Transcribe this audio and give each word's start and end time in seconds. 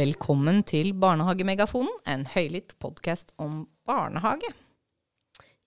Velkommen 0.00 0.62
til 0.64 0.94
Barnehagemegafonen, 0.96 1.90
en 2.08 2.22
høylytt 2.24 2.70
podkast 2.80 3.34
om 3.42 3.66
barnehage. 3.84 4.48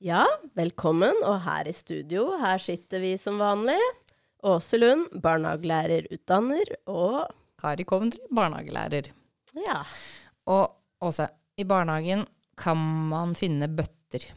Ja, 0.02 0.24
velkommen. 0.58 1.20
Og 1.28 1.36
her 1.44 1.68
i 1.70 1.74
studio, 1.76 2.24
her 2.42 2.58
sitter 2.64 3.04
vi 3.04 3.12
som 3.20 3.38
vanlig. 3.38 3.76
Åse 4.50 4.80
Lund, 4.80 5.12
barnehagelærer, 5.22 6.08
utdanner, 6.16 6.72
og 6.90 7.28
Kari 7.62 7.86
Coventry, 7.86 8.24
barnehagelærer. 8.34 9.12
ja. 9.68 9.84
Og 10.50 10.80
Åse, 11.04 11.28
i 11.60 11.68
barnehagen 11.68 12.26
kan 12.58 12.80
man 13.12 13.36
finne 13.38 13.70
bøtter 13.70 14.32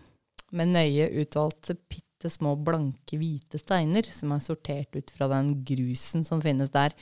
med 0.53 0.75
nøye 0.77 1.09
utvalgte 1.23 1.79
bitte 1.89 2.29
små 2.29 2.53
blanke, 2.59 3.17
hvite 3.17 3.63
steiner 3.63 4.05
som 4.13 4.35
er 4.37 4.45
sortert 4.45 4.93
ut 4.99 5.15
fra 5.17 5.31
den 5.33 5.55
grusen 5.65 6.27
som 6.27 6.45
finnes 6.45 6.75
der. 6.75 6.93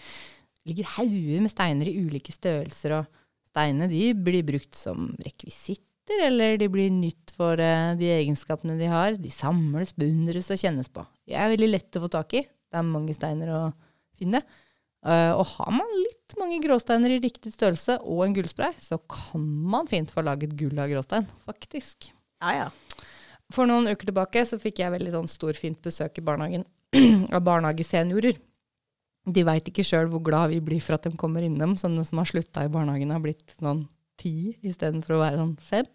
Ligger 0.69 0.89
hauger 0.97 1.45
med 1.45 1.53
steiner 1.53 1.91
i 1.91 1.97
ulike 2.01 2.33
størrelser, 2.33 2.99
og 3.01 3.51
steinene 3.51 3.91
de 3.91 4.13
blir 4.17 4.45
brukt 4.47 4.77
som 4.79 5.11
rekvisitter, 5.25 6.27
eller 6.27 6.59
de 6.61 6.69
blir 6.73 6.93
nytt 6.93 7.33
for 7.37 7.61
eh, 7.61 7.95
de 8.01 8.11
egenskapene 8.19 8.77
de 8.81 8.89
har. 8.91 9.19
De 9.21 9.33
samles, 9.33 9.95
beundres 9.97 10.51
og 10.53 10.61
kjennes 10.61 10.91
på. 10.93 11.05
De 11.29 11.37
er 11.37 11.53
veldig 11.53 11.71
lette 11.71 12.01
å 12.01 12.05
få 12.05 12.13
tak 12.13 12.37
i. 12.41 12.45
Det 12.45 12.81
er 12.81 12.87
mange 12.89 13.17
steiner 13.17 13.53
å 13.53 13.63
finne. 14.19 14.43
Eh, 15.05 15.33
og 15.37 15.45
har 15.59 15.73
man 15.77 15.91
litt 16.01 16.37
mange 16.41 16.59
gråsteiner 16.65 17.13
i 17.13 17.21
riktig 17.21 17.53
størrelse 17.53 17.99
og 18.01 18.25
en 18.25 18.37
gullspray, 18.37 18.73
så 18.81 18.97
kan 19.11 19.45
man 19.45 19.89
fint 19.91 20.13
få 20.13 20.25
laget 20.25 20.57
gull 20.57 20.81
av 20.81 20.89
gråstein, 20.93 21.29
faktisk. 21.45 22.09
Ja, 22.41 22.65
ja. 22.65 22.69
For 23.53 23.69
noen 23.69 23.91
uker 23.93 24.09
tilbake 24.09 24.47
så 24.49 24.57
fikk 24.61 24.81
jeg 24.81 24.95
veldig 24.95 25.13
sånn 25.13 25.29
storfint 25.29 25.83
besøk 25.85 26.19
i 26.21 26.25
barnehagen 26.25 26.65
av 27.35 27.45
barnehageseniorer. 27.45 28.41
De 29.25 29.45
veit 29.47 29.69
ikke 29.71 29.85
sjøl 29.87 30.11
hvor 30.13 30.21
glad 30.25 30.53
vi 30.53 30.61
blir 30.65 30.83
for 30.85 30.99
at 30.99 31.07
de 31.07 31.15
kommer 31.21 31.45
innom. 31.45 31.79
Sånne 31.81 32.05
som 32.05 32.21
har 32.21 32.29
slutta 32.29 32.67
i 32.67 32.73
barnehagen, 32.73 33.13
har 33.15 33.23
blitt 33.25 33.55
noen 33.65 33.87
ti 34.21 34.55
istedenfor 34.63 35.17
å 35.17 35.23
være 35.23 35.41
sånn 35.41 35.55
fem. 35.65 35.89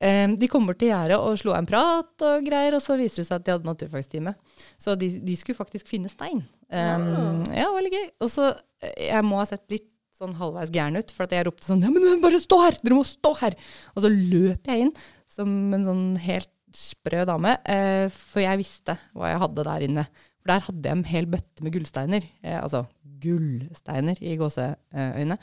Eh, 0.00 0.24
de 0.40 0.48
kom 0.48 0.64
bort 0.64 0.80
til 0.80 0.88
gjerdet 0.88 1.18
og 1.20 1.36
slo 1.36 1.52
en 1.52 1.68
prat 1.68 2.24
og 2.24 2.46
greier, 2.46 2.72
og 2.76 2.80
så 2.80 2.96
viser 2.96 3.20
det 3.20 3.28
seg 3.28 3.36
at 3.36 3.46
de 3.46 3.54
hadde 3.56 3.68
naturfagstime. 3.68 4.32
Så 4.80 4.96
de, 5.00 5.10
de 5.20 5.36
skulle 5.36 5.58
faktisk 5.58 5.90
finne 5.90 6.08
stein. 6.12 6.40
Um, 6.72 7.42
ja, 7.52 7.68
veldig 7.74 7.92
gøy. 7.92 8.06
Og 8.24 8.32
så, 8.32 8.52
eh, 8.80 9.10
jeg 9.10 9.26
må 9.28 9.40
ha 9.42 9.48
sett 9.50 9.66
litt 9.72 9.88
sånn 10.16 10.36
halvveis 10.36 10.72
gæren 10.72 10.96
ut, 11.00 11.12
for 11.16 11.26
at 11.26 11.34
jeg 11.36 11.46
ropte 11.48 11.68
sånn 11.68 11.84
Ja, 11.84 11.92
men 11.92 12.24
bare 12.24 12.40
stå 12.40 12.60
her! 12.64 12.80
Dere 12.80 12.96
må 12.96 13.04
stå 13.08 13.34
her! 13.42 13.56
Og 13.94 14.04
så 14.04 14.12
løp 14.12 14.72
jeg 14.72 14.86
inn 14.86 14.94
som 15.30 15.52
en 15.76 15.86
sånn 15.86 16.08
helt 16.24 16.50
sprø 16.76 17.24
dame, 17.26 17.56
uh, 17.66 18.06
for 18.30 18.40
jeg 18.44 18.60
visste 18.60 18.96
hva 19.12 19.32
jeg 19.34 19.42
hadde 19.44 19.68
der 19.68 19.86
inne. 19.88 20.08
For 20.40 20.52
der 20.52 20.64
hadde 20.66 20.88
jeg 20.88 20.98
en 20.98 21.08
hel 21.10 21.28
bøtte 21.30 21.64
med 21.66 21.74
gullsteiner. 21.74 22.26
Eh, 22.42 22.56
altså 22.60 22.86
gullsteiner 23.20 24.20
i 24.24 24.36
gåseøyne. 24.40 25.36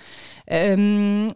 Um, 0.73 1.27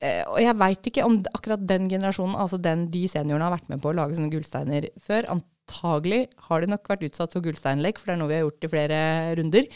og 0.00 0.38
jeg 0.40 0.56
veit 0.56 0.86
ikke 0.88 1.04
om 1.04 1.18
akkurat 1.36 1.64
den 1.68 1.88
generasjonen, 1.90 2.36
altså 2.40 2.56
den 2.60 2.86
de 2.92 3.02
seniorene 3.10 3.44
har 3.44 3.52
vært 3.58 3.68
med 3.68 3.82
på 3.82 3.90
å 3.90 3.96
lage 3.96 4.16
sånne 4.16 4.32
gullsteiner 4.32 4.86
før. 5.04 5.28
Antagelig 5.34 6.22
har 6.46 6.62
de 6.62 6.70
nok 6.72 6.88
vært 6.88 7.04
utsatt 7.10 7.34
for 7.36 7.44
gullsteinlek, 7.44 8.00
for 8.00 8.08
det 8.08 8.14
er 8.14 8.20
noe 8.22 8.30
vi 8.30 8.38
har 8.38 8.46
gjort 8.46 8.64
i 8.64 8.70
flere 8.72 9.00
runder. 9.40 9.68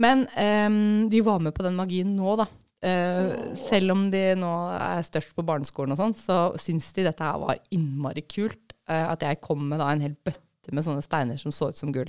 Men 0.00 0.24
um, 0.32 0.78
de 1.12 1.20
var 1.26 1.44
med 1.44 1.56
på 1.56 1.66
den 1.66 1.76
magien 1.76 2.16
nå, 2.16 2.38
da. 2.40 2.48
Uh, 2.86 3.32
selv 3.66 3.92
om 3.96 4.06
de 4.12 4.22
nå 4.38 4.52
er 4.76 5.04
størst 5.04 5.36
på 5.36 5.44
barneskolen 5.44 5.92
og 5.94 6.00
sånn, 6.00 6.16
så 6.24 6.38
syns 6.60 6.88
de 6.96 7.06
dette 7.08 7.24
her 7.24 7.40
var 7.42 7.60
innmari 7.74 8.24
kult. 8.24 8.76
Uh, 8.88 9.12
at 9.12 9.24
jeg 9.28 9.42
kom 9.44 9.64
med 9.68 9.82
da 9.82 9.90
en 9.92 10.04
hel 10.04 10.16
bøtte 10.16 10.72
med 10.72 10.88
sånne 10.88 11.04
steiner 11.04 11.40
som 11.40 11.52
så 11.52 11.68
ut 11.68 11.78
som 11.78 11.92
gull. 11.92 12.08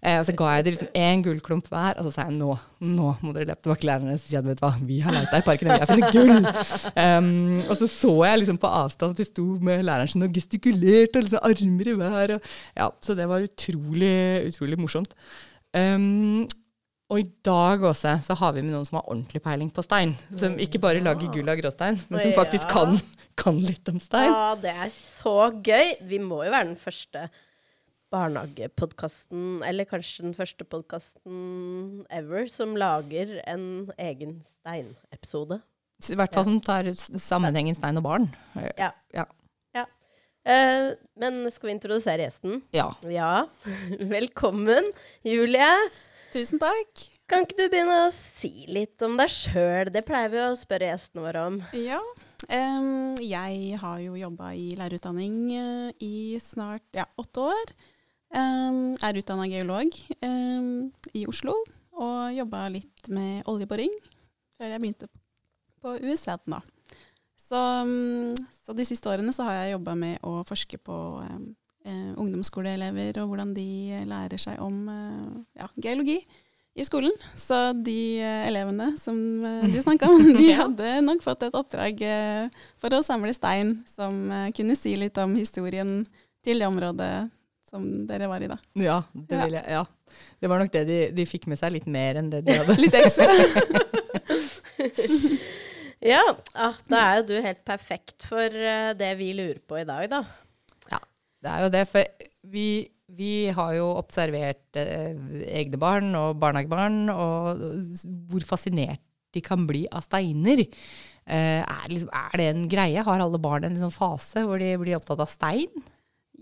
Eh, 0.00 0.16
og 0.16 0.24
så 0.24 0.32
ga 0.32 0.54
jeg 0.54 0.64
dem 0.64 0.74
liksom 0.76 0.92
én 0.96 1.22
gullklump 1.24 1.66
hver, 1.68 1.98
og 2.00 2.06
så 2.06 2.12
sa 2.14 2.24
jeg 2.24 2.38
nå, 2.38 2.54
nå 2.88 3.08
må 3.20 3.34
dere 3.36 3.50
løpe 3.50 3.66
tilbake 3.66 3.82
til 3.82 3.90
lærerne 3.90 4.14
og 4.16 4.22
si 4.22 4.38
at 4.38 4.46
vet 4.46 4.60
du 4.60 4.64
hva, 4.64 4.70
vi 4.88 5.00
har 5.04 5.12
leita 5.12 5.40
i 5.42 5.44
parken 5.44 5.68
og 5.68 5.74
vi 5.74 5.82
har 5.82 5.90
funnet 5.90 6.16
gull. 6.16 6.32
Um, 6.94 7.58
og 7.66 7.74
så 7.76 7.88
så 7.92 8.14
jeg 8.24 8.40
liksom 8.40 8.60
på 8.62 8.70
avstand 8.80 9.12
at 9.12 9.20
de 9.20 9.26
sto 9.28 9.44
med 9.68 9.84
læreren 9.84 10.08
sin 10.08 10.24
og 10.24 10.32
gestikulerte 10.32 11.20
og 11.20 11.26
liksom 11.26 11.44
armer 11.50 11.92
i 11.92 11.98
vær. 12.00 12.32
Og, 12.38 12.48
ja, 12.80 12.88
så 13.04 13.18
det 13.18 13.28
var 13.28 13.44
utrolig, 13.44 14.16
utrolig 14.48 14.80
morsomt. 14.80 15.12
Um, 15.76 16.48
og 17.10 17.20
i 17.20 17.28
dag 17.44 17.84
også 17.90 18.16
så 18.24 18.38
har 18.40 18.56
vi 18.56 18.64
med 18.64 18.72
noen 18.72 18.88
som 18.88 19.00
har 19.00 19.08
ordentlig 19.10 19.42
peiling 19.44 19.68
på 19.74 19.84
stein. 19.84 20.16
Som 20.38 20.56
ikke 20.62 20.80
bare 20.80 21.04
lager 21.04 21.28
gull 21.34 21.50
av 21.50 21.60
gråstein, 21.60 22.00
men 22.08 22.24
som 22.24 22.32
faktisk 22.38 22.70
kan, 22.72 22.96
kan 23.40 23.60
litt 23.60 23.92
om 23.92 24.00
stein. 24.00 24.32
Ja, 24.32 24.56
det 24.62 24.72
er 24.86 24.92
så 24.94 25.50
gøy. 25.60 25.96
Vi 26.08 26.22
må 26.22 26.40
jo 26.46 26.54
være 26.54 26.70
den 26.70 26.80
første 26.80 27.28
barnehagepodkasten, 28.10 29.62
eller 29.66 29.86
kanskje 29.88 30.26
den 30.26 30.36
første 30.36 30.66
podkasten 30.66 32.04
ever, 32.10 32.46
som 32.50 32.76
lager 32.78 33.36
en 33.48 33.90
egen 33.98 34.40
steinepisode. 34.46 35.60
I 36.08 36.16
hvert 36.16 36.34
fall 36.34 36.46
som 36.48 36.58
tar 36.64 36.88
sammenhengen 36.96 37.76
stein 37.76 38.00
og 38.00 38.06
barn. 38.06 38.28
Ja. 38.78 38.90
Ja. 39.14 39.26
ja. 39.76 39.84
Uh, 40.48 40.96
men 41.20 41.42
skal 41.52 41.70
vi 41.70 41.76
introdusere 41.76 42.24
gjesten? 42.24 42.62
ja. 42.76 42.88
Ja. 43.06 43.46
Velkommen, 44.16 44.90
Julie. 45.26 45.70
Tusen 46.34 46.62
takk. 46.62 47.06
Kan 47.30 47.44
ikke 47.46 47.60
du 47.60 47.68
begynne 47.70 48.06
å 48.08 48.14
si 48.14 48.64
litt 48.66 49.02
om 49.06 49.14
deg 49.20 49.30
sjøl? 49.30 49.92
Det 49.94 50.02
pleier 50.08 50.32
vi 50.32 50.40
å 50.42 50.50
spørre 50.58 50.90
gjestene 50.90 51.28
våre 51.28 51.46
om. 51.52 51.60
Ja, 51.78 52.00
Um, 52.48 53.18
jeg 53.20 53.76
har 53.76 53.98
jo 54.00 54.14
jobba 54.16 54.54
i 54.56 54.70
lærerutdanning 54.78 55.34
uh, 55.52 55.90
i 56.00 56.38
snart 56.40 56.86
ja, 56.96 57.04
åtte 57.20 57.44
år. 57.52 57.72
Em, 58.30 58.94
er 59.02 59.18
utdanna 59.18 59.48
geolog 59.50 59.90
i 61.18 61.24
Oslo 61.26 61.56
og 62.00 62.34
jobba 62.34 62.68
litt 62.70 63.08
med 63.10 63.42
oljeboring 63.50 63.90
før 64.60 64.74
jeg 64.74 64.82
begynte 64.82 65.08
på 65.80 65.96
USAD 66.04 66.44
nå. 66.52 66.60
Så, 67.40 67.60
så 68.62 68.76
de 68.76 68.86
siste 68.86 69.10
årene 69.10 69.32
så 69.34 69.48
har 69.48 69.56
jeg 69.58 69.72
jobba 69.74 69.96
med 69.98 70.20
å 70.26 70.40
forske 70.46 70.78
på 70.78 70.98
eh, 71.24 72.12
ungdomsskoleelever 72.20 73.18
og 73.22 73.32
hvordan 73.32 73.56
de 73.56 74.04
lærer 74.06 74.38
seg 74.38 74.60
om 74.62 74.84
eh, 74.92 75.32
ja, 75.58 75.66
geologi 75.82 76.20
i 76.78 76.86
skolen. 76.86 77.16
Så 77.34 77.72
de 77.74 78.20
eh, 78.22 78.44
elevene 78.46 78.92
som 79.00 79.18
du 79.42 79.80
snakka 79.82 80.12
om, 80.12 80.22
de 80.38 80.52
hadde 80.60 80.92
nok 81.08 81.24
fått 81.26 81.48
et 81.48 81.58
oppdrag 81.58 82.04
for 82.78 82.94
å 82.94 83.02
samle 83.06 83.34
stein 83.34 83.80
som 83.90 84.22
kunne 84.54 84.78
si 84.78 84.94
litt 85.00 85.18
om 85.18 85.34
historien 85.40 86.04
til 86.46 86.62
det 86.62 86.70
området 86.70 87.14
som 87.70 87.86
dere 88.08 88.26
var 88.30 88.42
i 88.42 88.48
da. 88.50 88.56
Ja, 88.74 88.98
det 89.14 89.36
Ja. 89.38 89.44
vil 89.46 89.56
jeg. 89.60 89.64
Ja. 89.76 89.84
Det 90.42 90.50
var 90.50 90.58
nok 90.58 90.72
det 90.74 90.84
de, 90.88 90.98
de 91.14 91.26
fikk 91.28 91.46
med 91.50 91.60
seg 91.60 91.72
litt 91.76 91.86
mer 91.86 92.18
enn 92.18 92.30
det 92.32 92.42
de 92.46 92.56
hadde. 92.58 92.74
Litt 92.84 92.96
ekstra. 92.98 93.28
Ja, 96.00 96.22
ah, 96.56 96.78
da 96.88 97.00
er 97.10 97.18
jo 97.20 97.26
du 97.28 97.34
helt 97.44 97.60
perfekt 97.68 98.24
for 98.24 98.48
eh, 98.48 98.92
det 98.96 99.10
vi 99.18 99.34
lurer 99.36 99.58
på 99.68 99.76
i 99.82 99.84
dag, 99.84 100.06
da. 100.08 100.22
Ja, 100.88 101.00
Det 101.44 101.50
er 101.52 101.64
jo 101.66 101.72
det, 101.74 101.82
for 101.90 102.30
vi, 102.54 102.64
vi 103.20 103.32
har 103.52 103.74
jo 103.76 103.90
observert 103.98 104.78
eh, 104.80 105.12
egne 105.60 105.76
barn 105.82 106.08
og 106.16 106.38
barnehagebarn, 106.40 107.02
og 107.12 107.60
hvor 108.32 108.46
fascinert 108.48 109.02
de 109.36 109.42
kan 109.44 109.66
bli 109.68 109.84
av 109.92 110.02
steiner. 110.08 110.64
Uh, 111.30 111.60
er, 111.62 111.84
liksom, 111.92 112.08
er 112.16 112.32
det 112.40 112.46
en 112.50 112.64
greie? 112.72 113.04
Har 113.06 113.20
alle 113.22 113.38
barn 113.38 113.62
en 113.68 113.76
liksom 113.76 113.92
fase 113.94 114.40
hvor 114.42 114.58
de 114.58 114.72
blir 114.80 114.96
opptatt 114.96 115.20
av 115.22 115.28
stein? 115.30 115.84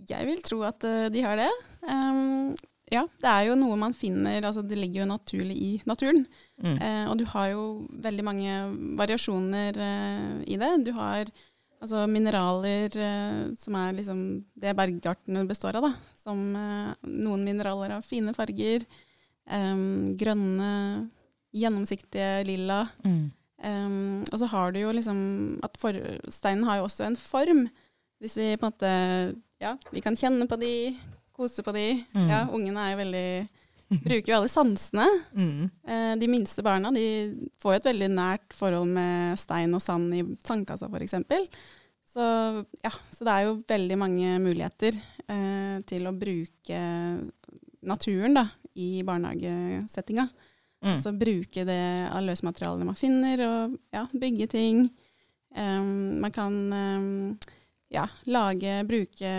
Jeg 0.09 0.29
vil 0.29 0.43
tro 0.45 0.63
at 0.69 0.85
eh, 0.87 1.09
de 1.13 1.23
har 1.25 1.39
det. 1.41 1.51
Um, 1.85 2.55
ja, 2.89 3.03
det 3.21 3.29
er 3.29 3.49
jo 3.51 3.57
noe 3.59 3.77
man 3.77 3.95
finner, 3.97 4.41
altså 4.41 4.63
det 4.65 4.79
ligger 4.81 5.03
jo 5.03 5.11
naturlig 5.11 5.57
i 5.61 5.73
naturen. 5.89 6.23
Mm. 6.63 6.77
Eh, 6.77 7.05
og 7.11 7.19
du 7.21 7.27
har 7.29 7.51
jo 7.53 7.65
veldig 8.05 8.25
mange 8.25 8.55
variasjoner 8.99 9.77
eh, 9.77 10.33
i 10.49 10.57
det. 10.61 10.71
Du 10.87 10.95
har 10.97 11.29
altså, 11.83 12.07
mineraler 12.11 12.97
eh, 12.97 13.43
som 13.61 13.77
er 13.77 13.99
liksom 13.99 14.23
det 14.57 14.73
bergartene 14.79 15.45
består 15.49 15.79
av. 15.79 15.91
Da. 15.91 16.15
Som 16.19 16.57
eh, 16.57 16.95
noen 17.05 17.45
mineraler 17.47 17.99
har 17.99 18.07
fine 18.07 18.35
farger. 18.37 18.87
em, 19.49 20.17
grønne, 20.21 21.09
gjennomsiktige 21.57 22.45
lilla. 22.45 22.83
Mm. 23.05 23.31
Um, 23.59 24.25
og 24.31 24.39
så 24.39 24.47
har 24.53 24.73
du 24.73 24.79
jo 24.83 24.91
liksom 24.95 25.21
at 25.67 25.79
for, 25.81 25.97
steinen 26.31 26.67
har 26.69 26.79
jo 26.79 26.85
også 26.87 27.07
en 27.07 27.17
form. 27.17 27.67
Hvis 28.21 28.37
vi 28.37 28.57
på 28.57 28.67
en 28.67 28.73
måte 28.73 28.93
Ja, 29.63 29.77
vi 29.91 30.03
kan 30.05 30.17
kjenne 30.17 30.47
på 30.51 30.59
de, 30.61 30.73
kose 31.35 31.65
på 31.67 31.75
de. 31.75 31.87
Mm. 32.15 32.29
Ja, 32.31 32.43
ungene 32.55 32.85
er 32.85 32.95
jo 32.95 33.01
veldig 33.05 33.29
Bruker 33.89 34.29
jo 34.29 34.37
alle 34.37 34.51
sansene. 34.53 35.07
Mm. 35.33 35.69
Eh, 35.89 36.15
de 36.21 36.29
minste 36.29 36.61
barna 36.65 36.91
de 36.93 37.05
får 37.63 37.73
jo 37.73 37.79
et 37.79 37.87
veldig 37.89 38.09
nært 38.13 38.57
forhold 38.57 38.91
med 38.93 39.39
stein 39.41 39.73
og 39.73 39.81
sand 39.81 40.13
i 40.13 40.21
sandkassa 40.45 40.91
f.eks. 40.93 41.15
Så, 42.09 42.27
ja, 42.85 42.93
så 43.13 43.25
det 43.25 43.33
er 43.33 43.47
jo 43.47 43.57
veldig 43.69 43.99
mange 44.01 44.35
muligheter 44.45 44.97
eh, 45.25 45.81
til 45.89 46.09
å 46.09 46.13
bruke 46.17 46.83
naturen 47.89 48.37
da, 48.37 48.45
i 48.77 49.01
barnehagesettinga. 49.09 50.29
Mm. 50.85 50.93
Altså 50.93 51.13
bruke 51.17 51.65
det 51.67 51.83
av 52.13 52.23
løsmaterialene 52.29 52.87
man 52.89 52.99
finner, 52.99 53.45
og 53.47 53.79
ja, 53.95 54.05
bygge 54.13 54.53
ting. 54.53 54.85
Um, 55.57 56.21
man 56.21 56.33
kan 56.35 56.59
um, 56.73 57.39
ja, 57.89 58.03
lage, 58.29 58.83
bruke 58.85 59.31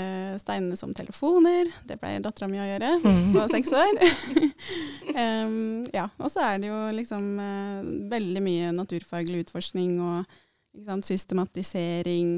steinene 0.42 0.78
som 0.80 0.94
telefoner. 0.98 1.70
Det 1.86 2.00
pleier 2.02 2.24
dattera 2.26 2.48
mi 2.50 2.58
å 2.62 2.66
gjøre 2.66 2.92
Mm. 3.04 3.32
på 3.36 3.44
seks 3.52 3.74
år. 3.78 4.00
um, 5.46 5.86
ja, 5.94 6.08
og 6.18 6.32
så 6.34 6.44
er 6.48 6.62
det 6.64 6.72
jo 6.72 6.80
liksom 6.98 7.28
uh, 7.38 7.84
veldig 8.12 8.42
mye 8.46 8.72
naturfaglig 8.78 9.46
utforskning 9.46 10.00
og 10.02 10.24
ikke 10.74 10.88
sant, 10.90 11.06
systematisering. 11.10 12.34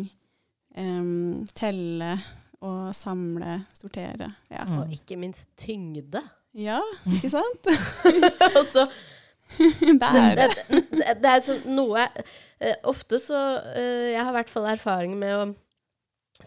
um, 0.77 1.47
telle 1.55 2.13
og 2.61 2.91
samle, 2.95 3.61
sortere. 3.73 4.27
Ja. 4.51 4.67
Mm. 4.67 4.77
Og 4.83 4.91
ikke 4.93 5.17
minst 5.17 5.47
tyngde. 5.57 6.21
ja, 6.53 6.77
ikke 7.09 7.29
sant? 7.31 7.71
og 8.59 8.91
det, 9.57 9.97
Bære. 9.99 10.35
det, 10.37 10.83
det, 10.91 11.15
det 11.23 11.31
er 11.31 11.41
sånn 11.43 11.65
noe 11.75 12.05
eh, 12.07 12.77
Ofte 12.87 13.17
så 13.19 13.35
uh, 13.65 14.05
Jeg 14.13 14.21
har 14.21 14.29
i 14.31 14.35
hvert 14.37 14.51
fall 14.53 14.67
erfaring 14.71 15.17
med 15.19 15.33
å 15.35 15.41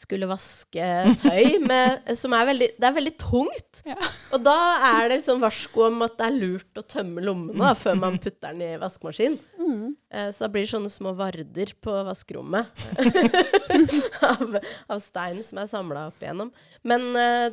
skulle 0.01 0.29
vaske 0.31 0.87
tøy 1.21 1.59
med, 1.65 2.09
som 2.21 2.35
er 2.37 2.49
veldig 2.49 2.69
Det 2.81 2.89
er 2.89 2.97
veldig 2.97 3.13
tungt. 3.21 3.83
Ja. 3.87 3.97
Og 4.35 4.43
da 4.45 4.57
er 4.91 5.09
det 5.09 5.21
liksom 5.21 5.43
varsko 5.43 5.87
om 5.89 6.05
at 6.07 6.17
det 6.19 6.29
er 6.29 6.39
lurt 6.39 6.81
å 6.81 6.85
tømme 6.95 7.25
lommene 7.25 7.61
da, 7.61 7.75
før 7.79 7.99
man 8.01 8.19
putter 8.23 8.55
den 8.55 8.65
i 8.67 8.81
vaskemaskinen. 8.83 9.39
Mm. 9.61 9.95
Eh, 10.11 10.31
Så 10.35 10.45
da 10.47 10.51
blir 10.55 10.67
det 10.67 10.73
sånne 10.73 10.93
små 10.93 11.15
varder 11.19 11.75
på 11.85 11.95
vaskerommet 12.09 12.85
av, 14.31 14.59
av 14.89 15.03
stein 15.03 15.43
som 15.47 15.61
er 15.63 15.71
samla 15.71 16.09
opp 16.11 16.23
igjennom. 16.23 16.53
Men, 16.87 17.11
eh, 17.19 17.49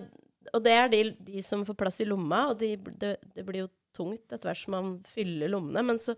og 0.51 0.63
det 0.65 0.73
er 0.75 0.91
de, 0.91 1.03
de 1.31 1.43
som 1.45 1.65
får 1.67 1.77
plass 1.79 2.01
i 2.03 2.07
lomma, 2.09 2.47
og 2.51 2.59
de, 2.61 2.73
det, 2.99 3.15
det 3.35 3.45
blir 3.47 3.65
jo 3.65 3.71
tungt 3.95 4.31
etter 4.31 4.49
hvert 4.49 4.63
som 4.63 4.75
man 4.75 4.93
fyller 5.07 5.51
lommene. 5.51 5.83
Men 5.91 5.99
så, 6.01 6.15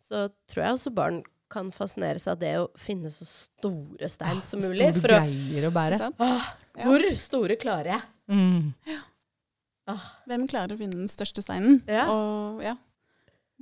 så 0.00 0.26
tror 0.50 0.62
jeg 0.62 0.78
også 0.78 0.92
barn 0.96 1.22
kan 1.52 1.68
fascinere 1.74 2.18
seg 2.18 2.32
av 2.34 2.40
det 2.42 2.52
å 2.58 2.64
finne 2.80 3.10
så 3.12 3.26
store 3.28 4.08
stein 4.10 4.40
som 4.42 4.60
mulig. 4.64 4.88
Store 4.90 5.02
For 5.04 5.14
å, 5.14 5.20
greier 5.22 5.68
å 5.68 5.72
bære. 5.74 6.00
Ah, 6.18 6.48
hvor 6.82 7.04
Ja. 7.06 7.14
store 7.14 7.56
klarer 7.60 7.92
jeg? 7.94 8.02
Mm. 8.28 8.72
Åh, 9.88 10.06
Hvem 10.26 10.48
klarer 10.50 10.74
å 10.74 10.80
finne 10.80 10.98
den 10.98 11.10
største 11.10 11.44
steinen? 11.44 11.78
Ja. 11.86 12.08
Og 12.10 12.62
ja, 12.64 12.74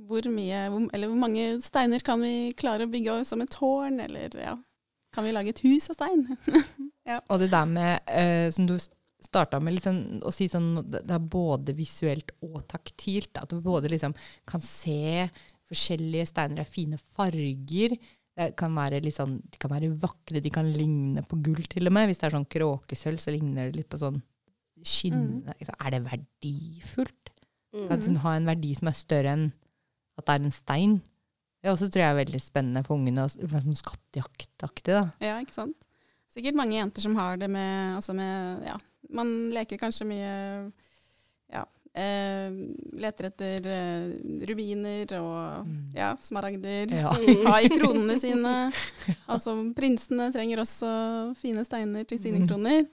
hvor 0.01 0.25
mye, 0.33 0.63
hvor, 0.73 0.87
eller 0.97 1.11
hvor 1.11 1.21
mange 1.21 1.45
steiner 1.61 2.01
kan 2.05 2.21
vi 2.25 2.51
klare 2.57 2.87
å 2.87 2.91
bygge 2.91 3.19
som 3.29 3.43
et 3.45 3.53
tårn, 3.53 3.99
eller 4.01 4.33
ja, 4.41 4.55
kan 5.13 5.23
vi 5.27 5.31
lage 5.35 5.53
et 5.53 5.61
hus 5.67 5.89
av 5.93 5.99
stein? 5.99 6.25
Og 7.29 7.37
det 7.39 7.51
der 7.53 7.65
med, 7.69 8.01
eh, 8.09 8.49
som 8.49 8.65
du 8.65 8.73
starta 9.21 9.59
med, 9.61 9.75
liksom, 9.77 9.99
å 10.25 10.31
si 10.33 10.47
sånn, 10.49 10.71
det 10.89 11.05
er 11.13 11.21
både 11.21 11.73
visuelt 11.77 12.31
og 12.45 12.63
taktilt. 12.69 13.37
At 13.37 13.53
du 13.53 13.59
både 13.61 13.89
liksom 13.93 14.13
kan 14.49 14.61
se 14.61 15.27
forskjellige 15.69 16.29
steiner, 16.29 16.61
er 16.61 16.69
fine 16.69 16.99
farger. 17.17 17.95
Det 18.35 18.49
kan 18.59 18.75
sånn, 19.15 19.37
de 19.47 19.59
kan 19.61 19.71
være 19.71 19.93
vakre, 20.01 20.41
de 20.43 20.51
kan 20.51 20.67
ligne 20.67 21.23
på 21.23 21.39
gull 21.43 21.63
til 21.71 21.87
og 21.87 21.95
med. 21.95 22.09
Hvis 22.09 22.19
det 22.21 22.27
er 22.29 22.35
sånn 22.35 22.49
kråkesølv, 22.51 23.21
så 23.21 23.31
ligner 23.31 23.69
det 23.69 23.79
litt 23.79 23.91
på 23.91 24.01
sånn 24.01 24.19
skinnende. 24.83 25.55
Er 25.79 25.95
det 25.95 26.03
verdifullt? 26.03 27.31
mm. 27.75 27.87
Kan 27.87 27.99
liksom 27.99 28.21
ha 28.23 28.35
en 28.35 28.49
verdi 28.49 28.73
som 28.77 28.91
er 28.91 28.97
større 28.97 29.35
enn 29.35 29.45
at 30.15 30.27
det 30.27 30.35
er 30.35 30.47
en 30.47 30.55
stein? 30.55 30.95
Det 31.63 31.71
også 31.71 31.89
tror 31.89 32.03
jeg 32.03 32.13
er 32.13 32.21
veldig 32.21 32.41
spennende 32.43 32.83
for 32.85 32.99
ungene. 32.99 33.25
Sånn 33.31 33.79
skattejaktaktig, 33.79 34.93
da. 34.93 35.05
Ja, 35.23 35.39
ikke 35.41 35.57
sant? 35.57 35.87
Sikkert 36.35 36.57
mange 36.59 36.75
jenter 36.77 37.03
som 37.03 37.15
har 37.17 37.39
det 37.39 37.47
med, 37.51 37.95
altså 37.95 38.13
med 38.15 38.65
ja, 38.67 38.75
man 39.15 39.31
leker 39.55 39.79
kanskje 39.79 40.07
mye 40.09 40.33
ja, 41.53 41.63
eh, 41.95 42.51
leter 42.99 43.29
etter 43.31 43.69
eh, 43.71 44.11
rubiner 44.49 45.15
og 45.21 45.71
ja, 45.95 46.11
smaragder. 46.21 46.91
Ja. 46.91 47.13
Ha 47.47 47.57
i 47.63 47.71
kronene 47.71 48.19
sine. 48.21 48.53
Altså 49.31 49.55
prinsene 49.77 50.29
trenger 50.35 50.61
også 50.63 50.91
fine 51.39 51.63
steiner 51.65 52.03
til 52.05 52.19
sine 52.21 52.43
Mm. 52.43 52.47
kroner. 52.51 52.85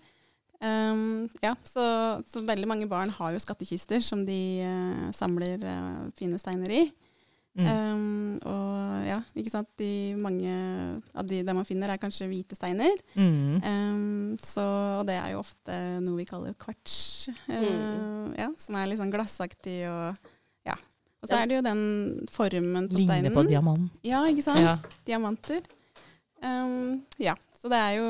Um, 0.62 1.28
ja, 1.42 1.56
så, 1.66 1.84
så 2.30 2.38
veldig 2.46 2.68
mange 2.70 2.86
barn 2.86 3.10
har 3.10 3.32
jo 3.34 3.40
skattekister 3.42 3.98
som 3.98 4.20
de 4.24 4.36
eh, 4.62 5.08
samler 5.12 5.58
eh, 5.66 6.04
fine 6.14 6.38
steiner 6.38 6.70
i. 6.70 6.84
Mm. 7.52 7.66
Um, 7.68 8.36
og 8.48 9.02
ja, 9.04 9.18
ikke 9.36 9.50
sant. 9.52 9.68
De 9.76 10.14
mange 10.16 10.52
av 11.12 11.26
de 11.28 11.42
der 11.44 11.56
man 11.56 11.66
finner, 11.68 11.90
er 11.92 12.00
kanskje 12.00 12.28
hvite 12.30 12.56
steiner. 12.56 12.94
Mm. 13.12 13.58
Um, 13.60 14.38
så, 14.40 14.64
og 15.00 15.06
det 15.10 15.18
er 15.20 15.34
jo 15.34 15.42
ofte 15.42 15.76
noe 16.00 16.16
vi 16.22 16.24
kaller 16.30 16.54
kvarts, 16.56 17.28
eh, 17.48 17.66
Mm. 17.66 18.32
ja, 18.38 18.48
som 18.56 18.78
er 18.80 18.88
litt 18.88 19.02
sånn 19.02 19.12
glassaktig 19.12 19.82
og 19.90 20.16
ja. 20.64 20.78
Og 21.22 21.28
så 21.28 21.36
er 21.38 21.46
det 21.46 21.58
jo 21.60 21.62
den 21.68 21.82
formen 22.32 22.88
på 22.90 22.98
steinen. 23.04 23.28
Ligner 23.28 23.36
på 23.36 23.44
diamant. 23.46 23.90
Ja, 24.02 24.24
ikke 24.26 24.42
sant. 24.42 24.58
Ja. 24.64 24.78
Diamanter. 25.06 25.60
Um, 26.42 27.02
ja, 27.22 27.36
så 27.60 27.68
det 27.70 27.78
er 27.78 27.92
jo 28.00 28.08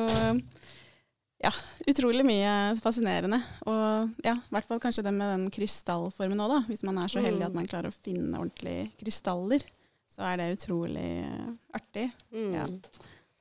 ja, 1.43 1.51
utrolig 1.91 2.25
mye 2.27 2.51
fascinerende. 2.83 3.39
Og 3.67 4.25
ja, 4.25 4.37
i 4.39 4.55
hvert 4.55 4.69
fall 4.69 4.81
kanskje 4.83 5.05
det 5.07 5.13
med 5.17 5.33
den 5.35 5.47
krystallformen 5.55 6.43
òg, 6.45 6.53
da. 6.55 6.59
Hvis 6.69 6.85
man 6.87 7.01
er 7.03 7.11
så 7.13 7.23
heldig 7.23 7.43
Mm. 7.43 7.49
at 7.49 7.57
man 7.59 7.71
klarer 7.71 7.91
å 7.91 8.01
finne 8.05 8.39
ordentlige 8.39 8.91
krystaller, 9.01 9.65
så 10.13 10.27
er 10.29 10.37
det 10.39 10.53
utrolig 10.59 11.25
eh, 11.25 11.49
artig. 11.75 12.11
Mm. 12.31 12.53
Ja. 12.55 12.67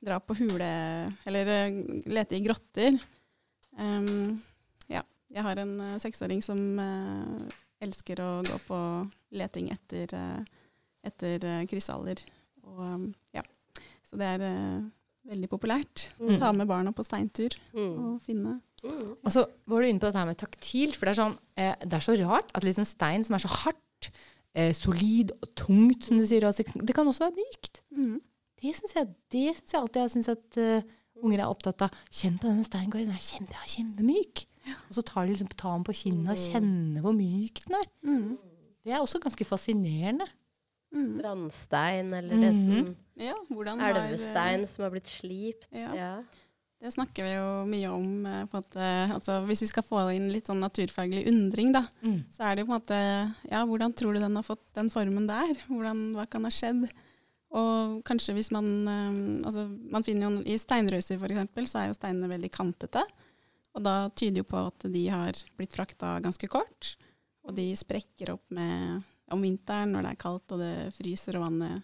Dra 0.02 0.18
på 0.18 0.34
hule 0.34 0.68
Eller 1.26 1.46
eh, 1.46 1.76
lete 2.10 2.36
i 2.36 2.42
grotter. 2.42 2.98
Um, 3.78 4.42
ja. 4.88 5.02
Jeg 5.30 5.42
har 5.46 5.60
en 5.62 5.80
eh, 5.80 5.98
seksåring 6.02 6.42
som 6.42 6.58
uh, 6.80 7.46
elsker 7.80 8.20
å 8.20 8.42
gå 8.42 8.58
på 8.66 8.78
leting 9.36 9.70
etter, 9.72 10.10
uh, 10.16 10.42
etter 11.06 11.46
krystaller. 11.70 12.18
Og 12.64 12.82
um, 12.82 13.06
ja. 13.36 13.44
Så 14.12 14.18
det 14.20 14.26
er 14.28 14.42
eh, 14.44 14.82
veldig 15.28 15.48
populært. 15.52 16.08
Mm. 16.18 16.38
Ta 16.40 16.52
med 16.56 16.68
barna 16.70 16.92
på 16.92 17.04
steintur 17.06 17.54
Mm. 17.74 18.14
og 18.14 18.22
finne 18.22 18.60
Mm. 18.82 19.16
Og 19.22 19.30
så 19.30 19.44
var 19.70 19.80
du 19.80 19.86
inne 19.86 20.00
på 20.00 20.08
dette 20.08 20.18
her 20.18 20.26
med 20.26 20.38
taktilt, 20.38 20.96
for 20.96 21.06
det 21.06 21.12
er, 21.12 21.22
sånn, 21.22 21.38
eh, 21.56 21.74
det 21.86 21.94
er 21.94 22.02
så 22.02 22.16
rart 22.18 22.50
at 22.52 22.64
liksom 22.64 22.84
stein 22.84 23.22
som 23.22 23.36
er 23.36 23.38
så 23.38 23.48
hardt, 23.48 24.10
eh, 24.56 24.72
solid 24.72 25.30
og 25.40 25.54
tungt, 25.54 26.04
som 26.04 26.18
du 26.18 26.26
sier, 26.26 26.42
altså, 26.42 26.64
det 26.64 26.92
kan 26.92 27.06
også 27.06 27.28
være 27.30 27.36
mykt. 27.38 27.80
mm. 27.94 28.20
Det 28.60 28.74
syns 28.74 28.94
jeg, 28.94 29.06
synes 29.30 29.72
jeg 29.72 29.80
alltid 29.80 30.02
jeg 30.02 30.10
synes 30.10 30.28
at 30.28 30.58
uh, 30.58 30.82
unger 31.22 31.40
er 31.40 31.46
opptatt 31.50 31.82
av. 31.82 31.90
Kjenn 32.10 32.38
på 32.38 32.46
denne 32.46 32.64
steinen, 32.64 32.90
den 32.90 33.10
er 33.10 33.18
kjempe, 33.18 33.54
ja, 33.54 33.64
kjempemyk. 33.66 34.44
Og 34.88 34.94
så 34.94 35.02
tar 35.02 35.26
de 35.26 35.32
liksom, 35.32 35.48
tar 35.48 35.74
den 35.74 35.84
på 35.84 35.94
kinnet 35.98 36.30
og 36.30 36.38
kjenner 36.38 37.00
hvor 37.02 37.12
myk 37.16 37.58
den 37.66 37.74
er. 37.74 37.88
Mm. 38.06 38.38
Det 38.84 38.92
er 38.92 39.00
også 39.02 39.18
ganske 39.22 39.44
fascinerende. 39.46 40.26
Mm. 40.92 41.18
Strandstein, 41.18 42.12
eller 42.18 42.36
det 42.42 42.54
som 42.54 42.70
Mhm. 42.72 42.94
Ja, 43.16 43.34
hvordan 43.50 43.80
har, 43.80 43.94
Elvestein 43.94 44.66
som 44.66 44.82
har 44.84 44.90
blitt 44.90 45.06
slipt. 45.08 45.68
Ja. 45.72 45.94
Ja. 45.94 46.22
Det 46.82 46.90
snakker 46.92 47.22
vi 47.22 47.34
jo 47.36 47.64
mye 47.70 47.90
om. 47.92 48.26
eh, 48.26 48.46
måte, 48.52 49.12
altså, 49.14 49.36
hvis 49.46 49.60
vi 49.62 49.66
skal 49.68 49.82
få 49.84 50.14
inn 50.14 50.32
litt 50.32 50.46
sånn 50.46 50.60
naturfaglig 50.60 51.26
undring, 51.28 51.72
da, 51.72 51.86
Mm. 52.02 52.24
så 52.32 52.40
er 52.50 52.56
det 52.56 52.64
jo 52.66 52.72
på 52.72 52.74
en 52.74 52.80
måte 52.80 53.34
Ja, 53.50 53.64
hvordan 53.64 53.94
tror 53.94 54.14
du 54.14 54.20
den 54.20 54.34
har 54.34 54.42
fått 54.42 54.64
den 54.74 54.90
formen 54.90 55.26
der? 55.28 55.54
Hvordan, 55.68 56.12
hva 56.14 56.26
kan 56.28 56.42
ha 56.44 56.50
skjedd? 56.50 56.90
Og 57.52 58.02
kanskje 58.04 58.34
hvis 58.34 58.50
man 58.50 58.88
eh, 58.88 59.46
Altså, 59.46 59.68
man 59.90 60.02
finner 60.02 60.30
jo 60.30 60.42
I 60.44 60.56
steinrøyser 60.58 61.18
eksempel, 61.30 61.64
så 61.68 61.80
er 61.84 61.88
jo 61.88 61.94
steinene 62.00 62.28
veldig 62.28 62.50
kantete. 62.50 63.02
Og 63.74 63.82
da 63.82 64.08
tyder 64.10 64.38
jo 64.38 64.44
på 64.44 64.66
at 64.66 64.78
de 64.92 65.06
har 65.08 65.32
blitt 65.56 65.72
frakta 65.72 66.20
ganske 66.20 66.48
kort. 66.48 66.96
Og 67.44 67.54
de 67.54 67.72
sprekker 67.76 68.32
opp 68.34 68.42
med 68.50 69.02
om 69.30 69.42
vinteren 69.44 69.94
når 69.94 70.06
det 70.06 70.12
er 70.12 70.22
kaldt 70.24 70.54
og 70.54 70.62
det 70.62 70.74
fryser 70.96 71.38
og 71.38 71.46
vannet 71.46 71.82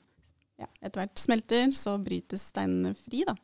ja, 0.59 0.67
etter 0.83 1.05
hvert 1.05 1.21
smelter, 1.21 1.71
så 1.77 1.95
brytes 2.03 2.49
steinene 2.51 2.95
fri, 2.99 3.23
da. 3.29 3.37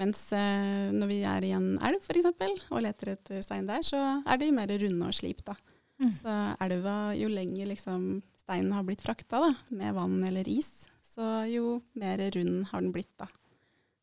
Mens 0.00 0.22
eh, 0.32 0.88
når 0.94 1.10
vi 1.10 1.18
er 1.26 1.44
i 1.44 1.52
en 1.56 1.74
elv 1.84 2.00
f.eks. 2.00 2.30
og 2.70 2.80
leter 2.84 3.12
etter 3.16 3.42
stein 3.44 3.68
der, 3.68 3.82
så 3.84 3.98
er 4.22 4.40
de 4.40 4.52
mer 4.54 4.70
runde 4.80 5.10
og 5.10 5.16
slip. 5.16 5.42
da. 5.44 5.56
Mm. 6.00 6.12
Så 6.16 6.36
elva, 6.64 6.96
jo 7.18 7.28
lenger 7.28 7.68
liksom, 7.68 8.06
steinen 8.40 8.72
har 8.72 8.86
blitt 8.86 9.04
frakta 9.04 9.42
da, 9.42 9.50
med 9.68 9.96
vann 9.98 10.22
eller 10.24 10.48
is, 10.48 10.88
så 11.04 11.42
jo 11.50 11.80
mer 11.98 12.22
rund 12.36 12.70
har 12.70 12.86
den 12.86 12.94
blitt. 12.94 13.12
da. 13.20 13.28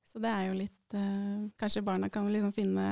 Så 0.08 0.22
det 0.22 0.34
er 0.34 0.50
jo 0.50 0.60
litt 0.60 0.98
eh, 0.98 1.48
Kanskje 1.60 1.86
barna 1.86 2.12
kan 2.14 2.30
liksom 2.32 2.54
finne 2.56 2.86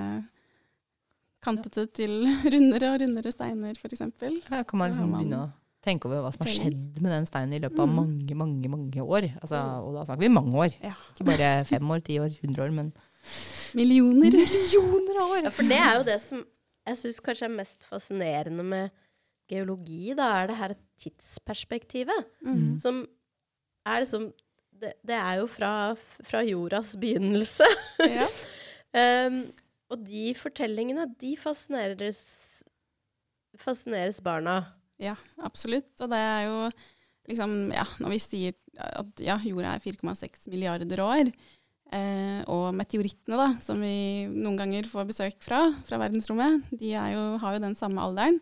kantete 1.46 1.86
til 1.94 2.26
rundere 2.54 2.96
og 2.96 3.04
rundere 3.04 3.36
steiner, 3.36 3.78
f.eks. 3.78 4.02
Her 4.50 4.66
kan 4.66 4.82
man 4.82 4.92
liksom 4.92 5.14
begynne 5.14 5.44
å 5.44 5.52
tenke 5.86 6.10
over 6.10 6.24
hva 6.26 6.32
som 6.34 6.44
har 6.46 6.52
skjedd 6.54 7.02
med 7.02 7.12
den 7.14 7.28
steinen 7.30 7.54
i 7.58 7.62
løpet 7.64 7.80
av 7.84 7.88
Mm. 7.90 7.96
mange, 8.00 8.36
mange 8.42 8.70
mange 8.74 9.02
år. 9.06 9.28
Altså, 9.42 9.60
og 9.86 9.94
da 9.96 10.06
snakker 10.10 10.26
vi 10.26 10.34
mange 10.34 10.54
år. 10.66 10.76
Ja. 10.84 10.94
Ikke 11.16 11.26
bare 11.32 11.50
fem 11.70 11.92
år, 11.96 12.04
ti 12.06 12.18
år, 12.20 12.34
hundre 12.42 12.64
år, 12.68 12.72
men 12.74 12.94
Millioner. 13.76 14.32
millioner 14.32 15.22
av 15.22 15.30
år. 15.38 15.44
Ja, 15.44 15.50
for 15.50 15.64
det 15.64 15.80
er 15.82 15.98
jo 15.98 16.04
det 16.08 16.20
som 16.22 16.44
jeg 16.86 16.98
syns 17.00 17.20
kanskje 17.26 17.48
er 17.50 17.56
mest 17.56 17.86
fascinerende 17.90 18.64
med 18.64 18.90
geologi, 19.50 20.14
da 20.18 20.28
er 20.44 20.48
det 20.48 20.58
her 20.58 20.74
tidsperspektivet. 21.02 22.26
Mm. 22.46 22.80
Som 22.80 23.06
er 23.86 24.00
liksom 24.02 24.32
Det, 24.76 24.92
det 25.08 25.16
er 25.16 25.38
jo 25.40 25.46
fra, 25.48 25.96
fra 25.96 26.42
jordas 26.44 26.98
begynnelse. 27.00 27.64
Ja. 28.12 28.26
Um, 29.28 29.38
og 29.90 30.02
de 30.06 30.34
fortellingene, 30.36 31.06
de 31.22 31.38
fascineres, 31.40 32.20
fascineres 33.58 34.20
barna. 34.22 34.58
Ja, 35.02 35.16
absolutt. 35.44 35.92
Og 36.02 36.12
det 36.12 36.22
er 36.22 36.46
jo 36.48 36.60
liksom, 37.30 37.56
ja, 37.76 37.86
når 38.00 38.16
vi 38.16 38.22
sier 38.24 38.56
at 38.76 39.24
ja, 39.24 39.38
jorda 39.44 39.76
er 39.76 39.84
4,6 39.84 40.50
milliarder 40.52 41.04
år, 41.04 41.32
Eh, 41.94 42.42
og 42.50 42.74
meteorittene, 42.74 43.38
da, 43.38 43.50
som 43.62 43.80
vi 43.84 44.26
noen 44.34 44.58
ganger 44.58 44.88
får 44.90 45.06
besøk 45.10 45.36
fra, 45.46 45.62
fra 45.86 46.00
verdensrommet, 46.02 46.66
de 46.74 46.96
jo, 46.96 47.26
har 47.42 47.56
jo 47.56 47.62
den 47.62 47.78
samme 47.78 48.02
alderen. 48.02 48.40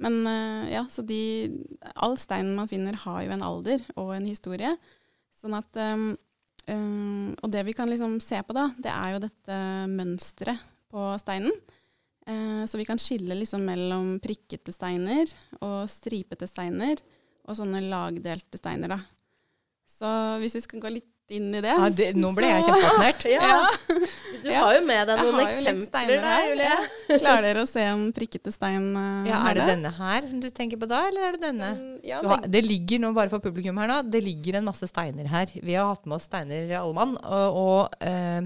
Men 0.00 0.18
eh, 0.26 0.72
ja, 0.74 0.82
så 0.90 1.04
de 1.06 1.20
All 1.94 2.16
steinen 2.18 2.56
man 2.58 2.70
finner, 2.70 2.98
har 3.04 3.22
jo 3.24 3.34
en 3.36 3.46
alder 3.46 3.84
og 4.00 4.14
en 4.16 4.26
historie. 4.26 4.72
Sånn 5.36 5.54
at 5.56 5.76
um, 5.80 6.10
Og 7.40 7.46
det 7.52 7.62
vi 7.64 7.72
kan 7.76 7.88
liksom 7.88 8.18
se 8.22 8.40
på, 8.44 8.56
da, 8.56 8.68
det 8.76 8.90
er 8.92 9.14
jo 9.14 9.22
dette 9.22 9.60
mønsteret 9.92 10.66
på 10.90 11.06
steinen. 11.22 11.54
Eh, 12.28 12.64
så 12.68 12.76
vi 12.80 12.84
kan 12.88 12.98
skille 13.00 13.34
liksom 13.38 13.64
mellom 13.64 14.18
prikkete 14.22 14.72
steiner 14.74 15.30
og 15.60 15.86
stripete 15.90 16.46
steiner 16.50 17.00
og 17.48 17.56
sånne 17.56 17.80
lagdelte 17.88 18.60
steiner, 18.60 18.92
da. 18.96 19.00
Så 19.90 20.10
hvis 20.42 20.54
vi 20.58 20.60
skal 20.66 20.80
gå 20.84 20.90
litt 20.98 21.06
inn 21.30 21.48
i 21.54 21.60
det 21.62 21.70
Ja, 21.70 21.86
det 21.94 22.08
nå 22.18 22.32
ble 22.34 22.46
jeg 22.48 22.64
kjempefascinert. 22.66 23.24
Ja. 23.30 23.58
Du 24.42 24.48
Ja. 24.50 24.62
har 24.64 24.74
jo 24.76 24.80
med 24.86 25.06
deg 25.10 25.20
noen 25.20 25.40
eksempler 25.44 26.20
der, 26.24 26.46
Julie. 26.48 26.68
ja. 26.70 27.18
Klarer 27.20 27.42
dere 27.46 27.62
å 27.62 27.68
se 27.70 27.82
en 27.86 28.06
prikkete 28.16 28.50
stein? 28.54 28.88
eh, 28.98 29.28
Ja, 29.30 29.40
er 29.50 29.54
det 29.60 29.66
denne 29.68 29.92
her 29.94 30.26
som 30.26 30.40
du 30.42 30.48
tenker 30.50 30.78
på 30.80 30.88
da, 30.90 31.04
eller 31.08 31.28
er 31.28 31.36
det 31.38 31.42
denne? 31.44 31.68
Mm, 31.78 32.00
Ja, 32.06 32.20
har, 32.26 32.42
det 32.46 32.62
ligger 32.66 32.98
nå, 33.04 33.12
bare 33.14 33.30
for 33.30 33.38
publikum 33.44 33.78
her 33.78 33.90
nå, 33.90 34.00
det 34.10 34.22
ligger 34.26 34.58
en 34.58 34.66
masse 34.70 34.86
steiner 34.90 35.26
her. 35.30 35.46
Vi 35.62 35.74
har 35.78 35.90
hatt 35.94 36.06
med 36.06 36.16
oss 36.18 36.26
steiner 36.30 36.70
alle 36.80 36.94
mann, 36.98 37.16
og, 37.22 37.60
og 37.62 38.02
eh, 38.02 38.42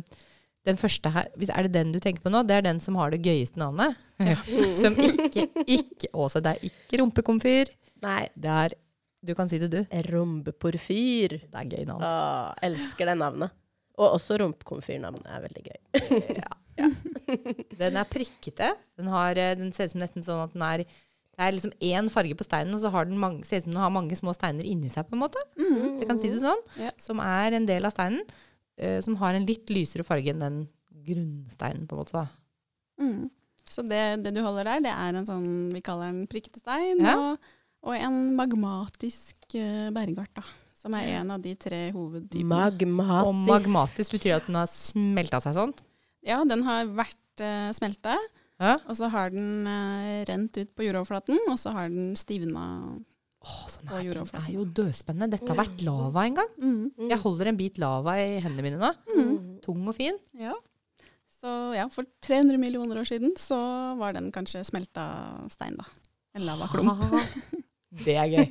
den 0.64 0.78
første 0.80 1.10
her, 1.12 1.28
er 1.52 1.66
det 1.66 1.74
den 1.74 1.92
du 1.92 1.98
tenker 2.00 2.24
på 2.24 2.32
nå? 2.32 2.40
Det 2.48 2.56
er 2.56 2.64
den 2.64 2.80
som 2.80 2.96
har 2.96 3.12
det 3.12 3.20
gøyeste 3.24 3.60
navnet. 3.60 3.98
som 4.82 4.96
ikke, 4.96 5.48
ikke, 5.66 6.08
Åse, 6.16 6.40
det 6.44 6.54
er 6.54 6.68
ikke 6.70 7.02
rumpekomfyr. 7.02 7.72
Nei, 8.04 8.22
Det 8.36 8.50
er, 8.50 8.74
du 9.24 9.34
kan 9.36 9.48
si 9.48 9.60
det 9.60 9.70
du, 9.72 9.80
rombeporfyr. 10.10 11.36
det 11.44 11.60
er 11.60 11.70
gøy 11.70 11.86
navn. 11.88 12.04
Åh, 12.04 12.52
elsker 12.68 13.10
det 13.12 13.18
navnet. 13.20 13.54
Og 14.00 14.16
også 14.16 14.38
rumpekomfyrnavnet 14.42 15.28
er 15.30 15.48
veldig 15.48 15.66
gøy. 15.70 15.80
Ja. 16.74 16.88
Den 17.78 17.94
er 18.00 18.06
prikkete. 18.10 18.72
Den, 18.98 19.06
har, 19.12 19.38
eh, 19.38 19.52
den 19.54 19.68
ser 19.70 19.86
ut 19.86 19.92
som 19.92 20.00
nesten 20.02 20.24
sånn 20.26 20.40
at 20.42 20.56
den 20.56 20.64
er 20.66 20.82
det 21.34 21.42
er 21.42 21.54
liksom 21.54 21.72
én 21.82 22.08
farge 22.10 22.34
på 22.38 22.46
steinen, 22.46 22.74
og 22.76 22.82
så 22.82 22.90
har 22.94 23.06
den 23.08 23.18
mange, 23.18 23.42
ser 23.46 23.58
ut 23.58 23.64
som 23.66 23.72
den 23.74 23.82
har 23.82 23.90
mange 23.94 24.14
små 24.18 24.30
steiner 24.36 24.66
inni 24.66 24.90
seg. 24.90 25.06
på 25.08 25.16
en 25.16 25.22
måte. 25.24 25.40
Mm. 25.58 25.96
Så 25.96 26.02
jeg 26.04 26.08
kan 26.10 26.20
si 26.20 26.30
det 26.30 26.42
sånn. 26.42 26.62
Ja. 26.78 26.92
Som 27.00 27.22
er 27.22 27.56
en 27.58 27.66
del 27.66 27.86
av 27.86 27.94
steinen, 27.94 28.22
eh, 28.78 29.00
som 29.04 29.16
har 29.20 29.34
en 29.36 29.46
litt 29.48 29.70
lysere 29.72 30.04
farge 30.06 30.32
enn 30.32 30.42
den 30.42 30.58
grunnsteinen. 31.04 31.86
på 31.86 31.96
en 31.96 32.02
måte 32.02 32.16
da. 32.16 32.26
Mm. 33.00 33.30
Så 33.68 33.82
det, 33.82 34.02
det 34.24 34.34
du 34.36 34.42
holder 34.44 34.64
der, 34.68 34.82
det 34.84 34.92
er 34.92 35.16
en 35.18 35.26
sånn 35.26 35.46
vi 35.74 35.80
kaller 35.84 36.12
den 36.12 36.26
prikkete 36.30 36.60
stein, 36.62 37.00
Ja. 37.02 37.14
og, 37.16 37.48
og 37.88 37.96
en 37.96 38.34
magmatisk 38.38 39.36
uh, 39.56 39.88
bergart, 39.94 40.30
da. 40.36 40.44
Som 40.84 40.94
er 40.98 41.14
en 41.18 41.30
av 41.32 41.40
de 41.40 41.54
tre 41.56 41.86
hovedtypene. 41.94 42.44
Magmatisk. 42.44 43.26
Og 43.28 43.34
magmatisk 43.48 44.16
betyr 44.18 44.34
at 44.36 44.46
den 44.50 44.58
har 44.60 44.68
smelta 44.68 45.40
seg 45.40 45.56
sånn. 45.56 45.72
Ja, 46.24 46.42
den 46.44 46.62
har 46.68 46.84
vært 46.92 47.40
uh, 47.40 47.70
smelta, 47.76 48.16
Ja. 48.60 48.76
og 48.86 48.94
så 48.96 49.08
har 49.10 49.32
den 49.34 49.66
eh, 49.66 50.20
rent 50.28 50.54
ut 50.60 50.70
på 50.76 50.84
jordoverflaten, 50.86 51.40
og 51.50 51.56
så 51.58 51.72
har 51.74 51.88
den 51.90 52.12
stivna. 52.16 53.00
Åh, 53.44 53.64
sånn 53.68 53.88
På 53.88 53.98
her 53.98 54.06
ting 54.08 54.38
er 54.40 54.52
jo 54.54 54.64
dødspennende. 54.78 55.34
Dette 55.34 55.50
har 55.50 55.58
vært 55.58 55.82
lava 55.84 56.24
en 56.24 56.38
gang. 56.38 56.52
Mm. 56.56 56.78
Mm. 56.96 57.08
Jeg 57.12 57.20
holder 57.20 57.50
en 57.50 57.58
bit 57.58 57.80
lava 57.82 58.16
i 58.22 58.38
hendene 58.40 58.64
mine 58.64 58.80
nå. 58.80 58.92
Mm. 59.12 59.34
Tung 59.64 59.82
og 59.90 59.96
fin. 59.98 60.16
Ja. 60.40 60.54
Så 61.40 61.52
ja, 61.76 61.84
for 61.92 62.08
300 62.24 62.56
millioner 62.60 63.02
år 63.02 63.08
siden 63.10 63.34
så 63.40 63.58
var 64.00 64.16
den 64.16 64.30
kanskje 64.32 64.64
smelta 64.64 65.04
stein, 65.52 65.76
da. 65.76 65.84
En 66.34 66.46
lavaklump. 66.48 67.04
Det 68.04 68.16
er 68.18 68.32
gøy. 68.32 68.48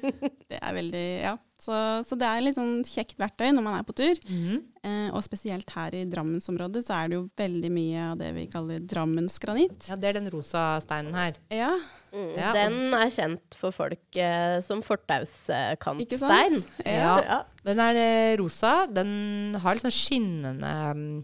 Det 0.50 0.60
er 0.60 0.76
veldig, 0.76 1.04
ja. 1.24 1.34
Så, 1.60 1.72
så 2.04 2.16
det 2.20 2.28
er 2.28 2.42
litt 2.44 2.56
sånn 2.58 2.82
kjekt 2.84 3.16
verktøy 3.20 3.48
når 3.56 3.64
man 3.64 3.78
er 3.78 3.84
på 3.88 3.94
tur. 3.96 4.18
Mhm. 4.28 4.56
Eh, 4.86 5.08
og 5.10 5.22
spesielt 5.24 5.70
her 5.74 5.94
i 5.98 6.04
Drammensområdet 6.06 6.84
så 6.86 6.94
er 7.00 7.10
det 7.10 7.16
jo 7.18 7.24
veldig 7.40 7.70
mye 7.74 8.08
av 8.12 8.18
det 8.20 8.28
vi 8.36 8.44
kaller 8.52 8.84
Drammensgranitt. 8.86 9.88
Ja, 9.90 9.96
det 10.00 10.12
er 10.12 10.18
den 10.20 10.30
rosa 10.32 10.68
steinen 10.84 11.16
her. 11.16 11.40
Ja, 11.50 11.72
Mm. 12.16 12.30
Ja, 12.38 12.52
Den 12.54 12.94
er 12.96 13.10
kjent 13.12 13.56
for 13.58 13.74
folk 13.74 14.16
eh, 14.16 14.58
som 14.64 14.80
fortauskantstein. 14.84 16.56
Ja. 16.86 17.16
Ja. 17.20 17.38
Den 17.66 17.82
er 17.82 17.98
eh, 18.00 18.36
rosa. 18.40 18.86
Den 18.88 19.56
har 19.60 19.76
litt 19.76 19.84
sånn 19.84 19.92
skinnende, 19.92 20.70
mm, 20.96 21.18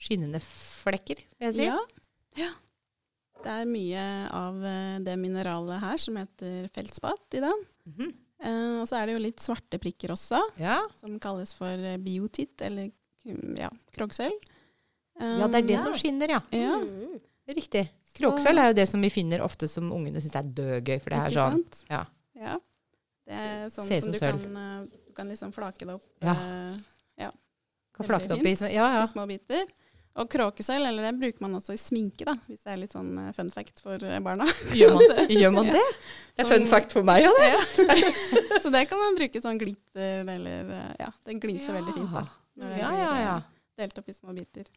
skinnende 0.00 0.40
flekker, 0.44 1.20
vil 1.36 1.50
jeg 1.50 1.58
si. 1.58 1.66
Ja. 1.68 1.76
ja. 2.40 2.50
Det 3.44 3.52
er 3.52 3.66
mye 3.68 4.04
av 4.32 4.60
eh, 4.64 4.98
det 5.04 5.14
mineralet 5.20 5.80
her 5.82 5.98
som 6.00 6.16
heter 6.16 6.68
feltspat 6.74 7.36
i 7.38 7.42
den. 7.44 7.64
Mhm. 7.90 8.12
Eh, 8.44 8.80
og 8.82 8.88
så 8.90 8.98
er 8.98 9.06
det 9.08 9.14
jo 9.14 9.20
litt 9.24 9.40
svarte 9.40 9.78
prikker 9.80 10.10
også, 10.12 10.40
ja. 10.60 10.78
som 11.00 11.14
kalles 11.22 11.54
for 11.56 11.70
eh, 11.80 11.96
biotitt, 12.02 12.60
eller 12.66 12.90
mm, 13.24 13.54
ja, 13.60 13.70
krogsølv. 13.96 14.34
Ja, 15.20 15.46
det 15.46 15.60
er 15.62 15.66
det 15.68 15.76
Ja. 15.78 15.82
som 15.84 15.94
skinner, 15.94 16.28
ja. 16.28 16.40
Ja, 16.52 16.74
Mm. 16.82 17.20
Riktig. 17.54 17.84
Kroksølv 18.16 18.58
er 18.58 18.68
jo 18.72 18.74
det 18.80 18.88
som 18.88 19.02
vi 19.04 19.10
finner 19.12 19.42
ofte 19.44 19.68
som 19.68 19.90
ungene 19.92 20.20
syns 20.22 20.34
er 20.40 20.46
dødgøy. 20.48 20.98
For 21.04 21.10
det 21.12 21.18
er 21.20 21.34
sånn 21.34 21.64
ja. 21.90 22.00
Ja. 22.34 22.54
Det 23.28 23.32
er 23.38 23.68
sånn 23.70 23.86
som 23.88 24.00
som 24.02 24.12
du 24.12 24.18
sølv. 24.18 24.40
kan, 24.42 24.56
eh, 24.56 24.86
du 25.08 25.12
kan 25.14 25.28
liksom 25.28 25.52
flake 25.52 25.84
det 25.86 25.94
opp 25.94 26.04
Ja. 26.24 26.32
eh, 26.32 27.30
Kan 27.94 28.06
flake 28.08 28.26
det 28.26 28.32
opp 28.38 28.46
i 28.48 28.74
Ja, 28.74 28.86
ja. 28.98 29.02
i 29.04 29.06
små 29.06 29.26
biter. 29.28 29.64
Og 30.14 30.28
kråkesølv, 30.30 30.84
eller 30.86 31.08
det 31.08 31.12
bruker 31.18 31.42
man 31.42 31.56
også 31.58 31.74
i 31.74 31.80
sminke, 31.80 32.22
da, 32.28 32.36
hvis 32.46 32.60
det 32.62 32.70
er 32.70 32.76
litt 32.78 32.92
sånn 32.94 33.08
eh, 33.18 33.32
fun 33.34 33.48
fact 33.50 33.80
for 33.82 33.98
eh, 33.98 34.20
barna. 34.22 34.46
Gjør 34.70 34.94
man, 34.94 35.14
gjør 35.40 35.54
man 35.56 35.70
det? 35.74 35.82
Det 36.36 36.44
er 36.44 36.50
fun 36.52 36.68
fact 36.70 36.94
for 36.94 37.06
meg 37.08 37.26
òg, 37.26 37.40
det. 37.42 37.48
Ja. 37.50 38.12
Så 38.62 38.70
det 38.70 38.84
kan 38.90 39.00
man 39.00 39.18
bruke 39.18 39.42
sånn 39.42 39.58
glitter, 39.58 40.22
eller 40.36 40.70
eh, 40.76 40.92
Ja, 41.02 41.08
det 41.26 41.34
glinser 41.42 41.74
veldig 41.80 41.96
fint, 41.96 42.14
da. 42.14 42.22
Det 42.62 42.70
Ja, 42.78 42.92
ja, 42.94 43.08
ja. 43.24 43.34
delt 43.82 43.98
opp 43.98 44.12
i 44.12 44.14
små 44.14 44.36
biter. 44.36 44.70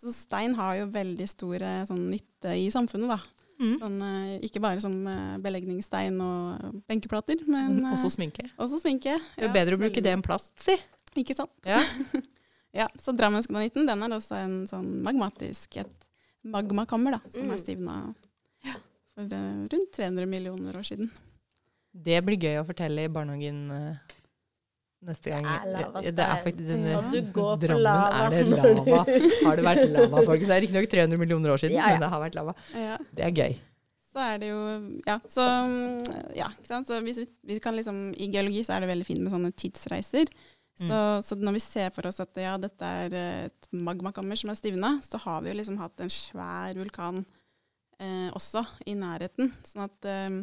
Så 0.00 0.10
stein 0.16 0.56
har 0.58 0.74
jo 0.80 0.88
veldig 0.90 1.28
stor 1.28 1.62
sånn 1.86 2.08
nytte 2.10 2.56
i 2.58 2.66
samfunnet, 2.74 3.12
da. 3.14 3.46
Mm. 3.60 3.74
Sånn, 3.76 3.96
ikke 4.48 4.62
bare 4.64 4.80
som 4.82 4.94
belegningsstein 5.44 6.16
og 6.24 6.80
benkeplater, 6.88 7.42
men 7.46 7.78
eh, 7.84 7.92
Også 7.94 8.10
sminke. 8.16 8.48
også 8.56 8.80
sminke. 8.82 9.14
Ja, 9.14 9.44
Det 9.44 9.50
er 9.52 9.56
bedre 9.60 9.76
å 9.78 9.82
bruke 9.84 10.02
det 10.02 10.16
enn 10.16 10.24
plast, 10.26 10.50
si. 10.64 10.74
Ikke 11.20 11.36
sant? 11.38 11.52
Ja. 11.68 11.78
Ja, 12.76 12.86
så 13.02 13.12
Drammensgranitten 13.16 13.86
den 13.88 14.02
er 14.06 14.14
også 14.14 14.36
en 14.44 14.54
sånn 14.70 14.86
magmatisk, 15.02 15.80
et 15.82 16.06
magmakammer, 16.46 17.16
da, 17.18 17.20
som 17.34 17.48
Mm. 17.48 17.52
er 17.52 17.58
stivna 17.58 17.96
for 19.14 19.26
uh, 19.26 19.66
rundt 19.72 19.90
300 19.96 20.26
millioner 20.30 20.76
år 20.78 20.86
siden. 20.86 21.10
Det 21.92 22.20
blir 22.24 22.38
gøy 22.38 22.60
å 22.60 22.66
fortelle 22.68 23.04
i 23.04 23.10
barnehagen 23.10 23.58
uh, 23.74 23.96
neste 25.02 25.32
gang. 25.32 25.42
Det 25.42 25.56
er 25.56 25.72
lavastein. 25.74 26.14
Det 26.20 26.26
er 26.28 26.44
faktisk 26.44 26.68
denne 26.70 26.92
Ja. 26.94 27.00
Du 27.10 27.18
går 27.34 27.56
på 27.56 27.64
Drammen 27.64 27.82
lava 27.82 28.20
er 28.20 28.30
det 28.30 28.44
lava. 28.54 29.00
Har 29.48 29.56
det 29.58 29.64
vært 29.66 29.90
lava, 29.96 30.22
folkens? 30.28 30.46
Det 30.52 30.56
er 30.56 30.62
riktignok 30.66 30.88
300 30.94 31.18
millioner 31.24 31.50
år 31.56 31.58
siden, 31.64 31.74
Ja, 31.76 31.88
ja. 31.90 31.96
men 31.98 32.04
det 32.06 32.12
har 32.14 32.22
vært 32.22 32.38
lava. 32.38 32.54
Ja. 32.76 32.96
Det 33.18 33.26
er 33.26 33.34
gøy. 33.42 33.58
Så 34.10 34.18
er 34.28 34.38
det 34.42 34.48
jo 34.50 34.60
Ja, 35.06 35.18
så, 35.30 35.42
mm, 35.66 36.32
ja, 36.38 36.48
ikke 36.54 36.66
sant? 36.70 36.86
så 36.90 37.00
hvis 37.02 37.18
vi, 37.22 37.26
vi 37.46 37.58
kan 37.62 37.74
liksom 37.78 38.10
I 38.14 38.26
geologi 38.32 38.64
så 38.66 38.74
er 38.74 38.80
det 38.86 38.88
veldig 38.90 39.06
fint 39.06 39.20
med 39.22 39.32
sånne 39.34 39.52
tidsreiser. 39.54 40.30
Så, 40.80 40.98
så 41.26 41.36
når 41.36 41.58
vi 41.58 41.60
ser 41.60 41.90
for 41.92 42.08
oss 42.08 42.22
at 42.22 42.38
ja, 42.40 42.54
dette 42.60 42.86
er 43.04 43.16
eh, 43.16 43.48
et 43.50 43.66
magmakammer 43.74 44.38
som 44.38 44.52
er 44.52 44.56
stivna, 44.56 44.94
så 45.04 45.20
har 45.20 45.42
vi 45.44 45.52
jo 45.52 45.58
liksom 45.58 45.76
hatt 45.80 46.00
en 46.00 46.12
svær 46.12 46.78
vulkan 46.78 47.20
eh, 48.00 48.30
også 48.32 48.62
i 48.88 48.94
nærheten. 48.96 49.52
Sånn 49.66 49.84
at 49.84 50.08
eh, 50.08 50.38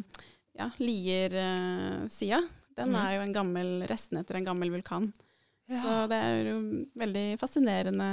ja, 0.60 0.68
Lier-sida, 0.78 2.42
den 2.78 2.94
mm. 2.94 3.00
er 3.02 3.16
jo 3.16 3.24
en 3.24 3.34
gammel 3.34 3.72
resten 3.90 4.20
etter 4.20 4.38
en 4.38 4.46
gammel 4.46 4.70
vulkan. 4.76 5.10
Så 5.68 5.94
det 6.08 6.16
er 6.16 6.46
jo 6.48 6.60
veldig 6.96 7.26
fascinerende. 7.40 8.06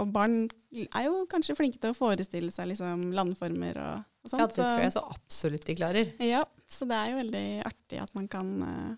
Og 0.00 0.08
barn 0.14 0.46
er 0.86 1.08
jo 1.08 1.26
kanskje 1.28 1.56
flinke 1.58 1.80
til 1.82 1.92
å 1.92 1.98
forestille 1.98 2.52
seg 2.54 2.70
liksom 2.70 3.10
landformer 3.16 3.76
og, 3.82 4.06
og 4.24 4.32
sånt. 4.32 4.40
Ja, 4.40 4.48
det 4.48 4.56
tror 4.62 4.84
jeg 4.86 4.94
så 4.94 5.02
absolutt 5.12 5.66
de 5.68 5.76
klarer. 5.76 6.12
ja, 6.24 6.40
så 6.70 6.88
det 6.88 6.96
er 6.96 7.12
jo 7.12 7.20
veldig 7.20 7.46
artig 7.68 8.00
at 8.00 8.14
man 8.16 8.30
kan 8.30 8.52
eh, 8.64 8.90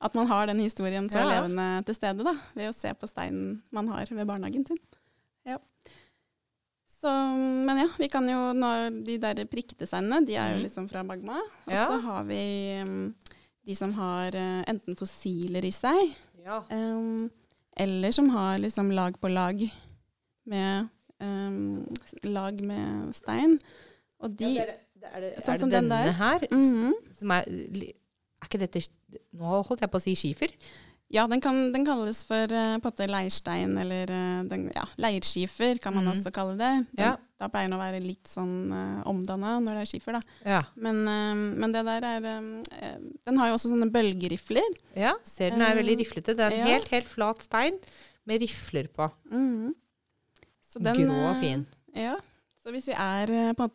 At 0.00 0.14
man 0.14 0.26
har 0.28 0.46
den 0.46 0.58
historien 0.60 1.08
så 1.08 1.18
Ja, 1.18 1.24
ja. 1.30 1.40
levende 1.40 1.84
til 1.86 1.94
stede, 1.94 2.24
da, 2.24 2.34
ved 2.54 2.68
å 2.68 2.74
se 2.76 2.92
på 2.94 3.08
steinen 3.08 3.62
man 3.72 3.88
har 3.88 4.04
ved 4.10 4.26
barnehagen 4.28 4.66
sin. 4.66 4.78
Ja. 5.46 5.56
Så, 7.00 7.08
men 7.66 7.78
ja, 7.78 7.88
vi 7.98 8.08
kan 8.08 8.26
jo 8.28 8.52
nå 8.56 8.70
De 9.04 9.16
der 9.18 9.44
prikkete 9.44 9.86
de 10.26 10.34
er 10.36 10.50
jo 10.52 10.56
Mhm. 10.56 10.62
liksom 10.64 10.88
fra 10.88 11.02
magma. 11.02 11.38
Og 11.66 11.72
Ja. 11.72 11.86
så 11.88 12.00
har 12.02 12.24
vi 12.24 12.80
um, 12.82 13.14
de 13.66 13.74
som 13.74 13.92
har 13.92 14.28
uh, 14.34 14.64
enten 14.68 14.96
fossiler 14.96 15.64
i 15.64 15.70
seg, 15.70 16.14
Ja. 16.44 16.62
um, 16.70 17.30
eller 17.76 18.10
som 18.12 18.28
har 18.28 18.58
liksom 18.58 18.90
lag 18.92 19.18
på 19.20 19.28
lag 19.32 19.70
med 20.46 20.88
um, 21.20 21.86
lag 22.24 22.60
med 22.62 23.14
stein. 23.14 23.58
Og 24.20 24.36
de 24.36 24.58
er 24.58 24.66
det, 24.66 25.08
er 25.14 25.20
det, 25.20 25.44
Sånn 25.44 25.54
er 25.54 25.58
som 25.58 25.70
det 25.70 25.80
den 25.80 25.88
der. 25.90 26.12
her? 26.12 26.40
Mhm. 26.50 26.92
Som 27.18 27.30
er, 27.30 27.44
li- 27.46 27.92
er 27.92 27.94
ikke 28.56 28.66
dette 28.66 29.20
Nå 29.36 29.62
holdt 29.68 29.84
jeg 29.84 29.92
på 29.92 30.00
å 30.00 30.04
si 30.04 30.16
skifer. 30.18 30.52
Ja, 31.12 31.28
den, 31.30 31.38
kan, 31.38 31.54
den 31.70 31.84
kalles 31.86 32.24
for 32.26 32.50
uh, 32.50 33.06
leirstein, 33.06 33.76
eller 33.78 34.10
uh, 34.10 34.40
den, 34.48 34.66
ja, 34.74 34.82
leirskifer 34.98 35.78
kan 35.78 35.94
man 35.94 36.08
mm. 36.08 36.12
også 36.16 36.32
kalle 36.34 36.56
det. 36.58 36.72
Den, 36.96 37.04
Ja. 37.04 37.14
Da 37.36 37.50
pleier 37.52 37.68
den 37.68 37.76
å 37.76 37.78
være 37.78 38.00
litt 38.00 38.26
sånn 38.30 38.72
uh, 38.72 39.04
omdanna 39.06 39.58
når 39.60 39.76
det 39.76 39.84
er 39.84 39.90
skifer, 39.90 40.16
da. 40.16 40.36
Ja. 40.56 40.60
Men, 40.74 41.02
uh, 41.06 41.44
men 41.62 41.74
det 41.74 41.84
der 41.86 42.06
er 42.08 42.26
Den 42.26 43.38
har 43.38 43.52
jo 43.52 43.58
også 43.58 43.70
sånne 43.70 43.90
bølgerifler. 43.92 44.78
ja. 44.96 45.14
Ser 45.22 45.54
den 45.54 45.62
er 45.62 45.78
veldig 45.78 45.98
riflete. 46.00 46.34
Det 46.34 46.48
er 46.48 46.56
en 46.58 46.70
helt, 46.72 46.90
helt 46.90 47.10
flat 47.12 47.44
stein 47.44 47.78
med 48.26 48.42
rifler 48.42 48.88
på. 48.90 49.06
Mm. 49.30 49.76
Så 50.66 50.82
Grå 50.82 51.20
og 51.28 51.38
fin. 51.44 51.62
Ja. 51.94 52.16
Så 52.66 52.72
hvis 52.74 52.88
vi 52.90 52.94
er 52.98 53.30
eh, 53.30 53.52
på, 53.54 53.68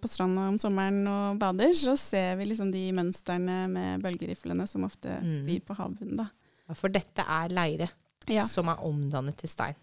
på 0.00 0.08
stranda 0.08 0.46
om 0.48 0.56
sommeren 0.62 1.02
og 1.10 1.36
bader, 1.42 1.74
så 1.76 1.92
ser 2.00 2.38
vi 2.40 2.46
liksom 2.48 2.70
de 2.72 2.86
mønstrene 2.96 3.66
med 3.68 4.00
bølgeriflene 4.00 4.64
som 4.70 4.86
ofte 4.88 5.18
Mm. 5.20 5.42
blir 5.44 5.60
på 5.60 5.76
havbunnen. 5.76 6.16
da. 6.16 6.30
Ja, 6.68 6.74
For 6.78 6.88
dette 6.88 7.20
er 7.28 7.48
leire 7.52 7.90
Ja. 8.30 8.46
som 8.46 8.68
er 8.72 8.76
omdannet 8.80 9.36
til 9.36 9.50
stein. 9.50 9.74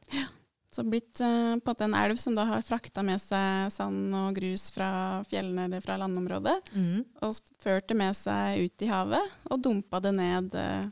Så 0.74 0.82
blitt 0.86 1.22
eh, 1.22 1.60
på 1.62 1.76
en 1.82 1.94
elv 1.94 2.18
som 2.18 2.34
da 2.36 2.46
har 2.46 2.62
frakta 2.66 3.04
med 3.06 3.20
seg 3.22 3.72
sand 3.72 4.14
og 4.16 4.34
grus 4.36 4.72
fra 4.74 5.22
fjellene 5.30 5.66
eller 5.66 5.82
fra 5.82 5.98
landområdet, 5.98 6.58
Mm. 6.74 7.06
og 7.22 7.36
ført 7.62 7.88
det 7.88 7.98
med 7.98 8.16
seg 8.16 8.66
ut 8.66 8.82
i 8.82 8.88
havet 8.88 9.30
og 9.52 9.62
dumpa 9.62 10.02
det 10.02 10.14
ned. 10.16 10.56
eh, 10.56 10.90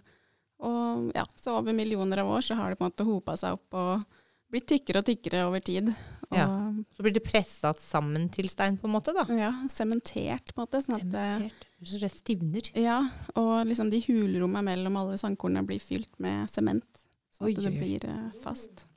Og 0.60 1.12
ja, 1.14 1.24
så 1.36 1.58
over 1.58 1.74
millioner 1.74 2.18
av 2.20 2.28
år 2.34 2.42
så 2.42 2.56
har 2.56 2.70
det 2.70 2.80
på 2.80 2.86
en 2.86 2.92
måte 2.92 3.06
hopa 3.06 3.38
seg 3.38 3.54
opp 3.54 3.74
og 3.74 4.06
blitt 4.52 4.66
tykkere 4.66 4.98
og 4.98 5.06
tykkere 5.06 5.46
over 5.48 5.60
tid. 5.60 5.90
Og 6.32 6.38
Ja. 6.38 6.67
Så 6.96 7.06
blir 7.06 7.16
det 7.16 7.24
pressa 7.26 7.72
sammen 7.80 8.28
til 8.34 8.50
stein, 8.52 8.78
på 8.80 8.90
en 8.90 8.96
måte, 8.98 9.14
da. 9.16 9.26
ja, 9.34 9.54
sementert 9.72 10.54
på 10.54 10.62
en 10.62 10.66
måte. 10.66 10.82
Sånn 10.84 10.98
at 11.00 11.08
det, 11.08 11.26
Sementert. 11.38 11.66
Så 11.88 12.02
det 12.02 12.12
stivner. 12.14 12.70
ja, 12.78 13.00
og 13.38 13.56
liksom 13.70 13.92
de 13.94 14.02
hulrommene 14.08 14.66
mellom 14.72 15.02
alle 15.02 15.18
sandkornene 15.22 15.66
blir 15.68 15.82
fylt 15.84 16.14
med 16.24 16.50
sement. 16.52 17.04
Så 17.34 17.46
at 17.46 17.60
det 17.60 17.70
oi, 17.70 17.76
blir 17.78 18.08
eh, 18.10 18.24
fast. 18.42 18.88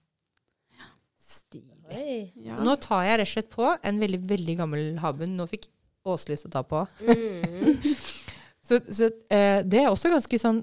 Stilig. 1.30 2.32
Ja. 2.42 2.56
Nå 2.58 2.74
tar 2.82 3.04
jeg 3.06 3.20
rett 3.20 3.28
og 3.28 3.34
slett 3.34 3.52
på 3.52 3.68
en 3.68 4.00
veldig, 4.00 4.22
veldig 4.30 4.56
gammel 4.58 4.88
havbunn. 5.02 5.36
Nå 5.38 5.46
fikk 5.50 5.68
Åse 6.08 6.30
lyst 6.30 6.46
til 6.46 6.48
å 6.48 6.54
ta 6.54 6.62
på. 6.64 6.78
Mm. 7.04 7.80
Så, 8.70 8.76
så 8.92 9.08
eh, 9.32 9.64
det 9.66 9.80
er 9.80 9.88
også 9.90 10.12
ganske 10.12 10.38
sånn 10.38 10.60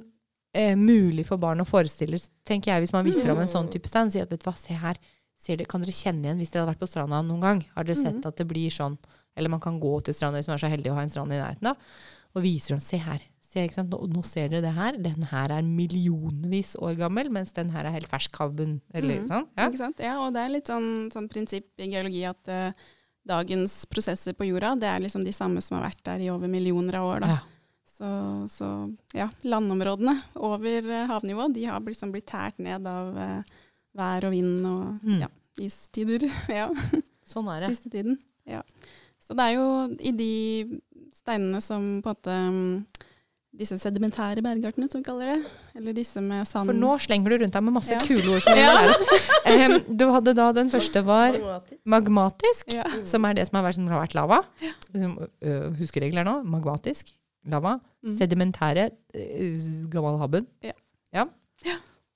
eh, 0.55 0.77
mulig 0.79 1.25
for 1.27 1.41
barn 1.41 1.59
å 1.59 1.65
forestille, 1.67 2.19
tenker 2.47 2.71
jeg, 2.71 2.86
hvis 2.86 2.93
man 2.95 3.03
viser 3.03 3.25
fram 3.27 3.41
en 3.41 3.51
sånn 3.51 3.67
type 3.74 3.89
stein. 3.89 4.12
Sier 4.13 4.24
at 4.24 4.31
vet 4.31 4.45
du 4.45 4.47
hva, 4.47 4.53
se 4.55 4.77
her. 4.79 5.00
Ser 5.48 5.62
det, 5.62 5.70
kan 5.72 5.80
dere 5.86 5.96
kjenne 5.96 6.27
igjen 6.27 6.42
hvis 6.42 6.51
dere 6.51 6.66
hadde 6.66 6.74
vært 6.75 6.84
på 6.84 6.89
stranda 6.92 7.22
noen 7.24 7.39
gang? 7.46 7.63
Har 7.77 7.88
dere 7.88 7.96
sett 8.01 8.25
at 8.27 8.36
det 8.42 8.48
blir 8.50 8.74
sånn? 8.74 8.98
Eller 9.38 9.54
man 9.54 9.62
kan 9.63 9.80
gå 9.80 9.94
til 10.04 10.16
stranda 10.18 10.42
hvis 10.42 10.50
man 10.51 10.58
er 10.58 10.63
så 10.66 10.72
heldig 10.74 10.92
å 10.92 10.98
ha 10.98 11.06
en 11.06 11.13
strand 11.13 11.32
i 11.32 11.39
nærheten, 11.39 11.70
da. 11.70 11.75
Og 12.36 12.44
viser 12.44 12.75
dem, 12.75 12.82
se 12.84 12.98
her. 13.00 13.22
Se, 13.48 13.62
ikke 13.63 13.77
sant? 13.77 13.94
Nå, 13.94 14.01
nå 14.12 14.22
ser 14.27 14.50
dere 14.51 14.66
det 14.66 14.74
her. 14.75 14.98
Den 15.00 15.24
her 15.32 15.54
er 15.56 15.63
millionvis 15.63 16.74
år 16.84 16.98
gammel, 17.00 17.30
mens 17.32 17.54
den 17.56 17.70
her 17.72 17.88
er 17.88 17.96
helt 17.96 18.10
fersk 18.12 18.36
havbunn. 18.42 18.82
Eller 18.94 19.22
Mhm. 19.22 19.27
sånn. 19.30 19.48
Ja. 19.58 19.70
Ikke 19.70 19.77
sant? 19.80 20.00
Ja, 20.04 20.18
og 20.25 20.34
det 20.36 20.42
er 20.44 20.50
litt 20.51 20.68
sånn, 20.68 21.10
sånn 21.13 21.30
prinsipp 21.32 21.70
i 21.80 21.88
geologi 21.88 22.25
at 22.27 22.51
uh, 22.51 22.72
dagens 23.25 23.86
prosesser 23.86 24.34
på 24.34 24.48
jorda, 24.50 24.75
det 24.80 24.88
er 24.89 25.00
liksom 25.00 25.24
de 25.24 25.32
samme 25.32 25.62
som 25.63 25.77
har 25.77 25.89
vært 25.89 26.04
der 26.04 26.20
i 26.25 26.30
over 26.30 26.48
millioner 26.51 26.96
av 27.00 27.06
år. 27.13 27.20
Da. 27.22 27.27
Ja. 27.27 27.39
Så, 27.98 28.10
så 28.51 28.68
ja, 29.18 29.30
landområdene 29.44 30.13
over 30.36 30.68
eh, 30.92 31.08
havnivå, 31.10 31.48
de 31.54 31.63
har 31.66 31.80
liksom 31.82 32.12
blitt 32.13 32.27
tært 32.30 32.60
ned 32.60 32.86
av 32.86 33.16
eh, 33.18 33.42
vær 33.98 34.27
og 34.30 34.32
vind 34.36 34.66
og 34.66 35.00
Mm. 35.04 35.20
ja, 35.25 35.27
istider. 35.60 36.27
ja, 36.62 36.70
Sånn 37.27 37.50
er 37.51 37.66
det. 37.66 37.74
siste 37.75 37.89
tiden. 37.92 38.18
Ja. 38.48 38.62
Så 39.20 39.36
det 39.36 39.44
er 39.44 39.58
jo 39.58 39.68
i 40.00 40.12
de 40.16 40.80
steinene 41.18 41.60
som 41.62 42.01
på 42.01 42.08
en 42.08 42.16
måte 42.16 42.36
mm, 42.54 42.86
disse 43.58 43.75
sedimentære 43.82 44.39
bergartene, 44.46 44.88
som 44.92 45.01
vi 45.01 45.08
kaller 45.08 45.25
det. 45.34 45.50
Eller 45.75 45.94
disse 45.98 46.22
med 46.22 46.46
sand. 46.48 46.70
For 46.70 46.77
nå 46.77 46.94
slenger 47.01 47.34
du 47.34 47.38
rundt 47.44 47.54
deg 47.58 47.63
med 47.66 47.74
masse 47.74 47.92
Ja. 47.92 48.00
kule 48.06 48.36
ord 48.38 48.42
som 48.46 48.54
du 48.54 48.62
må 48.62 48.63
Ja. 48.63 48.74
lære 48.77 49.98
du 49.98 50.06
hadde 50.13 50.34
da 50.38 50.51
den 50.54 50.70
første 50.70 51.01
var 51.06 51.36
Magmatisk. 51.86 52.72
Ja. 52.72 52.84
som 53.04 53.25
er 53.25 53.34
det 53.34 53.48
som 53.50 53.58
har 53.60 53.66
vært, 53.68 53.75
som 53.80 53.88
har 53.92 54.06
vært 54.06 54.16
lava. 54.16 54.39
Ja. 54.62 54.72
ø, 54.94 55.72
Huskeregler 55.80 56.24
nå. 56.27 56.38
Magmatisk, 56.46 57.12
lava. 57.50 57.80
Mm. 58.06 58.16
Sedimentære, 58.20 58.89
Ja. 59.16 59.89
gammel 59.89 60.20
havbunn. 60.22 60.48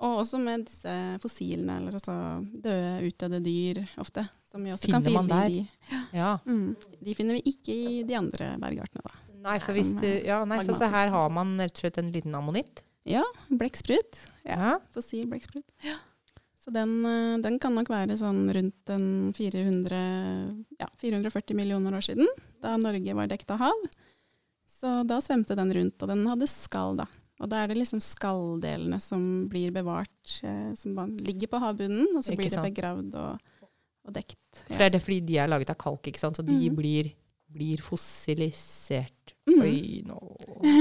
Og 0.02 0.22
også 0.24 0.40
med 0.42 0.66
disse 0.66 0.94
fossilene, 1.22 1.78
eller 1.78 1.98
altså 2.00 2.16
døde, 2.42 2.94
utdødde 3.08 3.42
dyr 3.46 3.82
ofte. 4.02 4.26
Som 4.50 4.66
vi 4.66 4.74
også 4.74 4.90
Finner 4.90 5.04
kan 5.06 5.28
finne 5.28 5.42
i 5.48 5.60
de. 5.62 6.00
Ja. 6.18 6.32
Mm. 6.46 6.72
De 7.06 7.16
finner 7.16 7.38
vi 7.38 7.54
ikke 7.54 7.76
i 7.76 8.00
de 8.08 8.18
andre 8.18 8.54
bergartene, 8.62 9.04
da. 9.06 9.28
Nei, 9.42 9.58
for, 9.62 9.74
hvis 9.74 9.94
du, 9.98 10.06
ja, 10.06 10.44
nei, 10.46 10.60
for 10.68 10.78
så 10.78 10.90
her 10.92 11.10
har 11.14 11.30
man 11.34 11.56
rett 11.62 11.74
og 11.74 11.86
slett 11.86 11.98
en 12.02 12.12
liten 12.14 12.36
ammonitt. 12.38 12.84
Ja, 13.10 13.24
blekksprut. 13.50 14.20
Ja. 14.46 14.58
Ja. 14.58 14.74
Fossil 14.94 15.30
blekksprut. 15.30 15.66
Ja. 15.86 15.96
Så 16.62 16.74
den, 16.74 17.00
eh, 17.06 17.40
den 17.42 17.58
kan 17.62 17.74
nok 17.74 17.90
være 17.90 18.20
sånn 18.20 18.44
rundt 18.54 18.92
en 18.94 19.34
400, 19.34 20.02
ja, 20.78 20.90
440 21.02 21.58
millioner 21.58 21.98
år 21.98 22.06
siden, 22.06 22.30
da 22.62 22.76
Norge 22.78 23.16
var 23.18 23.32
dekket 23.32 23.56
av 23.56 23.64
hav. 23.66 23.88
Så 24.70 24.92
da 25.10 25.18
svømte 25.22 25.58
den 25.58 25.74
rundt, 25.74 25.98
og 26.02 26.12
den 26.12 26.22
hadde 26.30 26.50
skall, 26.50 27.00
da. 27.02 27.08
Og 27.42 27.50
da 27.50 27.64
er 27.64 27.72
det 27.72 27.80
liksom 27.80 28.02
skalldelene 28.04 29.00
som 29.02 29.24
blir 29.50 29.74
bevart, 29.74 30.36
eh, 30.46 30.74
som 30.78 30.98
ligger 31.18 31.50
på 31.50 31.62
havbunnen, 31.64 32.12
og 32.14 32.24
så 32.24 32.36
Ikke 32.36 32.44
blir 32.44 32.54
det 32.54 32.66
begravd 32.70 33.18
og, 33.18 33.68
og 34.06 34.16
dekt. 34.16 34.40
For 34.68 34.78
det 34.78 34.90
er 34.90 34.96
det 34.96 35.02
fordi 35.02 35.20
de 35.32 35.40
er 35.42 35.50
laget 35.50 35.74
av 35.74 35.80
kalk, 35.82 36.12
ikke 36.12 36.22
sant? 36.22 36.38
Så 36.38 36.46
de 36.46 36.58
mm. 36.58 36.78
blir, 36.78 37.12
blir 37.52 37.82
fossilisert. 37.86 39.34
Mm. 39.50 39.62
Oi, 39.66 39.78
nå 40.06 40.20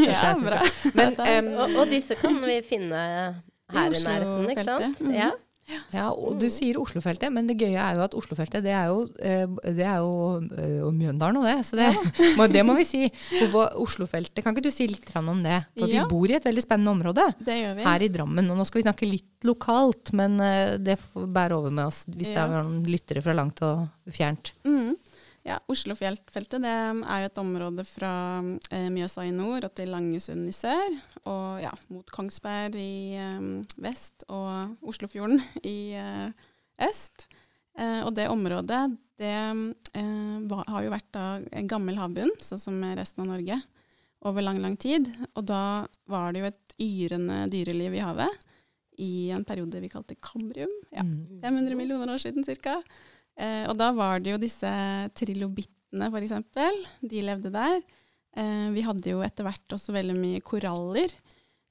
Ja, 0.04 0.34
bra. 0.36 0.60
Men 0.94 1.16
er- 1.32 1.54
Og, 1.56 1.78
og 1.80 1.94
disse 1.94 2.18
kan 2.20 2.36
vi 2.44 2.60
finne 2.66 3.06
her 3.72 3.88
i, 3.88 4.02
nærheten, 4.04 4.50
ikke 4.52 4.66
sant? 4.68 5.00
Mm. 5.00 5.16
Ja. 5.16 5.30
Ja, 5.94 6.08
og 6.12 6.38
du 6.40 6.46
sier 6.52 6.78
Oslofeltet, 6.80 7.30
men 7.34 7.46
det 7.46 7.56
gøye 7.60 7.78
er 7.78 7.98
jo 7.98 8.04
at 8.06 8.14
Oslofeltet, 8.18 8.62
det 8.64 8.72
er 8.74 8.88
jo, 8.92 9.04
eh, 9.22 9.46
det 9.74 9.84
er 9.86 9.98
jo 10.02 10.14
eh, 10.56 10.78
og 10.86 10.94
Mjøndalen 10.96 11.40
og 11.42 11.46
det, 11.48 11.56
så 11.66 11.78
det, 11.80 11.88
må, 12.38 12.46
det 12.50 12.64
må 12.66 12.74
vi 12.78 12.86
si. 12.88 13.02
Oslofeltet, 13.50 14.42
kan 14.44 14.54
ikke 14.54 14.64
du 14.68 14.72
si 14.74 14.86
litt 14.90 15.10
om 15.20 15.42
det? 15.44 15.60
For 15.78 15.88
Ja. 15.90 16.04
vi 16.04 16.08
bor 16.10 16.30
i 16.30 16.36
et 16.38 16.44
veldig 16.46 16.62
spennende 16.64 16.94
område 16.94 17.26
Det 17.38 17.56
gjør 17.60 17.76
vi. 17.76 17.84
her 17.86 18.02
i 18.06 18.08
Drammen, 18.08 18.50
og 18.50 18.58
nå 18.60 18.66
skal 18.68 18.80
vi 18.82 18.86
snakke 18.88 19.10
litt 19.10 19.46
lokalt, 19.46 20.12
men 20.16 20.38
eh, 20.40 20.76
det 20.78 20.98
bærer 21.14 21.56
over 21.58 21.70
med 21.70 21.86
oss 21.90 22.04
hvis 22.10 22.32
det 22.34 22.40
er 22.42 22.56
noen 22.62 22.82
lyttere 22.86 23.22
fra 23.24 23.34
langt 23.36 23.62
og 23.66 23.88
fjernt. 24.10 24.52
Mm. 24.66 24.94
Ja, 25.46 25.56
Oslofjeltfeltet 25.72 26.60
det 26.60 26.70
er 26.70 27.24
et 27.24 27.38
område 27.40 27.84
fra 27.88 28.12
eh, 28.70 28.88
Mjøsa 28.92 29.24
i 29.24 29.32
nord 29.32 29.64
og 29.64 29.72
til 29.76 29.88
Langesund 29.92 30.44
i 30.50 30.52
sør. 30.52 30.96
Og 31.24 31.62
ja, 31.62 31.72
mot 31.88 32.12
Kongsberg 32.12 32.76
i 32.76 33.16
eh, 33.16 33.46
vest 33.80 34.26
og 34.28 34.76
Oslofjorden 34.84 35.40
i 35.64 35.94
eh, 35.96 36.48
øst. 36.84 37.24
Eh, 37.78 38.02
og 38.04 38.12
det 38.18 38.28
området 38.28 38.82
det 39.20 39.32
eh, 39.32 40.60
har 40.60 40.84
jo 40.84 40.92
vært 40.92 41.10
da 41.16 41.24
en 41.40 41.70
gammel 41.70 41.96
havbunn, 42.00 42.32
sånn 42.44 42.60
som 42.60 42.84
resten 42.96 43.24
av 43.24 43.32
Norge, 43.32 43.56
over 44.28 44.44
lang, 44.44 44.60
lang 44.60 44.76
tid. 44.80 45.08
Og 45.32 45.46
da 45.48 45.86
var 46.10 46.34
det 46.34 46.44
jo 46.44 46.50
et 46.50 46.76
yrende 46.80 47.46
dyreliv 47.52 47.96
i 47.96 48.04
havet 48.04 48.48
i 49.00 49.30
en 49.32 49.46
periode 49.48 49.80
vi 49.80 49.88
kalte 49.88 50.16
Kambrium. 50.20 50.72
Ja. 50.92 51.04
Mm. 51.04 51.40
500 51.40 51.76
millioner 51.80 52.12
år 52.12 52.20
siden 52.20 52.44
cirka. 52.44 52.76
Eh, 53.40 53.64
og 53.70 53.76
da 53.80 53.90
var 53.96 54.20
det 54.20 54.34
jo 54.34 54.40
disse 54.42 54.70
trilobittene, 55.16 56.10
eksempel. 56.20 56.80
De 57.00 57.24
levde 57.24 57.52
der. 57.54 57.80
Eh, 58.36 58.68
vi 58.74 58.84
hadde 58.86 59.14
jo 59.14 59.22
etter 59.26 59.46
hvert 59.48 59.76
også 59.76 59.94
veldig 59.96 60.16
mye 60.18 60.42
koraller. 60.44 61.14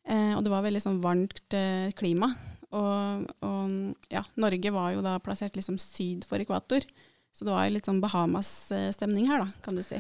Eh, 0.10 0.34
og 0.36 0.41
det 0.45 0.53
var 0.53 0.65
veldig 0.65 0.82
sånn 0.84 1.03
varmt 1.03 1.55
eh, 1.58 1.91
klima. 1.97 2.32
Og, 2.69 3.29
og 3.45 4.10
ja, 4.13 4.21
Norge 4.38 4.73
var 4.73 4.91
jo 4.93 5.05
da 5.05 5.15
plassert 5.23 5.55
liksom 5.58 5.79
syd 5.82 6.25
for 6.27 6.41
ekvator. 6.41 6.86
Så 7.34 7.45
det 7.45 7.53
var 7.53 7.67
jo 7.67 7.73
litt 7.75 7.86
sånn 7.88 8.01
Bahamas-stemning 8.01 9.27
her, 9.29 9.43
da, 9.45 9.51
kan 9.63 9.77
du 9.77 9.84
si. 9.86 9.99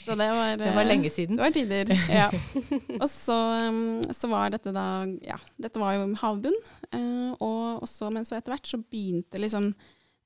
Så 0.00 0.16
det 0.18 0.28
var, 0.32 0.56
Det 0.60 0.72
var 0.72 0.82
eh, 0.82 0.88
lenge 0.88 1.10
siden. 1.12 1.36
det 1.36 1.44
var 1.44 1.54
tider, 1.54 1.92
ja. 2.08 2.30
Og 3.02 3.08
så, 3.12 3.36
um, 3.68 4.00
så 4.08 4.30
var 4.32 4.54
dette 4.54 4.72
da 4.74 5.04
Ja, 5.22 5.36
dette 5.60 5.82
var 5.82 5.98
jo 5.98 6.08
havbunn. 6.22 6.56
eh, 6.90 7.30
og, 7.36 7.84
og 7.84 7.88
så, 7.90 8.08
men 8.10 8.24
så 8.26 8.38
etter 8.38 8.56
hvert 8.56 8.66
så 8.72 8.80
begynte 8.80 9.42
liksom 9.44 9.70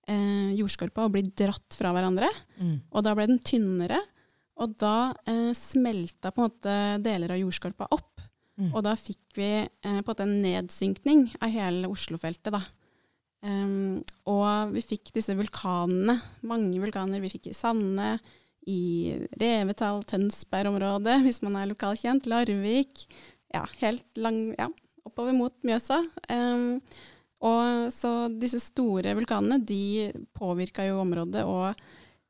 eh, 0.09 0.55
jordskorpa 0.59 1.07
å 1.07 1.13
bli 1.13 1.27
dratt 1.37 1.77
fra 1.77 1.93
hverandre. 1.95 2.31
Mm. 2.59 2.79
Og 2.93 3.05
da 3.07 3.15
ble 3.17 3.29
den 3.31 3.43
tynnere. 3.45 4.01
Og 4.59 4.75
da 4.81 5.13
eh, 5.29 5.53
smelta 5.57 6.33
på 6.33 6.43
en 6.43 6.49
måte 6.49 6.77
deler 7.05 7.35
av 7.35 7.43
jordskorpa 7.43 7.91
opp. 7.95 8.25
Mm. 8.59 8.73
Og 8.73 8.83
da 8.83 8.97
fikk 8.99 9.39
vi 9.39 9.53
eh, 9.63 9.69
på 9.83 9.93
en 9.93 10.07
måte 10.07 10.27
en 10.27 10.39
nedsynkning 10.43 11.29
av 11.39 11.55
hele 11.55 11.91
Oslofeltet, 11.93 12.51
da. 12.55 12.63
Um, 13.47 14.01
og 14.27 14.73
vi 14.75 14.83
fikk 14.83 15.13
disse 15.15 15.37
vulkanene, 15.39 16.17
mange 16.51 16.81
vulkaner. 16.83 17.23
Vi 17.23 17.31
fikk 17.31 17.53
i 17.53 17.55
Sande, 17.55 18.17
i 18.69 19.15
Revetal, 19.39 20.03
Tønsberg-området, 20.11 21.21
hvis 21.27 21.43
man 21.47 21.61
er 21.61 21.71
lokalkjent, 21.71 22.27
Larvik. 22.31 23.07
Ja, 23.55 23.63
helt 23.81 24.19
lang, 24.19 24.43
ja, 24.59 24.67
oppover 25.07 25.37
mot 25.37 25.55
Mjøsa. 25.67 26.03
Um, 26.29 26.81
og 27.41 27.93
så 27.95 28.13
disse 28.39 28.59
store 28.61 29.15
vulkanene, 29.15 29.61
de 29.65 30.13
påvirka 30.35 30.87
jo 30.89 31.01
området 31.05 31.45
og 31.47 31.75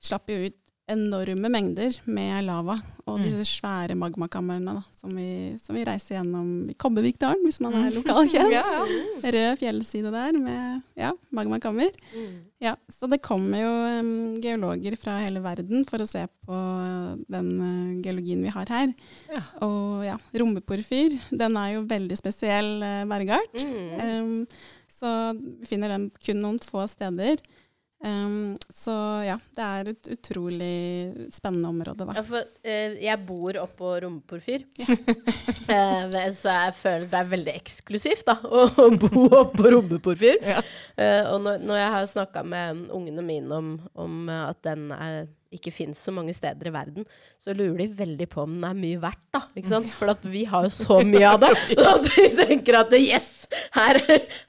slapp 0.00 0.28
jo 0.28 0.46
ut 0.48 0.56
enorme 0.88 1.50
mengder 1.52 1.98
med 2.08 2.46
lava. 2.46 2.78
Og 3.08 3.18
Mm. 3.18 3.22
disse 3.24 3.44
svære 3.60 3.92
magmakamrene 3.96 4.82
som, 4.98 5.10
vi, 5.16 5.52
som 5.60 5.76
vi 5.76 5.82
reiser 5.84 6.16
gjennom 6.16 6.70
i 6.70 6.74
Kobbevik-dalen, 6.80 7.42
hvis 7.44 7.60
man 7.60 7.74
er 7.74 7.90
Mm. 7.90 7.98
lokalkjent. 7.98 8.52
Ja, 8.56 8.62
ja. 8.64 9.30
Rød 9.34 9.58
fjellside 9.60 10.10
der 10.10 10.32
med 10.32 10.82
ja, 10.96 11.12
magmakammer. 11.30 11.90
Mm. 12.16 12.38
Ja, 12.60 12.74
så 12.88 13.06
det 13.08 13.20
kommer 13.20 13.60
jo 13.60 14.00
um, 14.00 14.40
geologer 14.40 14.96
fra 14.96 15.18
hele 15.20 15.40
verden 15.44 15.84
for 15.88 15.98
å 16.00 16.08
se 16.08 16.24
på 16.46 16.56
den 17.28 17.50
uh, 17.60 18.02
geologien 18.02 18.40
vi 18.42 18.48
har 18.48 18.66
her. 18.72 18.94
Ja. 19.28 19.42
Og 19.60 20.04
ja, 20.08 20.16
rommeporfyr, 20.40 21.18
den 21.36 21.56
er 21.60 21.74
jo 21.76 21.84
veldig 21.84 22.16
spesiell 22.16 22.78
uh, 22.80 23.04
bergart. 23.12 23.60
Mm. 23.60 24.00
Em, 24.00 24.46
Så 24.98 25.14
vi 25.38 25.70
finner 25.70 25.94
den 25.94 26.10
kun 26.18 26.42
noen 26.42 26.60
få 26.62 26.84
steder. 26.90 27.40
Um, 27.98 28.54
så 28.70 28.92
ja, 29.26 29.34
det 29.58 29.64
er 29.64 29.88
et 29.90 30.08
utrolig 30.14 31.30
spennende 31.34 31.66
område, 31.72 32.04
da. 32.06 32.14
Ja, 32.14 32.22
for 32.22 32.44
uh, 32.46 32.98
jeg 33.02 33.18
bor 33.26 33.58
oppå 33.58 33.96
Rommeporfyr, 34.04 34.62
uh, 34.86 36.14
så 36.38 36.54
jeg 36.54 36.76
føler 36.78 37.08
det 37.10 37.18
er 37.18 37.32
veldig 37.32 37.54
eksklusivt 37.58 38.22
da, 38.28 38.36
å, 38.46 38.68
å 38.70 38.86
bo 38.94 39.24
oppå 39.40 39.72
Rommeporfyr. 39.74 40.38
Ja. 40.46 40.62
Uh, 40.94 41.24
og 41.32 41.42
når, 41.48 41.66
når 41.66 41.82
jeg 41.82 41.90
har 41.96 42.06
snakka 42.12 42.44
med 42.46 42.86
ungene 42.94 43.26
mine 43.26 43.58
om, 43.58 43.74
om 43.98 44.30
at 44.30 44.62
den 44.68 44.92
er, 44.94 45.26
ikke 45.54 45.72
fins 45.72 45.96
så 46.04 46.12
mange 46.12 46.34
steder 46.36 46.68
i 46.68 46.72
verden, 46.74 47.06
så 47.40 47.54
lurer 47.56 47.78
de 47.80 47.86
veldig 47.96 48.26
på 48.28 48.42
om 48.44 48.52
den 48.58 48.66
er 48.68 48.74
mye 48.76 48.98
verdt, 49.00 49.22
da. 49.32 49.40
Ikke 49.56 49.70
sant? 49.70 49.88
For 49.96 50.12
at 50.12 50.26
vi 50.28 50.42
har 50.50 50.66
jo 50.66 50.72
så 50.76 50.98
mye 51.12 51.30
av 51.30 51.38
det. 51.40 51.52
Så 51.70 51.86
at 51.88 52.08
de 52.12 52.26
tenker 52.42 52.76
at 52.82 52.92
yes, 52.98 53.30
her, 53.76 54.00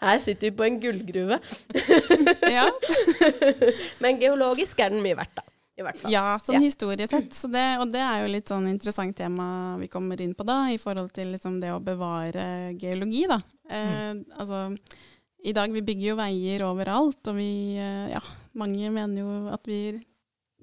her 0.04 0.20
sitter 0.20 0.50
vi 0.50 0.56
på 0.60 0.68
en 0.68 0.80
gullgruve. 0.84 1.40
Ja, 2.60 2.66
Men 4.04 4.20
geologisk 4.22 4.80
er 4.84 4.92
den 4.94 5.04
mye 5.06 5.18
verdt, 5.20 5.36
da. 5.40 5.46
I 5.80 5.84
hvert 5.86 5.96
fall. 6.02 6.12
ja 6.12 6.24
sånn 6.44 6.58
Ja. 6.58 6.64
historiesett. 6.66 7.30
Så 7.32 7.48
det, 7.48 7.64
og 7.80 7.88
det 7.94 8.02
er 8.04 8.26
jo 8.26 8.32
litt 8.34 8.50
sånn 8.52 8.66
interessant 8.68 9.16
tema 9.16 9.78
vi 9.80 9.88
kommer 9.88 10.20
inn 10.20 10.34
på 10.36 10.44
da, 10.44 10.66
i 10.74 10.80
forhold 10.82 11.14
til 11.16 11.32
liksom 11.32 11.62
det 11.64 11.72
å 11.72 11.80
bevare 11.80 12.74
geologi, 12.76 13.24
da. 13.32 13.38
Eh, 13.72 14.12
altså, 14.36 14.66
i 15.48 15.54
dag 15.56 15.72
vi 15.72 15.80
bygger 15.88 16.10
jo 16.12 16.18
veier 16.20 16.66
overalt, 16.68 17.22
og 17.32 17.38
vi, 17.40 17.78
eh, 17.80 18.10
ja, 18.12 18.20
mange 18.60 18.92
mener 18.92 19.22
jo 19.24 19.32
at 19.56 19.64
vi, 19.72 19.80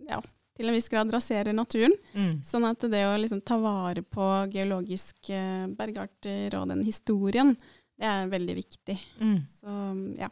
ja, 0.08 0.20
til 0.56 0.70
en 0.70 0.76
viss 0.76 0.88
grad 0.92 1.12
raserer 1.12 1.56
naturen. 1.56 1.94
Mm. 2.16 2.32
Sånn 2.46 2.66
at 2.68 2.86
det 2.90 3.02
å 3.08 3.16
liksom 3.20 3.42
ta 3.46 3.58
vare 3.60 4.02
på 4.02 4.26
geologiske 4.52 5.40
bergarter 5.76 6.56
og 6.58 6.70
den 6.72 6.84
historien, 6.86 7.54
det 7.96 8.08
er 8.08 8.28
veldig 8.32 8.56
viktig. 8.56 8.96
Mm. 9.20 9.38
Så 9.48 9.78
ja, 10.20 10.30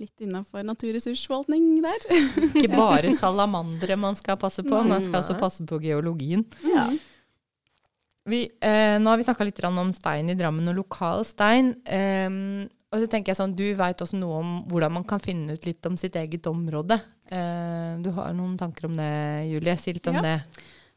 litt 0.00 0.24
innafor 0.24 0.64
naturressursforvaltning 0.66 1.82
der. 1.84 2.06
Ikke 2.54 2.70
bare 2.72 3.12
salamandere 3.22 3.98
man 4.00 4.16
skal 4.18 4.38
passe 4.40 4.64
på, 4.66 4.84
man 4.86 5.04
skal 5.04 5.20
også 5.22 5.36
passe 5.40 5.66
på 5.68 5.80
geologien. 5.84 6.44
Ja. 6.68 6.88
Vi, 8.24 8.46
eh, 8.64 8.96
nå 8.96 9.10
har 9.12 9.20
vi 9.20 9.26
snakka 9.26 9.44
litt 9.44 9.60
om 9.68 9.92
stein 9.92 10.32
i 10.32 10.36
Drammen 10.38 10.72
og 10.72 10.78
lokal 10.80 11.26
stein. 11.28 11.74
ehm, 11.84 12.70
og 12.94 13.02
så 13.02 13.08
tenker 13.10 13.32
jeg 13.32 13.40
sånn, 13.40 13.56
Du 13.58 13.66
veit 13.74 14.00
også 14.00 14.16
noe 14.20 14.38
om 14.38 14.54
hvordan 14.70 14.94
man 15.00 15.04
kan 15.08 15.22
finne 15.22 15.56
ut 15.58 15.66
litt 15.66 15.84
om 15.90 15.98
sitt 15.98 16.14
eget 16.20 16.46
område. 16.46 17.00
Eh, 17.28 17.98
du 18.04 18.10
har 18.14 18.32
noen 18.36 18.56
tanker 18.60 18.86
om 18.86 18.94
det, 18.96 19.10
Julie? 19.50 19.76
Si 19.76 19.92
litt 19.92 20.06
om 20.12 20.20
Ja. 20.20 20.22
det. 20.22 20.38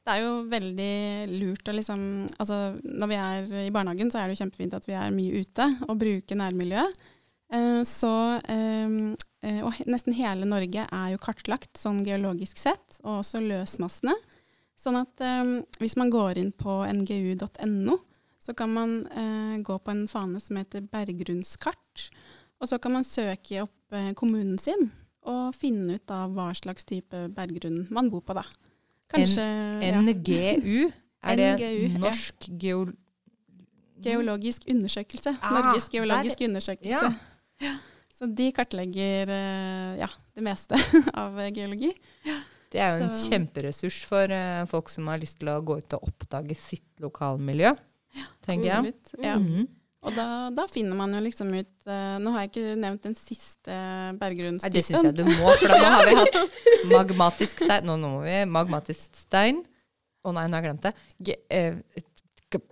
Det 0.07 0.13
er 0.15 0.21
jo 0.23 0.43
veldig 0.47 0.93
lurt 1.35 1.67
å 1.67 1.73
liksom 1.75 2.01
Altså 2.39 2.79
når 2.79 3.07
vi 3.11 3.15
er 3.19 3.65
i 3.65 3.71
barnehagen, 3.75 4.09
så 4.09 4.21
er 4.21 4.27
det 4.27 4.37
jo 4.37 4.45
kjempefint 4.45 4.73
at 4.77 4.85
vi 4.87 4.93
er 4.95 5.11
mye 5.11 5.41
ute 5.43 5.65
og 5.89 5.99
bruker 5.99 6.39
nærmiljøet. 6.39 6.93
Eh, 7.51 7.81
så 7.87 8.13
eh, 8.47 9.15
eh, 9.43 9.61
Og 9.63 9.79
nesten 9.87 10.15
hele 10.17 10.47
Norge 10.47 10.87
er 10.87 11.11
jo 11.13 11.21
kartlagt 11.23 11.79
sånn 11.79 12.03
geologisk 12.07 12.59
sett, 12.59 12.99
og 13.03 13.21
også 13.21 13.43
løsmassene. 13.43 14.15
Sånn 14.77 14.99
at 14.99 15.23
hvis 15.81 15.95
man 15.97 16.11
går 16.13 16.37
inn 16.37 16.51
på 16.53 16.83
ngu.no, 16.85 17.95
så 18.37 18.53
kan 18.53 18.69
man 18.69 18.91
gå 19.65 19.77
på 19.81 19.89
en 19.89 20.03
fane 20.05 20.37
som 20.37 20.59
heter 20.59 20.83
berggrunnskart. 20.85 21.86
Og 22.61 22.69
så 22.71 22.79
kan 22.81 22.93
man 22.95 23.05
søke 23.05 23.61
opp 23.65 23.93
eh, 23.93 24.11
kommunen 24.17 24.57
sin 24.61 24.87
og 25.27 25.51
finne 25.57 25.97
ut 25.99 26.11
av 26.15 26.31
hva 26.33 26.47
slags 26.55 26.85
type 26.87 27.25
berggrunn 27.35 27.83
man 27.93 28.07
bor 28.09 28.21
på, 28.23 28.33
da. 28.37 28.45
Kanskje 29.11 29.43
ja, 29.83 29.99
NGU, 30.03 30.87
er 31.23 31.39
det 31.39 31.49
NGU, 31.57 31.83
ja. 31.93 31.99
norsk 32.05 32.47
geol... 32.59 32.93
geologisk 34.03 34.67
undersøkelse. 34.71 35.35
Ah, 35.41 35.57
Norges 35.57 35.89
geologiske 35.91 36.47
undersøkelse. 36.47 37.11
Ja. 37.63 37.73
Så 38.17 38.25
de 38.33 38.47
kartlegger 38.55 39.29
eh, 39.29 39.97
ja, 40.01 40.07
det 40.35 40.43
meste 40.47 40.79
av 41.21 41.37
eh, 41.43 41.51
geologi. 41.55 41.91
Det 42.71 42.81
er 42.83 42.95
jo 42.97 43.05
en 43.05 43.13
Så- 43.13 43.29
kjemperessurs 43.31 43.99
for 44.09 44.31
folk 44.71 44.89
som 44.91 45.07
har 45.11 45.19
lyst 45.21 45.39
til 45.39 45.51
å 45.53 45.59
gå 45.63 45.77
ut 45.79 45.93
og 45.99 46.07
oppdage 46.09 46.55
sitt 46.59 46.87
lokalmiljø, 47.03 47.71
tenker 48.47 48.71
jeg. 48.71 48.79
Absolutt. 48.95 49.13
Ja. 49.23 49.35
Mhm. 49.39 49.67
Og 50.07 50.15
da, 50.15 50.25
da 50.55 50.65
finner 50.71 50.95
man 50.95 51.11
jo 51.17 51.19
liksom 51.25 51.49
ut 51.51 51.87
uh, 51.89 52.15
Nå 52.23 52.31
har 52.35 52.45
jeg 52.45 52.51
ikke 52.53 52.75
nevnt 52.79 53.03
den 53.09 53.15
siste 53.19 53.77
berggrunnstypen. 54.21 54.71
Nei, 54.71 54.73
det 54.77 54.85
syns 54.87 55.03
jeg 55.09 55.15
du 55.17 55.23
må, 55.27 55.51
for 55.59 55.67
da, 55.73 55.79
nå 55.83 55.93
har 55.93 56.07
vi 56.07 56.15
hatt 56.21 56.37
magmatisk 56.93 57.63
stein 57.65 57.85
Nå, 57.89 57.97
nå 58.01 58.13
må 58.15 58.21
vi 58.25 58.37
magmatisk 58.49 59.19
stein. 59.25 59.63
Å 60.27 60.33
nei, 60.35 60.47
nå 60.47 60.57
har 60.57 60.63
jeg 60.63 60.69
glemt 60.71 60.87
det. 60.87 60.93
Ge, 61.29 61.37
eh, 61.53 61.79
g- 62.51 62.63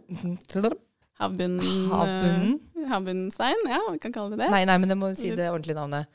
Havbunn, 1.20 1.60
havbunnen. 1.92 2.56
eh, 2.76 2.88
havbunnstein, 2.92 3.62
ja, 3.72 3.80
vi 3.94 4.00
kan 4.04 4.12
kalle 4.16 4.34
det 4.36 4.42
det. 4.44 4.50
Nei, 4.52 4.66
nei, 4.68 4.76
men 4.84 4.92
det 4.92 4.98
må 5.00 5.14
si 5.16 5.30
det 5.36 5.46
ordentlige 5.52 5.78
navnet. 5.78 6.10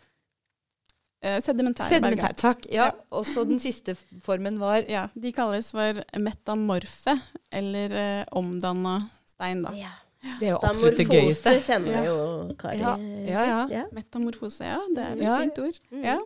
Eh, 1.24 1.38
sedimentære 1.44 1.88
Sedimentær. 1.92 2.34
Takk. 2.40 2.66
Ja. 2.72 2.86
Ja. 2.90 2.92
Og 3.16 3.26
så 3.28 3.42
den 3.48 3.58
siste 3.60 3.92
formen 4.24 4.58
var 4.60 4.84
Ja, 4.88 5.06
de 5.16 5.32
kalles 5.36 5.70
for 5.72 5.98
metamorfe, 6.20 7.14
eller 7.52 7.92
eh, 7.92 8.22
omdanna 8.36 8.98
stein, 9.28 9.60
da. 9.66 9.72
Ja. 9.76 9.92
Det 10.40 10.48
er 10.48 10.52
jo 10.52 10.58
absolutt 10.62 10.98
det 11.00 11.06
gøyeste. 11.08 11.54
Metamorfose 11.54 11.66
kjenner 11.66 12.04
jo 12.04 12.18
Kari. 12.60 12.78
Ja, 12.82 12.96
ja, 13.24 13.60
ja. 13.72 13.84
Metamorfose, 13.96 14.66
ja. 14.68 14.78
Det 14.94 15.04
er 15.06 15.12
et 15.16 15.22
Ja. 15.24 15.38
fint 15.40 15.58
ord. 15.64 15.80
Mm. 15.92 16.04
Ja. 16.04 16.18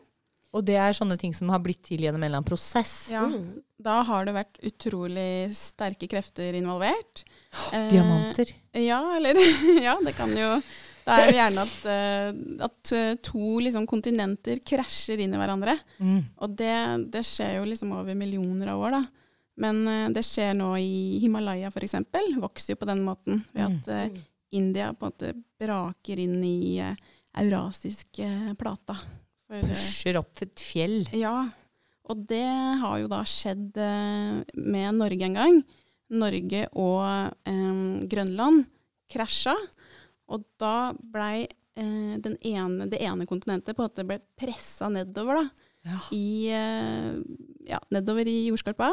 Og 0.54 0.64
det 0.64 0.76
er 0.78 0.92
sånne 0.94 1.16
ting 1.18 1.32
som 1.34 1.48
har 1.50 1.58
blitt 1.58 1.82
til 1.82 1.98
gjennom 1.98 2.22
en 2.22 2.28
eller 2.28 2.38
annen 2.38 2.48
prosess. 2.48 3.10
ja. 3.10 3.24
Mm. 3.26 3.62
Da 3.84 4.02
har 4.06 4.24
det 4.24 4.32
vært 4.34 4.58
utrolig 4.64 5.50
sterke 5.54 6.06
krefter 6.08 6.54
involvert. 6.56 7.24
Oh, 7.72 7.88
Diamanter. 7.90 8.52
Ja, 8.72 9.00
eller 9.16 9.34
Ja, 9.82 9.98
det 10.00 10.14
kan 10.16 10.30
jo 10.30 10.62
Det 11.04 11.12
er 11.12 11.26
jo 11.28 11.34
gjerne 11.36 11.64
at, 11.66 11.82
eh, 11.84 12.64
at 12.64 12.92
eh, 12.96 13.14
to 13.20 13.58
liksom, 13.60 13.84
kontinenter 13.86 14.56
krasjer 14.64 15.20
inn 15.20 15.34
i 15.34 15.36
hverandre. 15.36 15.74
Mm. 16.00 16.22
Og 16.40 16.54
det, 16.56 17.10
det 17.12 17.20
skjer 17.28 17.58
jo 17.58 17.66
liksom 17.68 17.92
over 17.92 18.14
millioner 18.16 18.72
av 18.72 18.80
år, 18.80 18.96
da. 18.96 19.02
Men 19.60 19.82
eh, 19.88 20.08
det 20.14 20.24
skjer 20.26 20.54
nå 20.58 20.72
i 20.80 21.18
Himalaya 21.22 21.70
f.eks. 21.70 21.94
Vokser 22.42 22.74
jo 22.74 22.80
på 22.80 22.88
den 22.90 23.04
måten. 23.06 23.44
Ved 23.52 23.66
at 23.70 23.88
eh, 23.88 24.06
Mm. 24.14 24.22
India 24.54 24.92
på 24.94 25.06
en 25.06 25.10
måte 25.10 25.32
braker 25.58 26.20
inn 26.22 26.36
i 26.46 26.78
eurasisk 26.78 26.94
eurasiske 27.34 28.56
plata. 28.58 28.94
For, 29.48 29.56
eh, 29.58 29.66
Pusher 29.66 30.18
opp 30.20 30.42
et 30.42 30.60
fjell. 30.62 31.08
ja, 31.12 31.48
og 32.04 32.26
det 32.28 32.44
har 32.80 32.98
jo 33.00 33.08
da 33.10 33.22
skjedd 33.26 33.76
eh, 33.80 34.44
med 34.54 34.94
Norge 35.00 35.26
en 35.26 35.34
gang. 35.40 35.58
Norge 36.14 36.68
og 36.76 37.02
eh, 37.48 38.06
Grønland 38.12 38.66
krasja, 39.10 39.56
og 40.30 40.44
da 40.60 40.92
blei 40.98 41.46
eh, 41.76 42.14
ene, 42.20 42.86
det 42.90 43.00
ene 43.02 43.26
kontinentet 43.26 43.74
på 43.74 43.82
en 43.82 43.88
måte 43.90 44.06
ble 44.06 44.20
pressa 44.38 44.90
nedover, 44.92 45.42
da. 45.42 45.63
Ja. 45.84 45.98
I, 46.16 46.48
eh, 46.48 47.10
ja, 47.68 47.78
nedover 47.92 48.26
i 48.30 48.46
jordskorpa, 48.48 48.88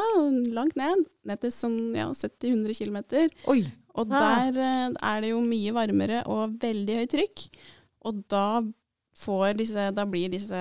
langt 0.52 0.76
ned. 0.76 1.06
Ned 1.24 1.40
til 1.40 1.50
sånn 1.54 1.78
ja, 1.96 2.10
70-100 2.12 2.76
km. 2.76 2.98
Og 3.94 4.08
Ah. 4.12 4.50
der 4.50 4.58
eh, 4.60 4.92
er 5.02 5.20
det 5.20 5.30
jo 5.32 5.40
mye 5.44 5.72
varmere 5.76 6.22
og 6.26 6.58
veldig 6.60 6.98
høyt 7.02 7.10
trykk. 7.12 7.46
Og 8.08 8.22
da, 8.28 8.62
får 9.16 9.56
disse, 9.58 9.90
da 9.94 10.04
blir 10.08 10.30
disse 10.32 10.60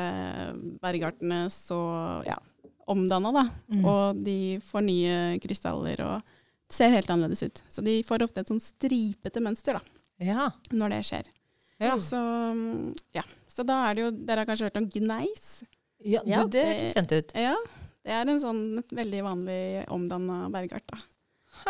bergartene 0.83 1.45
så 1.53 1.77
ja, 2.27 2.35
omdanna, 2.91 3.31
da. 3.31 3.43
Mm. 3.71 3.85
Og 3.87 4.23
de 4.25 4.37
får 4.67 4.83
nye 4.83 5.17
krystaller 5.43 6.01
og 6.03 6.33
ser 6.71 6.91
helt 6.95 7.09
annerledes 7.11 7.43
ut. 7.47 7.61
Så 7.71 7.83
de 7.83 8.01
får 8.07 8.23
ofte 8.27 8.43
et 8.43 8.51
sånn 8.51 8.61
stripete 8.63 9.41
mønster 9.43 9.79
da, 9.79 9.81
Ja. 10.19 10.49
når 10.71 10.89
det 10.97 11.01
skjer. 11.07 11.29
Ja. 11.81 11.95
Så, 11.99 12.19
mm, 12.19 12.91
ja. 13.15 13.23
så 13.49 13.63
da 13.65 13.79
er 13.89 13.95
det 13.95 14.03
jo 14.03 14.11
Dere 14.11 14.43
har 14.43 14.45
kanskje 14.51 14.67
hørt 14.69 14.77
om 14.77 14.89
gneis? 14.91 15.63
Ja 16.03 16.21
Ja, 16.25 16.43
du, 16.43 16.51
det 16.57 16.65
hørtes 16.67 16.93
kjent 16.97 17.15
ut. 17.15 17.33
Ja. 17.37 17.55
Det 18.01 18.13
er 18.17 18.29
en 18.33 18.39
sånn 18.41 18.61
veldig 18.89 19.25
vanlig 19.27 19.63
omdanna 19.93 20.47
bergart. 20.53 20.87
da. 20.89 21.01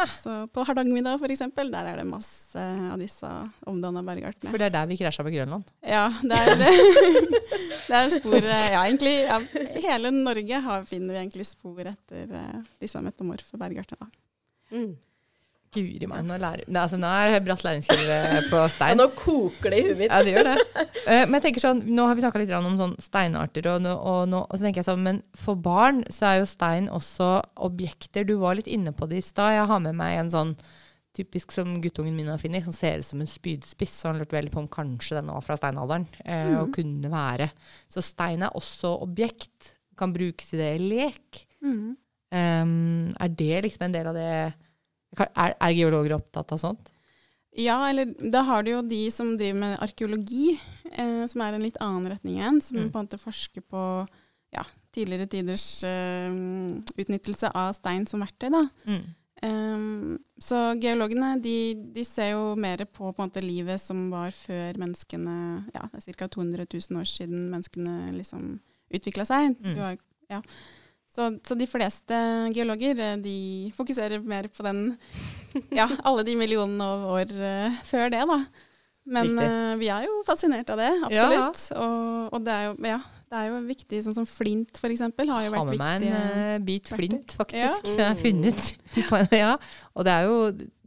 Så 0.08 0.48
på 0.54 0.64
Hardangervidda 0.64 1.18
for 1.20 1.34
eksempel, 1.34 1.72
der 1.74 1.90
er 1.92 2.00
det 2.00 2.06
masse 2.08 2.62
av 2.94 3.00
disse 3.02 3.28
omdanna 3.68 4.04
bergartene. 4.06 4.52
For 4.54 4.62
det 4.62 4.70
er 4.70 4.76
der 4.78 4.90
vi 4.92 4.98
krasja 5.02 5.26
på 5.26 5.34
Grønland. 5.34 5.68
Ja, 5.84 6.06
det 6.22 6.38
er, 6.38 6.62
det 7.90 7.98
er 7.98 8.12
spor 8.14 8.38
eh, 8.40 8.68
Ja, 8.72 8.86
egentlig 8.86 9.16
ja, 9.26 9.40
hele 9.90 10.14
Norge 10.16 10.62
har, 10.68 10.86
finner 10.88 11.18
vi 11.18 11.24
egentlig 11.26 11.48
spor 11.50 11.82
etter 11.84 12.36
eh, 12.40 12.60
disse 12.82 13.02
metamorfe 13.04 13.60
bergartene. 13.60 14.08
Da. 14.08 14.78
Mm. 14.78 14.94
Guri 15.72 16.08
meg, 16.10 16.26
nå, 16.28 16.36
lærer, 16.36 16.66
Nei, 16.68 16.82
altså, 16.84 16.98
nå 17.00 17.08
er 17.08 17.38
bratt 17.46 17.62
læringskurve 17.64 18.16
på 18.50 18.60
Ja, 18.62 18.68
stein. 18.74 19.00
nå 19.00 19.06
koker 19.16 19.72
det 19.72 19.78
i 19.80 19.86
huet 19.86 20.00
mitt. 20.02 20.12
Ja, 20.12 20.20
det 20.26 20.34
gjør 20.34 20.48
det. 20.50 20.56
Eh, 21.06 21.22
men 21.30 21.38
jeg 21.38 21.44
tenker 21.46 21.64
sånn, 21.64 21.80
nå 21.88 22.08
har 22.10 22.18
vi 22.18 22.24
snakka 22.26 22.42
litt 22.42 22.52
om 22.58 22.74
sånn 22.80 22.96
steinarter, 23.00 23.70
og, 23.72 23.78
nå, 23.86 23.94
og, 23.96 24.22
nå, 24.28 24.42
og 24.44 24.58
så 24.58 24.66
tenker 24.68 24.82
jeg 24.82 24.90
sånn, 24.90 25.06
men 25.06 25.22
for 25.40 25.56
barn 25.56 26.02
så 26.12 26.28
er 26.28 26.42
jo 26.42 26.50
stein 26.52 26.90
også 26.92 27.30
objekter. 27.64 28.28
Du 28.28 28.34
var 28.42 28.58
litt 28.60 28.68
inne 28.68 28.92
på 28.92 29.08
det 29.08 29.22
i 29.22 29.26
stad. 29.26 29.56
Jeg 29.56 29.70
har 29.72 29.80
med 29.86 29.96
meg 29.96 30.18
en 30.20 30.32
sånn 30.34 30.52
typisk 31.16 31.52
som 31.56 31.72
guttungen 31.84 32.16
min 32.16 32.28
har 32.32 32.40
funnet, 32.40 32.64
som 32.68 32.76
ser 32.76 33.00
ut 33.00 33.08
som 33.08 33.24
en 33.24 33.30
spydspiss. 33.32 33.94
Så 34.02 34.10
han 34.12 34.20
lurte 34.20 34.36
veldig 34.36 34.52
på 34.52 34.62
om 34.64 34.68
kanskje 34.72 35.18
den 35.22 35.32
var 35.32 35.44
fra 35.46 35.56
steinalderen, 35.60 36.08
eh, 36.26 36.52
og 36.60 36.74
kunne 36.76 37.12
være. 37.12 37.48
Så 37.92 38.04
stein 38.04 38.44
er 38.44 38.60
også 38.60 38.98
objekt. 39.08 39.72
Kan 40.00 40.12
brukes 40.16 40.52
i 40.52 40.60
det 40.60 40.70
i 40.76 40.84
lek. 40.84 41.46
Um, 42.32 43.08
er 43.20 43.32
det 43.36 43.64
liksom 43.66 43.88
en 43.88 43.96
del 43.96 44.08
av 44.12 44.16
det 44.20 44.34
Er, 45.20 45.54
er 45.60 45.74
geologer 45.76 46.16
opptatt 46.16 46.52
av 46.56 46.58
sånt? 46.62 46.92
Ja, 47.60 47.82
eller 47.90 48.06
da 48.32 48.46
har 48.48 48.64
du 48.64 48.70
jo 48.72 48.82
de 48.88 49.10
som 49.12 49.34
driver 49.38 49.60
med 49.60 49.80
arkeologi. 49.84 50.60
eh, 50.92 51.26
som 51.28 51.42
er 51.42 51.54
en 51.56 51.64
litt 51.64 51.78
annen 51.80 52.10
retning 52.12 52.38
igjen, 52.38 52.62
som 52.62 52.78
Mm. 52.78 52.92
på 52.92 53.00
en 53.00 53.06
måte 53.08 53.18
forsker 53.20 53.62
på 53.64 54.08
ja, 54.54 54.64
tidligere 54.92 55.28
tiders 55.28 55.84
eh, 55.84 56.30
utnyttelse 57.00 57.52
av 57.56 57.74
stein 57.74 58.06
som 58.08 58.20
verktøy. 58.24 58.50
Da. 58.52 58.64
Mm. 58.86 59.16
Um, 59.44 60.20
så 60.38 60.76
geologene 60.80 61.42
de, 61.42 61.74
de 61.96 62.04
ser 62.06 62.34
jo 62.36 62.56
mer 62.56 62.84
på, 62.86 63.08
på 63.16 63.24
måte, 63.24 63.42
livet 63.42 63.82
som 63.82 64.10
var 64.12 64.30
før 64.36 64.78
menneskene 64.78 65.66
Ja, 65.74 65.88
det 65.96 66.04
er 66.08 66.14
ca. 66.14 66.28
200 66.28 66.68
000 66.70 67.00
år 67.00 67.08
siden 67.10 67.48
menneskene 67.50 68.12
liksom 68.14 68.60
utvikla 68.94 69.26
seg. 69.26 69.56
Mm. 69.64 69.78
Har, 69.80 69.98
ja. 70.30 70.42
Så, 71.12 71.28
så 71.44 71.56
de 71.60 71.68
fleste 71.68 72.18
geologer 72.56 73.00
eh, 73.04 73.16
de 73.20 73.36
fokuserer 73.76 74.22
mer 74.24 74.48
på 74.54 74.64
den 74.64 74.84
Ja, 75.76 75.90
alle 76.08 76.24
de 76.24 76.36
millionene 76.40 76.86
av 76.88 77.02
år 77.18 77.32
uh, 77.36 77.80
før 77.84 78.10
det, 78.14 78.22
da. 78.30 78.38
Men 79.12 79.34
eh, 79.42 79.74
vi 79.82 79.90
er 79.92 80.06
jo 80.08 80.22
fascinert 80.28 80.70
av 80.72 80.78
det, 80.80 80.92
Ja. 81.12 81.26
absolutt. 81.26 81.66
Og, 81.82 82.30
og 82.38 82.46
det 82.46 82.54
er 82.56 82.68
jo 82.70 82.76
ja, 82.88 83.00
det 83.32 83.40
er 83.42 83.48
jo 83.50 83.58
viktig, 83.66 84.00
sånn 84.06 84.16
som 84.16 84.28
flint 84.30 84.78
for 84.80 84.92
eksempel, 84.94 85.28
har 85.34 85.44
jo 85.48 85.52
vært 85.52 85.60
Ha 85.60 85.66
Har 85.66 85.72
med 85.72 85.82
meg 85.82 85.96
en 85.96 86.06
viktig. 86.06 86.46
eh, 86.46 86.58
bit 86.70 86.92
flint, 86.94 87.36
faktisk, 87.40 87.82
Ja. 87.82 87.92
som 87.92 88.00
jeg 88.04 88.08
har 88.12 88.20
funnet. 88.22 88.70
på 89.10 89.20
en- 89.20 89.36
ja. 89.40 89.52
Og 89.96 90.06
det 90.08 90.14
er, 90.16 90.30
jo, 90.30 90.38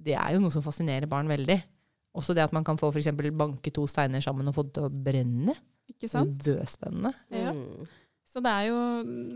det 0.08 0.16
er 0.20 0.36
jo 0.36 0.42
noe 0.44 0.54
som 0.54 0.64
fascinerer 0.64 1.08
barn 1.10 1.28
veldig. 1.28 1.58
Også 2.14 2.36
det 2.36 2.44
at 2.46 2.52
man 2.54 2.62
kan 2.64 2.78
få 2.78 2.92
for 2.92 3.00
eksempel 3.02 3.32
banke 3.34 3.72
to 3.74 3.84
steiner 3.90 4.22
sammen 4.24 4.46
og 4.48 4.54
få 4.56 4.62
det 4.68 4.76
til 4.78 4.86
å 4.86 4.92
brenne. 5.08 5.56
Ikke 5.90 6.08
sant? 6.08 6.36
Dødspennende. 6.46 7.10
Ja. 7.34 7.52
Mm. 7.52 7.88
Så 8.34 8.40
det 8.42 8.50
er, 8.50 8.64
jo, 8.66 8.78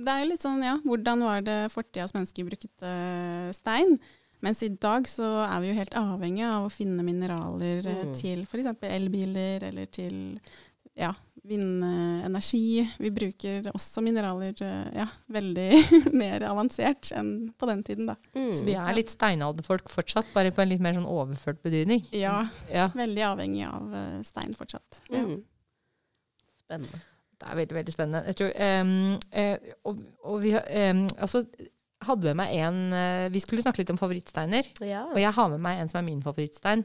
det 0.03 0.11
er 0.11 0.25
litt 0.27 0.43
sånn, 0.43 0.59
ja, 0.67 0.73
hvordan 0.83 1.21
var 1.23 1.45
det 1.47 1.59
fortidas 1.71 2.11
mennesker 2.17 2.49
brukte 2.49 2.95
stein? 3.55 3.95
Mens 4.43 4.61
i 4.67 4.69
dag 4.75 5.07
så 5.11 5.29
er 5.45 5.61
vi 5.63 5.71
jo 5.71 5.77
helt 5.79 5.95
avhengig 5.99 6.43
av 6.47 6.67
å 6.67 6.71
finne 6.73 7.03
mineraler 7.07 7.87
eh, 7.87 8.03
Mm. 8.09 8.13
til 8.19 8.43
f.eks. 8.47 8.69
elbiler 8.91 9.65
eller 9.71 9.87
til 9.95 10.19
ja, 10.99 11.13
vindenergi. 11.47 12.85
Vi 12.99 13.11
bruker 13.15 13.69
også 13.73 14.03
mineraler 14.03 14.55
eh, 14.63 14.89
ja, 15.01 15.07
veldig 15.31 15.69
mer 16.23 16.43
avansert 16.51 17.11
enn 17.19 17.53
på 17.59 17.69
den 17.71 17.83
tiden, 17.87 18.11
da. 18.11 18.17
Mm. 18.35 18.51
Så 18.55 18.67
vi 18.67 18.75
er 18.79 18.95
litt 18.99 19.11
steinalderfolk 19.15 19.91
fortsatt, 19.91 20.31
bare 20.35 20.51
på 20.55 20.63
en 20.63 20.71
litt 20.73 20.83
mer 20.83 20.95
sånn 20.99 21.07
overført 21.11 21.63
betydning. 21.63 22.03
Ja, 22.15 22.41
Ja, 22.73 22.89
veldig 22.99 23.25
avhengig 23.31 23.67
av 23.71 23.95
eh, 23.95 24.19
stein 24.27 24.55
fortsatt. 24.59 25.03
Ja. 25.11 25.23
Mm. 25.27 25.39
Spennende. 26.65 27.03
Det 27.39 27.49
er 27.49 27.59
veldig, 27.61 27.77
veldig 27.77 27.95
spennende. 27.95 28.23
Jeg 28.27 28.39
tror, 28.39 28.55
um, 28.83 28.95
uh, 29.39 29.75
og, 29.87 29.99
og 30.27 30.39
vi 30.43 30.55
ehm, 30.59 31.05
altså, 31.23 31.45
hadde 32.09 32.31
med 32.31 32.39
meg 32.41 32.55
en 32.59 32.79
uh, 32.95 33.27
Vi 33.35 33.43
skulle 33.43 33.63
snakke 33.63 33.83
litt 33.83 33.93
om 33.95 34.01
favorittsteiner. 34.01 34.71
Ja. 34.83 35.05
Og 35.13 35.21
jeg 35.23 35.35
har 35.37 35.53
med 35.53 35.63
meg 35.63 35.83
en 35.83 35.91
som 35.91 36.01
er 36.01 36.09
min 36.09 36.25
favorittstein. 36.25 36.83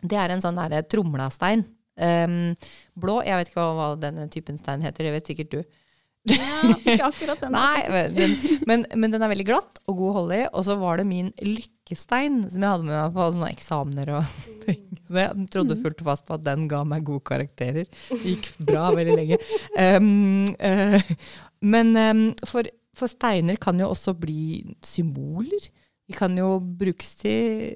Det 0.00 0.18
er 0.18 0.34
en 0.34 0.42
sånn 0.42 0.58
derre 0.58 0.82
tromlastein. 0.90 1.62
Um, 2.00 2.56
blå. 2.98 3.20
Jeg 3.26 3.38
vet 3.38 3.52
ikke 3.52 3.62
hva, 3.62 3.76
hva 3.76 3.88
denne 4.00 4.26
typen 4.32 4.58
stein 4.58 4.82
heter, 4.82 5.06
det 5.06 5.14
vet 5.18 5.30
sikkert 5.30 5.54
du. 5.54 5.60
Ja, 6.28 6.74
ikke 6.74 7.06
akkurat 7.06 7.42
den. 7.44 7.54
Nei, 7.60 7.82
men 7.92 8.16
den, 8.16 8.34
men, 8.68 8.86
men 8.96 9.14
den 9.14 9.22
er 9.24 9.30
veldig 9.32 9.46
glatt 9.48 9.80
og 9.86 10.00
god 10.00 10.10
å 10.10 10.16
holde 10.18 10.40
i. 10.40 10.48
Og 10.50 10.66
så 10.66 10.76
var 10.80 11.00
det 11.00 11.06
min 11.08 11.30
lykkestein 11.90 12.40
som 12.46 12.62
jeg 12.62 12.70
hadde 12.70 12.86
med 12.86 12.94
meg 12.94 13.14
på 13.16 13.26
sånne 13.34 13.50
eksamener 13.50 14.12
og 14.18 14.34
ting. 14.64 14.82
Så 15.10 15.18
jeg 15.18 15.46
trodde 15.50 15.78
fullt 15.80 16.02
og 16.04 16.10
fast 16.10 16.26
på 16.28 16.36
at 16.38 16.46
den 16.46 16.66
ga 16.70 16.82
meg 16.86 17.06
gode 17.06 17.24
karakterer. 17.26 17.88
Det 18.10 18.20
gikk 18.22 18.50
bra 18.62 18.90
veldig 18.94 19.16
lenge. 19.18 19.40
Um, 19.74 20.46
uh, 20.62 21.00
men 21.60 21.92
um, 21.98 22.22
for, 22.46 22.68
for 22.96 23.10
steiner 23.10 23.58
kan 23.60 23.80
jo 23.82 23.90
også 23.90 24.14
bli 24.18 24.62
symboler. 24.86 25.70
De 26.06 26.16
kan 26.16 26.36
jo 26.38 26.58
brukes 26.58 27.16
til 27.20 27.74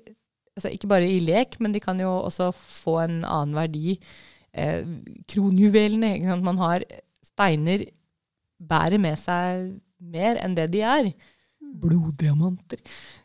altså 0.55 0.71
Ikke 0.71 0.87
bare 0.87 1.09
i 1.11 1.19
lek, 1.19 1.57
men 1.59 1.73
de 1.75 1.81
kan 1.83 1.99
jo 1.99 2.13
også 2.15 2.53
få 2.55 3.01
en 3.03 3.17
annen 3.27 3.57
verdi. 3.59 3.97
Eh, 4.55 4.87
kronjuvelene. 5.27 6.37
Man 6.47 6.61
har 6.63 6.85
steiner 7.27 7.83
bærer 8.63 9.03
med 9.03 9.19
seg 9.19 9.73
mer 9.99 10.39
enn 10.39 10.55
det 10.55 10.69
de 10.71 10.85
er. 10.87 11.11
Bloddiamanter. 11.83 12.83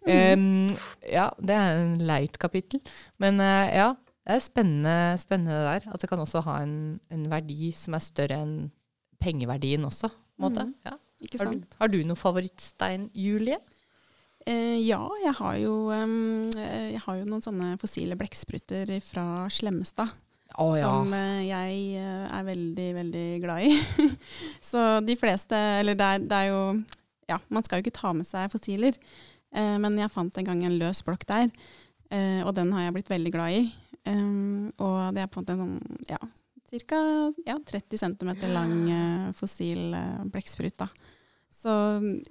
Um, 0.07 0.67
ja, 1.05 1.29
det 1.37 1.55
er 1.55 1.81
en 1.83 1.97
leit 2.09 2.39
kapittel. 2.41 2.81
Men 3.21 3.41
uh, 3.43 3.67
ja, 3.69 3.91
det 4.25 4.37
er 4.37 4.45
spennende, 4.45 4.95
spennende 5.21 5.57
det 5.57 5.67
der. 5.69 5.91
At 5.93 6.01
det 6.01 6.09
kan 6.11 6.23
også 6.23 6.43
ha 6.47 6.59
en, 6.63 6.97
en 7.13 7.27
verdi 7.31 7.71
som 7.75 7.97
er 7.97 8.05
større 8.05 8.41
enn 8.43 8.55
pengeverdien 9.21 9.85
også. 9.85 10.09
På 10.09 10.41
en 10.41 10.47
måte. 10.47 10.65
Mm. 10.69 10.75
Ja. 10.87 10.97
Ikke 11.19 11.41
Har, 11.41 11.51
du, 11.51 11.77
har 11.81 11.91
du 11.91 11.99
noen 11.99 12.19
favorittstein, 12.19 13.09
Julie? 13.13 13.59
Eh, 14.47 14.79
ja, 14.87 15.01
jeg 15.19 15.35
har, 15.35 15.55
jo, 15.59 15.73
eh, 15.91 16.93
jeg 16.93 17.01
har 17.03 17.17
jo 17.19 17.27
noen 17.27 17.43
sånne 17.43 17.73
fossile 17.81 18.15
blekkspruter 18.19 18.91
fra 19.03 19.25
Slemmestad. 19.51 20.15
Å 20.59 20.67
Som 20.79 21.11
eh, 21.13 21.43
jeg 21.45 21.99
er 21.99 22.47
veldig, 22.47 22.87
veldig 23.01 23.27
glad 23.43 23.67
i. 23.67 23.75
så 24.71 24.85
de 25.05 25.15
fleste 25.19 25.55
Eller 25.79 25.95
det 25.99 26.07
er, 26.07 26.23
det 26.25 26.39
er 26.39 26.47
jo 26.49 26.63
Ja, 27.29 27.37
man 27.53 27.65
skal 27.65 27.79
jo 27.79 27.87
ikke 27.87 27.99
ta 27.99 28.13
med 28.17 28.27
seg 28.27 28.49
fossiler. 28.53 28.97
Eh, 29.53 29.75
men 29.81 29.97
jeg 29.97 30.13
fant 30.13 30.35
en 30.37 30.49
gang 30.49 30.65
en 30.65 30.79
løs 30.81 31.01
blokk 31.05 31.25
der, 31.29 31.49
eh, 32.13 32.41
og 32.45 32.53
den 32.57 32.73
har 32.75 32.87
jeg 32.87 32.97
blitt 32.97 33.13
veldig 33.13 33.33
glad 33.33 33.61
i. 33.61 33.63
Um, 34.07 34.71
og 34.81 35.13
det 35.13 35.21
er 35.21 35.29
på 35.29 35.41
en 35.41 35.43
måte 35.43 35.53
en 35.53 35.59
sånn 35.61 35.97
ja, 36.09 36.19
ca. 36.87 36.99
Ja, 37.45 37.59
30 37.65 37.97
cm 37.97 38.31
lang 38.53 38.73
eh, 38.91 39.29
fossil 39.37 39.93
eh, 39.93 40.25
blekksprut. 40.25 40.85
Så 41.59 41.71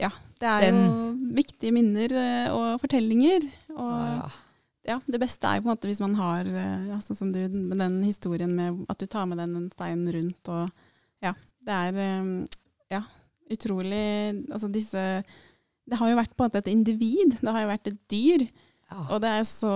ja, 0.00 0.10
det 0.40 0.48
er 0.48 0.68
jo 0.70 1.14
viktige 1.36 1.74
minner 1.74 2.14
eh, 2.16 2.52
og 2.54 2.78
fortellinger. 2.82 3.44
Og 3.74 3.92
ah, 3.92 4.14
ja. 4.14 4.28
ja, 4.94 4.98
det 5.06 5.20
beste 5.22 5.48
er 5.48 5.58
jo 5.58 5.66
på 5.66 5.70
en 5.70 5.74
måte 5.74 5.90
hvis 5.90 6.02
man 6.04 6.16
har 6.18 6.48
ja, 6.48 7.00
sånn 7.04 7.18
som 7.18 7.34
du, 7.34 7.42
med 7.50 7.78
den 7.82 8.00
historien 8.06 8.54
med 8.54 8.84
at 8.88 9.02
du 9.02 9.08
tar 9.10 9.28
med 9.28 9.42
den 9.42 9.56
en 9.58 9.72
stein 9.74 10.06
rundt 10.18 10.54
og 10.54 10.68
Ja, 11.18 11.32
det 11.66 11.74
er 11.74 11.96
ja, 12.94 13.02
utrolig 13.54 14.44
Altså 14.52 14.68
disse 14.72 15.02
Det 15.88 15.98
har 15.98 16.10
jo 16.10 16.18
vært 16.18 16.34
på 16.36 16.44
en 16.44 16.50
måte 16.50 16.62
et 16.62 16.72
individ. 16.72 17.38
Det 17.40 17.54
har 17.54 17.64
jo 17.64 17.70
vært 17.72 17.90
et 17.92 18.00
dyr. 18.12 18.46
Ja. 18.88 19.02
Og 19.12 19.18
det 19.20 19.30
er 19.36 19.44
så 19.48 19.72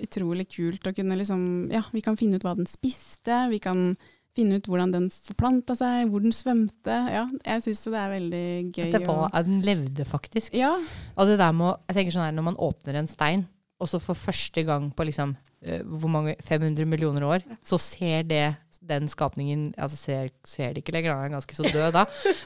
utrolig 0.00 0.48
kult 0.52 0.86
å 0.88 0.94
kunne 0.96 1.16
liksom 1.20 1.70
Ja, 1.72 1.84
vi 1.92 2.02
kan 2.04 2.18
finne 2.20 2.36
ut 2.40 2.44
hva 2.46 2.56
den 2.58 2.68
spiste. 2.68 3.46
Vi 3.52 3.60
kan 3.62 3.94
finne 4.32 4.56
ut 4.56 4.68
hvordan 4.68 4.92
den 4.94 5.08
forplanta 5.12 5.76
seg, 5.76 6.08
hvor 6.08 6.22
den 6.24 6.32
svømte. 6.32 6.94
Ja, 7.12 7.26
jeg 7.44 7.64
syns 7.66 7.82
det 7.84 7.98
er 8.00 8.12
veldig 8.14 8.44
gøy. 8.72 8.84
Etterpå 8.86 9.16
var, 9.18 9.32
at 9.36 9.48
den 9.48 9.60
levde 9.64 10.06
faktisk. 10.08 10.54
ja, 10.56 10.72
Og 11.16 11.28
det 11.28 11.38
der 11.40 11.52
med 11.56 11.74
jeg 11.90 11.98
tenker 11.98 12.16
sånn 12.16 12.24
her, 12.30 12.36
Når 12.36 12.46
man 12.48 12.56
åpner 12.56 13.00
en 13.00 13.10
stein, 13.10 13.46
og 13.82 13.90
så 13.90 14.00
for 14.00 14.16
første 14.16 14.62
gang 14.64 14.90
på 14.94 15.04
liksom, 15.04 15.34
eh, 15.66 15.82
hvor 15.82 16.08
mange, 16.08 16.36
500 16.40 16.86
millioner 16.86 17.26
år, 17.26 17.44
så 17.64 17.78
ser 17.80 18.22
det 18.22 18.44
den 18.82 19.06
skapningen 19.08 19.68
altså 19.78 19.96
ser, 19.96 20.30
ser 20.44 20.72
det 20.74 20.82
ikke 20.82 20.92
lenger, 20.96 21.14
han 21.14 21.28
er 21.30 21.36
ganske 21.36 21.54
så 21.54 21.62
død 21.70 21.92
da. 21.94 22.02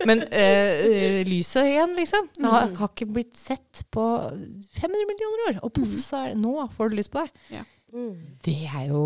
Men 0.09 0.20
eh, 0.29 0.83
eh, 0.85 1.22
lyset 1.29 1.64
igjen, 1.70 1.94
liksom. 1.96 2.29
Det 2.37 2.51
har, 2.53 2.68
har 2.77 2.90
ikke 2.92 3.09
blitt 3.09 3.37
sett 3.40 3.85
på 3.94 4.05
500 4.29 5.09
millioner 5.09 5.46
år. 5.49 5.62
Og 5.64 5.72
poff, 5.79 5.96
så 6.03 6.20
er 6.27 6.35
det 6.35 6.42
nå 6.42 6.53
får 6.77 6.92
du 6.92 6.99
lyst 7.01 7.12
på 7.14 7.25
det. 7.25 7.64
Mm. 7.96 8.12
Det 8.44 8.59
er 8.68 8.87
jo 8.90 9.03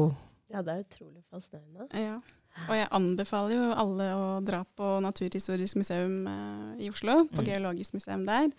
Ja, 0.51 0.62
det 0.66 0.75
er 0.75 0.85
utrolig 0.85 1.23
fascinerende. 1.31 1.87
Ja. 1.95 2.19
Og 2.66 2.75
jeg 2.75 2.88
anbefaler 2.99 3.55
jo 3.55 3.66
alle 3.79 4.07
å 4.19 4.25
dra 4.45 4.64
på 4.77 4.97
Naturhistorisk 5.05 5.79
museum 5.79 6.25
eh, 6.27 6.87
i 6.87 6.90
Oslo, 6.90 7.23
på 7.31 7.45
Mm. 7.45 7.47
Geologisk 7.47 7.95
museum 7.95 8.25
der. 8.27 8.51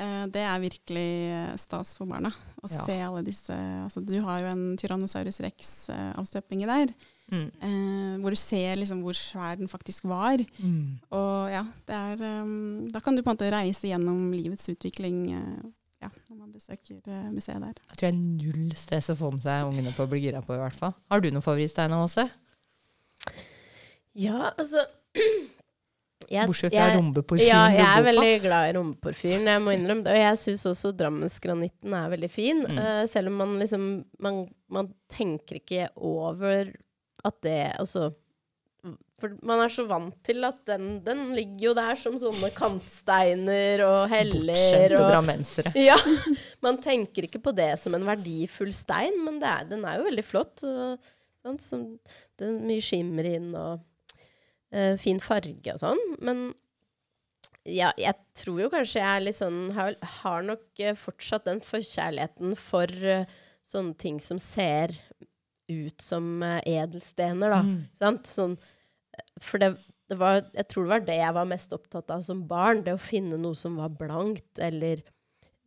Eh, 0.00 0.24
det 0.32 0.40
er 0.44 0.62
virkelig 0.64 1.10
eh, 1.34 1.52
stas 1.60 1.92
for 1.98 2.08
barna 2.08 2.30
å 2.64 2.70
Ja. 2.72 2.80
se 2.88 2.96
alle 3.04 3.22
disse 3.24 3.52
altså, 3.84 4.00
Du 4.04 4.16
har 4.24 4.40
jo 4.40 4.46
en 4.54 4.64
Tyrannosaurus 4.80 5.38
rex-avstøpning 5.44 6.64
der, 6.66 6.94
mm. 7.32 7.48
eh, 7.68 8.12
hvor 8.22 8.34
du 8.34 8.38
ser 8.40 8.78
liksom 8.80 9.02
hvor 9.04 9.16
svær 9.18 9.58
den 9.60 9.70
faktisk 9.70 10.06
var. 10.10 10.42
Mm. 10.58 10.98
Og 11.16 11.50
ja, 11.52 11.64
det 11.88 12.02
er 12.02 12.42
um, 12.42 12.86
Da 12.92 13.02
kan 13.04 13.16
du 13.16 13.22
på 13.22 13.30
en 13.30 13.36
måte 13.36 13.50
reise 13.52 13.90
gjennom 13.90 14.30
livets 14.34 14.68
utvikling 14.72 15.26
eh, 15.32 15.66
ja, 16.04 16.10
når 16.28 16.38
man 16.38 16.52
besøker 16.54 17.00
eh, 17.00 17.26
museet 17.32 17.62
der. 17.62 17.74
Jeg 17.90 17.98
tror 17.98 18.06
det 18.06 18.12
er 18.12 18.22
null 18.22 18.78
stress 18.78 19.10
å 19.12 19.18
få 19.18 19.32
med 19.34 19.44
seg 19.44 19.66
ungene 19.70 19.94
på 19.96 20.06
å 20.06 20.10
bli 20.10 20.22
gira 20.26 20.44
på, 20.44 20.56
i 20.56 20.62
hvert 20.62 20.78
fall. 20.78 20.96
Har 21.10 21.22
du 21.22 21.30
noen 21.32 21.44
favorittstein, 21.44 21.94
Åse? 21.96 22.28
Ja, 24.16 24.52
altså 24.52 24.84
jeg- 26.32 26.46
Bortsett 26.48 26.74
fra 26.74 26.88
rombeporfyren 26.96 27.48
Ja, 27.48 27.66
jeg 27.74 27.86
er 27.86 28.06
veldig 28.06 28.32
glad 28.44 28.70
i 28.70 28.74
rombeporfyren 28.78 29.50
jeg 29.52 29.62
må 29.64 29.74
innrømme 29.76 30.06
det. 30.06 30.14
Og 30.16 30.24
jeg 30.24 30.40
syns 30.42 30.66
også 30.72 30.94
Drammensgranitten 30.96 31.96
er 31.96 32.10
veldig 32.14 32.32
fin. 32.32 32.64
Mm. 32.64 32.80
Uh, 32.80 33.04
selv 33.10 33.32
om 33.32 33.40
man 33.42 33.56
liksom 33.62 33.86
man, 34.22 34.42
man 34.72 34.90
tenker 35.12 35.60
ikke 35.60 35.88
over 35.96 36.72
at 37.26 37.36
det 37.44 37.58
Altså 37.76 38.10
For 39.20 39.32
man 39.46 39.62
er 39.64 39.72
så 39.72 39.86
vant 39.88 40.16
til 40.26 40.44
at 40.46 40.58
den, 40.68 40.98
den 41.04 41.30
ligger 41.36 41.70
jo 41.70 41.74
der 41.78 41.98
som 42.00 42.18
sånne 42.20 42.50
kantsteiner 42.56 43.82
og 43.86 44.00
heller 44.12 44.52
Bortskjemte 44.52 45.02
drammensere. 45.02 45.72
Ja. 45.88 45.96
Man 46.64 46.80
tenker 46.84 47.26
ikke 47.28 47.40
på 47.42 47.54
det 47.56 47.72
som 47.80 47.96
en 47.96 48.06
verdifull 48.06 48.74
stein, 48.76 49.16
men 49.24 49.40
det 49.40 49.48
er, 49.48 49.68
den 49.72 49.86
er 49.88 50.00
jo 50.00 50.08
veldig 50.10 50.26
flott. 50.26 50.66
Og, 50.68 51.08
sånn, 51.46 51.58
som, 51.64 51.86
det 52.36 52.50
er 52.50 52.60
mye 52.68 52.84
skimmer 52.84 53.30
inn 53.30 53.50
og 53.56 53.80
uh, 54.76 54.94
fin 55.00 55.20
farge 55.22 55.74
og 55.74 55.80
sånn. 55.80 56.04
Men 56.20 56.46
ja, 57.66 57.90
jeg 57.98 58.14
tror 58.38 58.60
jo 58.66 58.70
kanskje 58.70 59.00
jeg 59.02 59.26
er 59.26 59.34
sånn 59.34 59.72
Har, 59.74 59.96
har 60.20 60.44
nok 60.46 60.82
eh, 60.82 60.94
fortsatt 60.94 61.48
den 61.48 61.58
forkjærligheten 61.64 62.54
for 62.60 62.92
uh, 63.02 63.26
sånne 63.66 63.96
ting 63.98 64.20
som 64.22 64.38
ser 64.42 64.94
ut 65.68 66.02
som 66.02 66.42
eh, 66.42 66.60
edelstener, 66.82 67.52
da. 67.52 67.60
Mm. 67.66 67.76
Sant? 67.98 68.30
Sånn, 68.30 68.56
eh, 69.16 69.26
for 69.42 69.62
det, 69.62 69.74
det 70.10 70.18
var 70.20 70.40
Jeg 70.54 70.68
tror 70.70 70.86
det 70.86 70.94
var 70.94 71.06
det 71.08 71.18
jeg 71.18 71.36
var 71.38 71.50
mest 71.50 71.76
opptatt 71.76 72.14
av 72.14 72.24
som 72.26 72.44
barn. 72.48 72.84
Det 72.86 72.94
å 72.96 73.02
finne 73.02 73.38
noe 73.40 73.58
som 73.58 73.78
var 73.80 73.94
blankt, 73.98 74.58
eller 74.62 75.02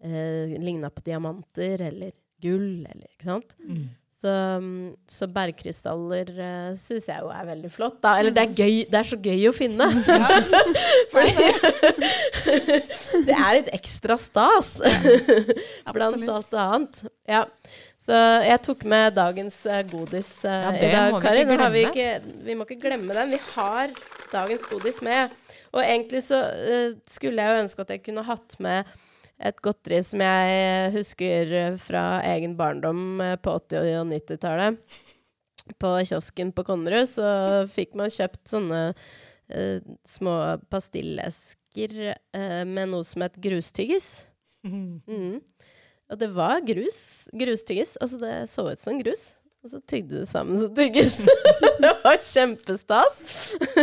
eh, 0.03 0.57
ligna 0.59 0.91
på 0.93 1.05
diamanter, 1.07 1.81
eller 1.89 2.13
gull, 2.39 2.85
eller 2.87 3.07
Ikke 3.11 3.33
sant? 3.33 3.57
Mm. 3.63 3.87
Så, 4.19 4.27
mm, 4.59 4.95
så 5.07 5.27
bergkrystaller 5.31 6.31
uh, 6.35 6.71
syns 6.75 7.05
jeg 7.07 7.21
jo 7.23 7.29
er 7.31 7.45
veldig 7.47 7.69
flott, 7.71 8.01
da. 8.03 8.17
Eller 8.19 8.33
det 8.35 8.41
er 8.43 8.57
gøy. 8.65 8.81
Det 8.91 8.97
er 8.99 9.07
så 9.07 9.15
gøy 9.15 9.45
å 9.47 9.53
finne. 9.55 9.87
Fordi 11.13 11.31
det 13.29 13.37
er 13.37 13.53
litt 13.61 13.69
ekstra 13.77 14.17
stas. 14.19 14.73
Blant 15.95 16.33
alt 16.35 16.59
annet. 16.65 17.05
Ja. 17.31 17.45
Så 17.99 18.15
jeg 18.45 18.61
tok 18.63 18.85
med 18.87 19.11
dagens 19.17 19.57
eh, 19.67 19.81
godis 19.89 20.29
eh, 20.47 20.61
Ja, 20.63 20.71
i 20.71 20.91
dag, 20.93 21.11
må 21.11 21.19
vi 21.67 21.73
vi, 21.73 21.81
ikke, 21.89 22.35
vi 22.47 22.55
må 22.55 22.63
ikke 22.63 22.79
glemme 22.85 23.15
den. 23.15 23.33
Vi 23.33 23.39
har 23.51 23.91
dagens 24.31 24.63
godis 24.71 25.01
med. 25.03 25.35
Og 25.75 25.83
egentlig 25.83 26.23
så 26.29 26.39
uh, 26.47 26.95
skulle 27.11 27.43
jeg 27.43 27.51
jo 27.51 27.63
ønske 27.65 27.83
at 27.83 27.91
jeg 27.93 28.03
kunne 28.05 28.23
hatt 28.25 28.55
med 28.63 28.87
et 29.39 29.59
godteri 29.63 29.99
som 30.03 30.23
jeg 30.23 30.93
husker 30.95 31.51
fra 31.79 32.05
egen 32.31 32.55
barndom 32.59 33.21
på 33.43 33.53
80- 33.67 33.99
og 34.01 34.09
90-tallet. 34.09 34.79
På 35.79 35.93
kiosken 36.01 36.53
på 36.55 36.65
Konnerud 36.67 37.07
så 37.11 37.29
fikk 37.69 37.93
man 37.99 38.11
kjøpt 38.11 38.41
sånne 38.49 38.81
uh, 38.95 39.77
små 40.07 40.35
pastillesker 40.71 41.99
uh, 42.07 42.63
med 42.63 42.95
noe 42.95 43.03
som 43.07 43.27
het 43.27 43.39
grustyggis. 43.43 44.11
Mm. 44.59 45.39
Og 46.09 46.17
det 46.17 46.29
var 46.33 46.61
grus. 46.65 47.27
Grustyggis. 47.33 47.95
Altså, 48.01 48.17
det 48.21 48.33
så 48.49 48.65
ut 48.71 48.81
som 48.81 48.97
grus. 49.01 49.33
Og 49.63 49.69
så 49.73 49.81
tygde 49.91 50.21
du 50.21 50.25
sammen 50.25 50.57
som 50.61 50.71
tyggis. 50.75 51.19
det 51.83 51.91
var 52.03 52.17
kjempestas. 52.23 53.19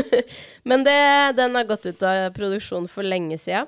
Men 0.68 0.84
det, 0.86 0.96
den 1.36 1.54
har 1.54 1.64
gått 1.68 1.86
ut 1.86 2.02
av 2.02 2.30
produksjon 2.36 2.88
for 2.88 3.04
lenge 3.06 3.36
sida. 3.38 3.66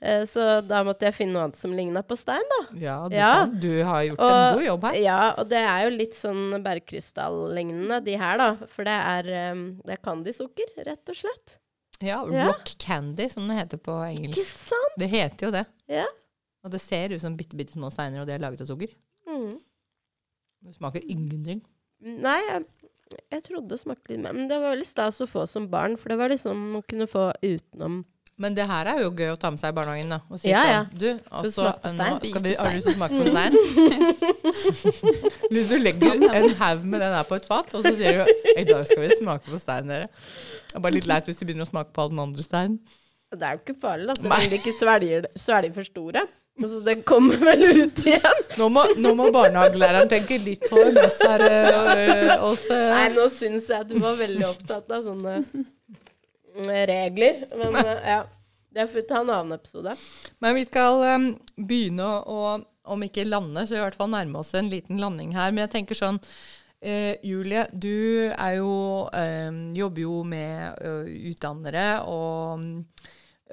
Eh, 0.00 0.22
Så 0.24 0.40
da 0.64 0.80
måtte 0.86 1.04
jeg 1.04 1.14
finne 1.18 1.36
noe 1.36 1.42
annet 1.44 1.60
som 1.60 1.74
ligna 1.76 2.00
på 2.02 2.16
stein, 2.16 2.46
da. 2.54 2.60
Ja, 2.80 2.96
du, 3.12 3.16
Ja. 3.18 3.32
Sånn. 3.44 3.58
du 3.60 3.82
har 3.84 4.02
gjort 4.08 4.24
en 4.24 4.54
god 4.56 4.64
jobb 4.64 4.86
her. 4.88 4.98
Ja, 5.04 5.20
og 5.36 5.50
det 5.52 5.60
er 5.60 5.82
jo 5.84 5.90
litt 5.98 6.16
sånn 6.16 6.44
bergkrystall-lignende, 6.64 8.00
de 8.04 8.16
her, 8.20 8.38
da. 8.40 8.48
For 8.70 8.88
det 8.88 8.96
er, 8.96 9.28
um, 9.52 9.64
det 9.84 9.98
er 9.98 10.02
candysukker, 10.04 10.72
rett 10.86 11.12
og 11.12 11.16
slett. 11.20 11.58
Ja, 12.00 12.22
Ja. 12.32 12.46
Rock 12.48 12.72
candy, 12.80 13.28
som 13.28 13.46
det 13.48 13.58
heter 13.60 13.76
på 13.84 13.92
engelsk. 14.06 14.38
Ikke 14.38 14.48
sant? 14.48 14.96
Det 14.98 15.10
heter 15.12 15.46
jo 15.46 15.52
det. 15.58 15.66
Ja. 15.92 16.06
Og 16.64 16.70
det 16.74 16.80
ser 16.84 17.14
ut 17.14 17.22
som 17.22 17.36
bitte, 17.38 17.56
bitte 17.56 17.72
små 17.76 17.88
steiner, 17.92 18.20
og 18.22 18.28
de 18.28 18.34
er 18.36 18.42
laget 18.42 18.60
av 18.64 18.68
sukker. 18.68 18.92
Mm. 19.28 19.54
Det 20.66 20.74
smaker 20.76 21.04
ingenting. 21.08 21.62
Nei, 22.04 22.38
jeg, 22.50 22.64
jeg 23.32 23.44
trodde 23.46 23.72
det 23.72 23.80
smakte 23.80 24.12
litt 24.12 24.20
mer. 24.24 24.34
Men 24.36 24.48
det 24.50 24.58
var 24.60 24.74
veldig 24.74 24.88
stas 24.88 25.20
å 25.24 25.28
få 25.28 25.46
som 25.48 25.68
barn, 25.72 25.96
for 26.00 26.12
det 26.12 26.18
var 26.20 26.32
liksom 26.32 26.76
å 26.80 26.82
kunne 26.88 27.06
få 27.10 27.30
utenom 27.42 28.02
Men 28.40 28.54
det 28.56 28.64
her 28.68 28.88
er 28.88 29.02
jo 29.02 29.10
gøy 29.12 29.32
å 29.34 29.38
ta 29.40 29.50
med 29.52 29.60
seg 29.60 29.72
i 29.72 29.76
barnehagen, 29.76 30.12
da. 30.14 30.18
Og 30.32 30.40
si 30.40 30.48
Ja, 30.48 30.62
ja. 30.64 30.78
sånn 30.88 31.00
Du, 31.00 31.08
altså, 31.40 31.66
nå 31.92 32.06
skal 32.24 32.44
vi, 32.46 32.54
har 32.56 32.70
du 32.70 32.76
lyst 32.78 32.88
til 32.88 32.94
å 32.94 32.98
smake 33.00 33.18
på 33.20 33.26
stein? 33.32 33.52
Hvis 35.52 35.68
du 35.72 35.76
legger 35.82 36.14
en 36.16 36.48
haug 36.60 36.84
med 36.88 37.02
den 37.04 37.14
her 37.18 37.26
på 37.28 37.36
et 37.40 37.48
fat, 37.48 37.72
og 37.76 37.84
så 37.84 37.92
sier 37.98 38.20
du 38.20 38.32
i 38.54 38.64
dag 38.68 38.84
skal 38.88 39.02
vi 39.04 39.10
smake 39.18 39.44
på 39.50 39.60
stein, 39.60 39.90
dere. 39.92 40.08
Det 40.70 40.76
er 40.78 40.84
bare 40.84 40.96
litt 40.96 41.08
leit 41.10 41.28
hvis 41.28 41.40
de 41.40 41.48
begynner 41.48 41.66
å 41.66 41.72
smake 41.72 41.92
på 41.96 42.04
all 42.04 42.12
den 42.14 42.22
andre 42.22 42.44
steinen. 42.46 42.78
Det 43.30 43.46
er 43.46 43.56
jo 43.58 43.62
ikke 43.64 43.76
farlig, 43.82 44.08
da, 44.10 44.16
så 44.18 44.26
Nei. 44.28 44.38
lenge 44.40 44.50
de 44.54 44.58
ikke 44.62 44.74
svelger, 44.78 45.20
det- 45.26 45.32
svelger 45.38 45.74
for 45.76 45.86
store. 45.86 46.22
Altså, 46.60 46.80
det 46.84 46.96
kommer 47.08 47.40
vel 47.40 47.62
ut 47.82 48.02
igjen. 48.04 48.40
Nå 48.60 48.68
må, 48.72 48.84
nå 49.00 49.14
må 49.16 49.30
barnehagelæreren 49.32 50.10
tenke 50.10 50.36
litt 50.44 50.66
her 50.68 51.44
øh, 51.46 52.34
øh. 52.36 52.66
Nei, 52.68 53.06
nå 53.14 53.28
syns 53.32 53.70
jeg 53.72 53.86
at 53.86 53.88
du 53.88 53.96
var 54.02 54.18
veldig 54.20 54.44
opptatt 54.50 54.92
av 54.92 55.06
sånne 55.06 55.38
regler. 56.90 57.46
Men 57.56 57.80
eh, 57.80 57.96
ja. 58.16 58.20
Det 58.70 58.86
får 58.86 59.00
vi 59.00 59.02
ta 59.02 59.18
en 59.18 59.30
annen 59.30 59.56
episode. 59.56 59.96
Men 60.38 60.54
vi 60.54 60.60
skal 60.62 61.00
um, 61.02 61.24
begynne 61.58 62.06
å, 62.06 62.42
om 62.86 63.00
ikke 63.02 63.24
lande, 63.26 63.64
så 63.66 63.74
i 63.74 63.82
hvert 63.82 63.96
fall 63.98 64.12
nærme 64.12 64.38
oss 64.38 64.52
en 64.54 64.70
liten 64.70 65.00
landing 65.02 65.32
her. 65.34 65.50
Men 65.50 65.64
jeg 65.64 65.72
tenker 65.72 65.98
sånn 65.98 66.20
eh, 66.78 67.16
Julie, 67.26 67.64
du 67.72 68.30
jo, 68.30 68.74
eh, 69.10 69.50
jobber 69.74 70.04
jo 70.04 70.20
med 70.22 70.86
ø, 70.86 70.92
utdannere, 71.32 71.88
og 72.06 72.62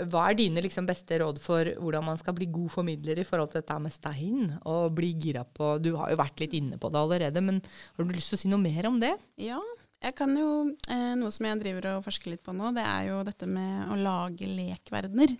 hva 0.05 0.27
er 0.29 0.37
dine 0.37 0.61
liksom, 0.61 0.85
beste 0.85 1.17
råd 1.21 1.39
for 1.41 1.65
hvordan 1.81 2.05
man 2.05 2.19
skal 2.21 2.35
bli 2.37 2.45
god 2.53 2.69
formidler 2.75 3.17
i 3.17 3.25
forhold 3.25 3.49
til 3.51 3.61
dette 3.63 3.79
med 3.81 3.93
stein? 3.95 4.51
Og 4.69 4.91
bli 4.97 5.13
gira 5.17 5.41
på 5.43 5.77
Du 5.81 5.95
har 5.97 6.11
jo 6.13 6.19
vært 6.21 6.43
litt 6.43 6.53
inne 6.53 6.77
på 6.77 6.91
det 6.93 6.99
allerede, 7.01 7.41
men 7.41 7.61
har 7.63 8.05
du 8.05 8.13
lyst 8.13 8.29
til 8.33 8.37
å 8.37 8.41
si 8.43 8.51
noe 8.51 8.61
mer 8.61 8.87
om 8.91 8.99
det? 9.01 9.15
Ja, 9.41 9.57
jeg 10.03 10.13
kan 10.19 10.35
jo, 10.37 10.75
eh, 10.93 11.15
Noe 11.17 11.31
som 11.33 11.47
jeg 11.49 11.61
driver 11.63 11.95
og 11.95 12.03
forsker 12.05 12.29
litt 12.35 12.43
på 12.45 12.53
nå, 12.53 12.69
det 12.75 12.83
er 12.85 13.07
jo 13.09 13.23
dette 13.25 13.47
med 13.49 13.89
å 13.89 13.97
lage 13.97 14.45
lekverdener. 14.45 15.33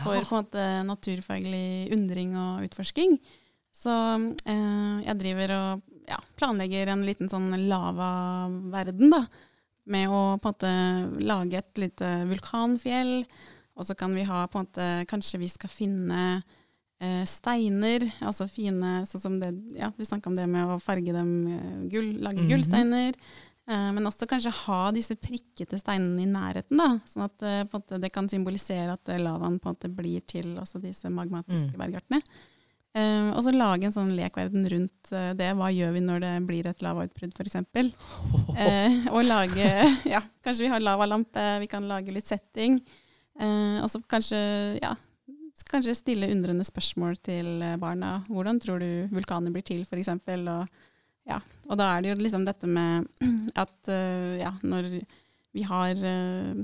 For 0.00 0.14
Ja. 0.16 0.22
på 0.22 0.36
en 0.38 0.44
måte 0.44 0.64
naturfaglig 0.86 1.90
undring 1.92 2.36
og 2.38 2.62
utforsking. 2.64 3.18
Så 3.74 3.90
eh, 4.46 5.04
jeg 5.04 5.18
driver 5.18 5.52
og 5.56 5.82
ja, 6.08 6.18
planlegger 6.38 6.88
en 6.94 7.02
liten 7.06 7.28
sånn 7.28 7.50
lavaverden, 7.68 9.10
da. 9.12 9.24
Med 9.90 10.08
å 10.08 10.38
på 10.40 10.48
en 10.48 10.54
måte 10.54 11.24
lage 11.26 11.58
et 11.58 11.80
lite 11.82 12.10
vulkanfjell. 12.30 13.24
Og 13.80 13.86
så 13.88 13.96
kan 13.96 14.12
vi 14.14 14.26
ha 14.28 14.44
på 14.52 14.60
en 14.60 14.66
måte 14.68 14.88
Kanskje 15.08 15.40
vi 15.40 15.48
skal 15.48 15.70
finne 15.72 16.22
eh, 17.00 17.22
steiner, 17.24 18.04
altså 18.20 18.44
fine 18.50 18.98
Sånn 19.08 19.22
som 19.24 19.38
det 19.40 19.54
Ja, 19.78 19.88
vi 19.96 20.04
snakka 20.04 20.28
om 20.28 20.36
det 20.36 20.44
med 20.52 20.68
å 20.68 20.80
farge 20.84 21.14
dem 21.16 21.30
eh, 21.48 21.78
gull, 21.92 22.10
lage 22.20 22.42
Mhm. 22.44 22.50
gullsteiner. 22.52 23.16
Eh, 23.70 23.88
men 23.96 24.04
også 24.08 24.26
kanskje 24.28 24.50
ha 24.66 24.90
disse 24.92 25.14
prikkete 25.16 25.78
steinene 25.78 26.24
i 26.24 26.28
nærheten, 26.28 26.76
da. 26.80 26.88
Sånn 27.06 27.24
at 27.28 27.42
eh, 27.46 27.64
måte, 27.72 28.00
det 28.02 28.10
kan 28.12 28.28
symbolisere 28.28 28.92
at 28.96 29.08
eh, 29.14 29.20
lavaen 29.22 29.60
på 29.62 29.70
en 29.70 29.76
måte 29.76 29.90
blir 29.94 30.20
til 30.26 30.56
også 30.58 30.80
disse 30.82 31.08
magmatiske 31.12 31.72
Mm. 31.76 31.78
bergartene. 31.78 32.20
Eh, 32.92 33.28
og 33.30 33.44
så 33.46 33.52
lage 33.54 33.86
en 33.86 33.92
sånn 33.94 34.10
lekverden 34.16 34.64
rundt 34.72 35.12
eh, 35.14 35.28
det. 35.38 35.52
Hva 35.54 35.68
gjør 35.70 35.92
vi 35.94 36.00
når 36.02 36.20
det 36.24 36.32
blir 36.48 36.66
et 36.66 36.82
lavautbrudd, 36.82 37.30
f.eks.? 37.38 37.94
Eh, 38.58 39.06
og 39.14 39.22
lage 39.24 39.68
Ja, 40.16 40.20
kanskje 40.42 40.66
vi 40.66 40.72
har 40.72 40.82
lavalampe, 40.82 41.44
vi 41.62 41.68
kan 41.70 41.86
lage 41.86 42.10
litt 42.12 42.26
setting. 42.26 42.80
Eh, 43.40 43.78
og 43.80 43.88
så 43.90 44.00
kanskje, 44.10 44.40
ja, 44.82 44.92
kanskje 45.70 45.96
stille 45.98 46.30
undrende 46.32 46.66
spørsmål 46.66 47.18
til 47.24 47.62
eh, 47.64 47.78
barna. 47.80 48.20
Hvordan 48.28 48.60
tror 48.62 48.82
du 48.82 49.08
vulkaner 49.14 49.52
blir 49.54 49.64
til, 49.66 49.82
f.eks.? 49.86 50.12
Og, 50.12 50.84
ja, 51.30 51.40
og 51.68 51.80
da 51.80 51.90
er 51.94 52.04
det 52.04 52.12
jo 52.12 52.20
liksom 52.20 52.46
dette 52.48 52.68
med 52.70 53.08
at 53.64 53.92
eh, 53.92 54.40
ja, 54.42 54.52
når 54.62 54.92
vi 55.56 55.66
har 55.66 55.98
eh, 56.06 56.62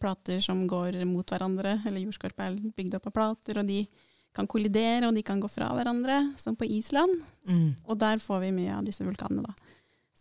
plater 0.00 0.40
som 0.44 0.66
går 0.70 1.00
mot 1.08 1.26
hverandre, 1.26 1.78
eller 1.88 2.04
jordskorpa 2.04 2.48
er 2.48 2.58
bygd 2.76 2.98
opp 2.98 3.10
av 3.10 3.16
plater, 3.18 3.62
og 3.62 3.68
de 3.68 3.82
kan 4.32 4.48
kollidere, 4.48 5.08
og 5.08 5.16
de 5.16 5.24
kan 5.26 5.40
gå 5.42 5.48
fra 5.50 5.68
hverandre, 5.76 6.22
som 6.40 6.56
på 6.56 6.64
Island. 6.64 7.18
Og 7.84 7.98
der 8.00 8.22
får 8.22 8.46
vi 8.46 8.52
mye 8.62 8.78
av 8.78 8.86
disse 8.86 9.04
vulkanene, 9.04 9.44
da. 9.44 9.72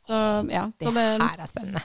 Så 0.01 0.17
ja, 0.51 0.65
Det 0.75 0.89
så 0.89 0.91
det, 0.95 1.05
her 1.21 1.43
er 1.45 1.47
spennende. 1.51 1.83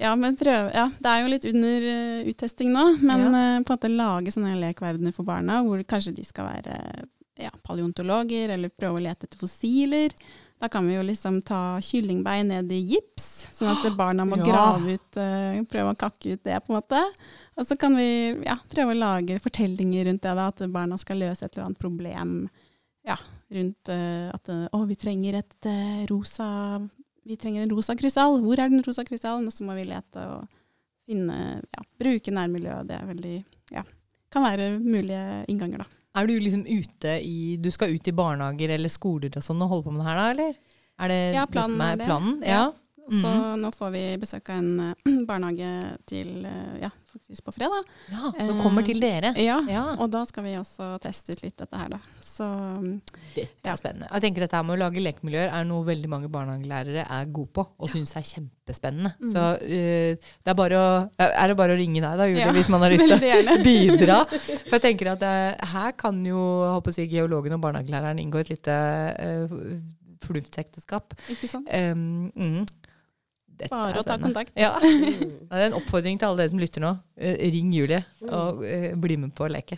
Ja, 0.00 0.16
men 0.16 0.36
prøve, 0.40 0.70
ja, 0.72 0.86
det 0.98 1.12
er 1.12 1.22
jo 1.22 1.30
litt 1.30 1.46
under 1.50 1.86
uh, 1.86 2.28
uttesting 2.30 2.70
nå, 2.72 2.84
men 3.04 3.26
eh, 3.28 3.56
på 3.60 3.74
en 3.74 3.76
måte 3.76 3.90
lage 3.92 4.32
sånne 4.32 4.54
lekverdener 4.62 5.12
for 5.12 5.28
barna, 5.28 5.58
hvor 5.66 5.82
kanskje 5.88 6.14
de 6.16 6.24
skal 6.24 6.48
være 6.48 6.76
ja, 7.40 7.50
paleontologer, 7.64 8.54
eller 8.54 8.72
prøve 8.72 9.00
å 9.00 9.02
lete 9.04 9.28
etter 9.28 9.40
fossiler. 9.40 10.14
Da 10.60 10.68
kan 10.72 10.88
vi 10.88 10.96
jo 10.96 11.04
liksom 11.04 11.38
ta 11.44 11.78
kyllingbein 11.84 12.48
ned 12.52 12.72
i 12.72 12.80
gips, 12.94 13.28
sånn 13.56 13.72
at 13.72 13.84
barna 13.96 14.24
må 14.28 14.36
Ja. 14.40 14.46
grave 14.48 14.96
ut, 14.96 15.20
uh, 15.20 15.60
prøve 15.68 15.92
å 15.92 16.00
kakke 16.00 16.34
ut 16.34 16.44
det, 16.48 16.56
på 16.64 16.72
en 16.72 16.80
måte. 16.80 17.04
Og 17.60 17.68
så 17.68 17.76
kan 17.80 17.96
vi 17.96 18.08
ja, 18.46 18.56
prøve 18.72 18.96
å 18.96 19.00
lage 19.02 19.36
fortellinger 19.44 20.08
rundt 20.08 20.24
det, 20.24 20.32
da, 20.36 20.48
at 20.48 20.64
barna 20.72 20.96
skal 21.00 21.20
løse 21.20 21.44
et 21.44 21.52
eller 21.52 21.68
annet 21.68 21.80
problem 21.80 22.34
ja, 23.04 23.16
rundt 23.52 23.92
uh, 23.92 24.32
at 24.32 24.48
uh, 24.52 24.64
å, 24.76 24.84
vi 24.88 24.96
trenger 25.00 25.40
et 25.40 25.68
uh, 25.68 26.02
rosa 26.10 26.48
vi 27.30 27.36
trenger 27.38 27.62
en 27.64 27.70
rosa 27.74 27.94
krystall. 27.98 28.40
Hvor 28.42 28.58
er 28.58 28.72
den 28.72 28.82
rosa 28.86 29.04
krystallen? 29.06 29.46
Og 29.48 29.54
så 29.54 29.64
må 29.66 29.76
vi 29.78 29.86
lete 29.88 30.24
og 30.34 30.48
finne, 31.08 31.38
ja, 31.62 31.84
bruke 32.02 32.34
nærmiljøet. 32.34 32.88
Det 32.90 32.96
er 32.98 33.06
veldig, 33.08 33.36
ja, 33.76 33.84
kan 34.34 34.46
være 34.46 34.68
mulige 34.82 35.22
innganger, 35.50 35.84
da. 35.84 35.88
Er 36.18 36.26
du 36.26 36.32
liksom 36.42 36.64
ute 36.66 37.12
i 37.22 37.54
Du 37.62 37.68
skal 37.70 37.92
ut 37.94 38.08
i 38.10 38.14
barnehager 38.18 38.72
eller 38.74 38.90
skoler 38.90 39.30
og 39.38 39.44
sånn 39.46 39.62
og 39.62 39.68
holde 39.70 39.86
på 39.86 39.92
med 39.94 40.02
det 40.02 40.08
her, 40.10 40.18
da, 40.18 40.28
eller? 40.34 40.56
Er 41.00 41.08
det 41.12 41.18
Ja, 41.36 41.44
det 41.46 41.52
planen 41.54 41.76
som 41.76 41.80
er 41.86 41.92
er 41.92 42.00
det. 42.00 42.06
planen? 42.10 42.32
Ja. 42.42 42.48
Ja. 42.50 42.64
Så 43.08 43.28
mm. 43.28 43.60
nå 43.60 43.70
får 43.74 43.90
vi 43.94 44.02
besøk 44.20 44.50
av 44.52 44.60
en 44.60 44.80
eh, 44.84 45.12
barnehage 45.28 45.70
til, 46.08 46.44
eh, 46.46 46.82
ja, 46.84 46.90
faktisk 47.10 47.44
på 47.46 47.54
fredag. 47.56 47.88
ja. 48.12 48.30
Nå 48.46 48.58
kommer 48.62 48.86
til 48.86 49.00
dere? 49.02 49.32
Ja, 49.40 49.60
Ja. 49.68 49.84
og 49.98 50.10
da 50.12 50.22
skal 50.28 50.44
vi 50.46 50.54
også 50.58 50.92
teste 51.02 51.34
ut 51.34 51.42
litt 51.42 51.56
dette 51.58 51.80
her, 51.80 51.90
da. 51.96 52.00
Så 52.22 52.46
Dette 53.34 53.66
er 53.66 53.78
spennende. 53.80 54.08
Jeg 54.12 54.26
tenker 54.26 54.44
dette 54.46 54.62
med 54.66 54.76
å 54.76 54.80
lage 54.84 55.02
lekemiljøer 55.02 55.50
er 55.50 55.66
noe 55.68 55.86
veldig 55.88 56.10
mange 56.12 56.30
barnehagelærere 56.32 57.04
er 57.04 57.30
gode 57.34 57.52
på 57.58 57.66
og 57.66 57.92
syns 57.92 58.14
er 58.18 58.26
kjempespennende. 58.26 59.12
Mm. 59.18 59.30
Så 59.34 59.46
uh, 59.58 60.30
det 60.30 60.52
er 60.52 60.58
bare 60.58 60.80
å 60.80 60.90
Er 61.20 61.50
det 61.50 61.56
bare 61.58 61.74
å 61.74 61.78
ringe 61.78 62.00
deg 62.00 62.20
da, 62.20 62.26
Julie, 62.28 62.44
Ja, 62.46 62.52
hvis 62.54 62.70
man 62.72 62.84
har 62.84 62.92
lyst 62.92 63.06
til 63.06 63.16
å 63.16 63.56
bidra? 63.64 64.18
For 64.30 64.76
jeg 64.78 64.84
tenker 64.86 65.12
at 65.14 65.24
uh, 65.24 65.72
her 65.74 65.96
kan 65.98 66.20
jo 66.26 66.40
jeg 66.40 66.74
håper 66.76 66.94
si, 66.94 67.08
geologen 67.10 67.56
og 67.56 67.64
barnehagelæreren 67.64 68.20
inngå 68.22 68.44
et 68.44 68.52
lite 68.54 68.76
uh, 69.16 69.56
fornuftsekteskap. 70.24 71.14
Ikke 71.32 71.48
sant? 71.50 71.68
Um, 71.72 72.30
mm. 72.36 72.64
Dette 73.60 73.70
Bare 73.72 74.00
å 74.00 74.06
ta 74.06 74.16
kontakt. 74.22 74.52
Ja. 74.58 74.74
Mm. 75.20 75.46
Det 75.50 75.58
er 75.58 75.66
en 75.66 75.74
oppfordring 75.76 76.18
til 76.20 76.28
alle 76.28 76.40
dere 76.40 76.50
som 76.52 76.60
lytter 76.60 76.82
nå. 76.82 76.90
Eh, 77.18 77.40
ring 77.52 77.72
Julie 77.74 77.98
og 78.22 78.62
eh, 78.64 78.92
bli 78.98 79.16
med 79.20 79.32
på 79.36 79.44
å 79.46 79.50
leke. 79.50 79.76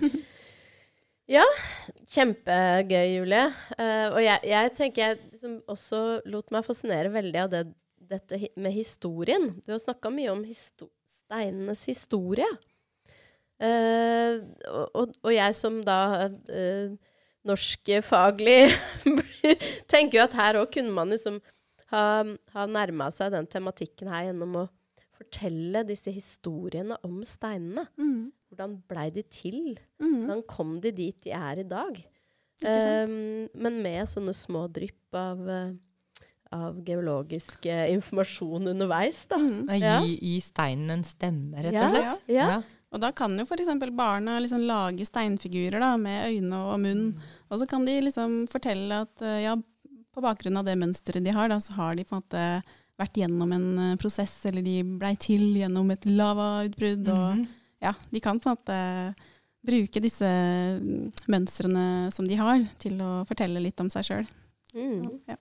Kjempegøy, 2.10 3.08
Julie. 3.14 3.44
Eh, 3.78 4.06
og 4.10 4.20
jeg, 4.24 4.38
jeg 4.50 4.72
tenker 4.78 5.04
jeg 5.04 5.18
liksom 5.30 5.58
også 5.70 6.00
lot 6.30 6.50
meg 6.54 6.66
fascinere 6.66 7.12
veldig 7.14 7.42
av 7.44 7.52
det, 7.52 7.62
dette 8.10 8.40
med 8.58 8.74
historien. 8.74 9.50
Du 9.62 9.72
har 9.72 9.80
snakka 9.82 10.10
mye 10.14 10.32
om 10.32 10.42
histo 10.46 10.90
steinenes 11.30 11.84
historie. 11.86 12.48
Uh, 13.60 14.40
og, 14.72 14.84
og, 14.96 15.10
og 15.20 15.32
jeg 15.34 15.52
som 15.52 15.82
da 15.84 16.30
uh, 16.32 16.92
norskfaglig 17.44 18.70
tenker 19.92 20.16
jo 20.16 20.22
at 20.24 20.36
her 20.38 20.58
òg 20.62 20.70
kunne 20.72 20.94
man 20.96 21.12
liksom 21.12 21.36
ha, 21.90 22.02
har 22.54 22.70
nærma 22.70 23.10
seg 23.14 23.32
den 23.34 23.48
tematikken 23.50 24.08
her 24.12 24.28
gjennom 24.30 24.56
å 24.62 24.68
fortelle 25.20 25.82
disse 25.88 26.12
historiene 26.14 26.96
om 27.06 27.20
steinene. 27.28 27.86
Mm. 28.00 28.30
Hvordan 28.50 28.78
blei 28.90 29.10
de 29.14 29.22
til? 29.30 29.76
Mm. 30.02 30.14
Hvordan 30.24 30.42
kom 30.48 30.72
de 30.82 30.92
dit 30.96 31.18
de 31.26 31.34
er 31.36 31.60
i 31.62 31.66
dag? 31.68 32.00
Um, 32.60 33.46
men 33.56 33.78
med 33.84 34.08
sånne 34.10 34.34
små 34.36 34.66
drypp 34.72 35.16
av, 35.16 35.38
eh, 35.48 35.70
av 36.52 36.80
geologisk 36.84 37.64
eh, 37.70 37.86
informasjon 37.94 38.68
underveis, 38.74 39.22
da. 39.30 39.38
Mm. 39.40 39.62
Gi, 39.70 39.78
Ja. 39.80 39.94
gi 40.04 40.34
steinen 40.44 40.90
en 40.98 41.04
stemme, 41.08 41.56
rett 41.64 41.78
og 41.80 41.94
slett. 41.96 42.28
Ja. 42.28 42.60
Og 42.90 43.00
da 43.00 43.12
kan 43.14 43.36
jo 43.38 43.44
f.eks. 43.46 43.68
barna 43.94 44.38
liksom 44.42 44.64
lage 44.66 45.06
steinfigurer 45.06 45.78
da, 45.80 45.92
med 45.96 46.26
øyne 46.32 46.58
og 46.72 46.80
munn. 46.82 47.04
Og 47.50 47.60
så 47.62 47.68
kan 47.70 47.84
de 47.86 48.00
liksom 48.02 48.46
fortelle 48.50 49.04
at 49.06 49.22
eh, 49.22 49.44
ja, 49.46 49.54
på 50.14 50.22
bakgrunn 50.24 50.58
av 50.60 50.66
det 50.66 50.76
mønsteret 50.80 51.24
de 51.24 51.34
har, 51.34 51.50
da, 51.52 51.60
så 51.62 51.76
har 51.78 51.94
de 51.98 52.04
på 52.04 52.16
en 52.16 52.22
måte 52.22 52.44
vært 53.00 53.16
gjennom 53.22 53.52
en 53.56 53.66
eh, 53.78 53.96
prosess, 54.00 54.34
eller 54.50 54.64
de 54.66 54.80
blei 55.00 55.14
til 55.20 55.44
gjennom 55.56 55.90
et 55.94 56.04
lavautbrudd. 56.10 57.08
Og 57.08 57.36
Mhm. 57.36 57.44
ja, 57.80 57.94
de 58.10 58.20
kan 58.20 58.40
på 58.40 58.50
en 58.50 58.56
måte 58.58 58.80
bruke 59.64 60.00
disse 60.00 60.24
mm, 60.80 61.12
mønstrene 61.28 61.84
som 62.12 62.26
de 62.28 62.36
har, 62.40 62.62
til 62.80 63.00
å 63.04 63.24
fortelle 63.28 63.60
litt 63.60 63.80
om 63.80 63.90
seg 63.92 64.06
sjøl. 64.08 64.28
Mm. 64.74 65.08
Ja. 65.28 65.36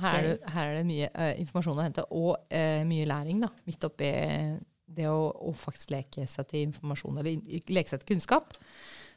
Her, 0.00 0.18
er 0.18 0.22
det, 0.26 0.50
her 0.50 0.68
er 0.68 0.78
det 0.78 0.86
mye 0.88 1.08
uh, 1.14 1.32
informasjon 1.40 1.78
å 1.78 1.84
hente, 1.84 2.04
og 2.10 2.32
uh, 2.50 2.80
mye 2.88 3.06
læring, 3.08 3.40
da. 3.44 3.48
Midt 3.68 3.84
oppi 3.86 4.10
det 4.94 5.06
å, 5.10 5.30
å 5.30 5.52
faktisk 5.56 5.92
leke 5.94 6.26
seg 6.28 6.48
til 6.50 6.66
informasjon, 6.68 7.18
eller 7.20 7.62
leke 7.70 7.92
seg 7.92 8.02
til 8.02 8.14
kunnskap. 8.14 8.56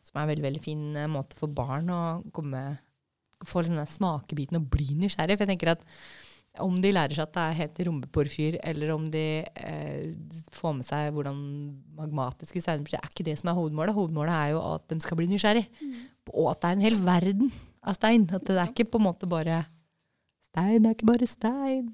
Som 0.05 0.19
er 0.19 0.23
en 0.23 0.31
veldig, 0.31 0.45
veldig 0.45 0.61
fin 0.63 0.83
måte 1.11 1.35
for 1.39 1.51
barn 1.51 1.89
å 1.91 2.01
komme 2.33 2.61
få 3.45 3.61
liksom 3.61 3.77
den 3.77 3.89
smakebiten 3.91 4.59
og 4.59 4.69
bli 4.73 4.95
nysgjerrig. 4.97 5.37
For 5.37 5.45
jeg 5.45 5.53
tenker 5.53 5.73
at 5.75 5.85
om 6.63 6.79
de 6.81 6.89
lærer 6.89 7.13
seg 7.13 7.27
at 7.27 7.35
det 7.35 7.43
er 7.43 7.57
helt 7.59 7.79
rombeporfyr, 7.85 8.57
eller 8.65 8.91
om 8.95 9.05
de 9.13 9.25
eh, 9.45 10.07
får 10.55 10.73
med 10.79 10.87
seg 10.87 11.11
hvordan 11.13 11.37
magmatiske 11.99 12.63
steiner 12.63 12.85
blir, 12.85 12.97
er 12.97 13.11
ikke 13.11 13.25
det 13.27 13.37
som 13.37 13.51
er 13.51 13.57
hovedmålet. 13.59 13.93
Hovedmålet 13.97 14.33
er 14.33 14.53
jo 14.55 14.63
at 14.73 14.87
de 14.89 14.97
skal 15.03 15.19
bli 15.19 15.29
nysgjerrig. 15.29 15.67
Og 16.33 16.51
at 16.51 16.63
det 16.63 16.69
er 16.69 16.77
en 16.79 16.85
hel 16.87 16.99
verden 17.05 17.51
av 17.85 17.97
stein. 17.99 18.25
At 18.33 18.47
det 18.49 18.57
er 18.57 18.73
ikke 18.73 18.89
på 18.93 19.01
en 19.01 19.09
måte 19.09 19.29
bare 19.29 19.65
Stein 20.47 20.87
er 20.87 20.95
ikke 20.95 21.05
bare 21.05 21.27
stein. 21.29 21.89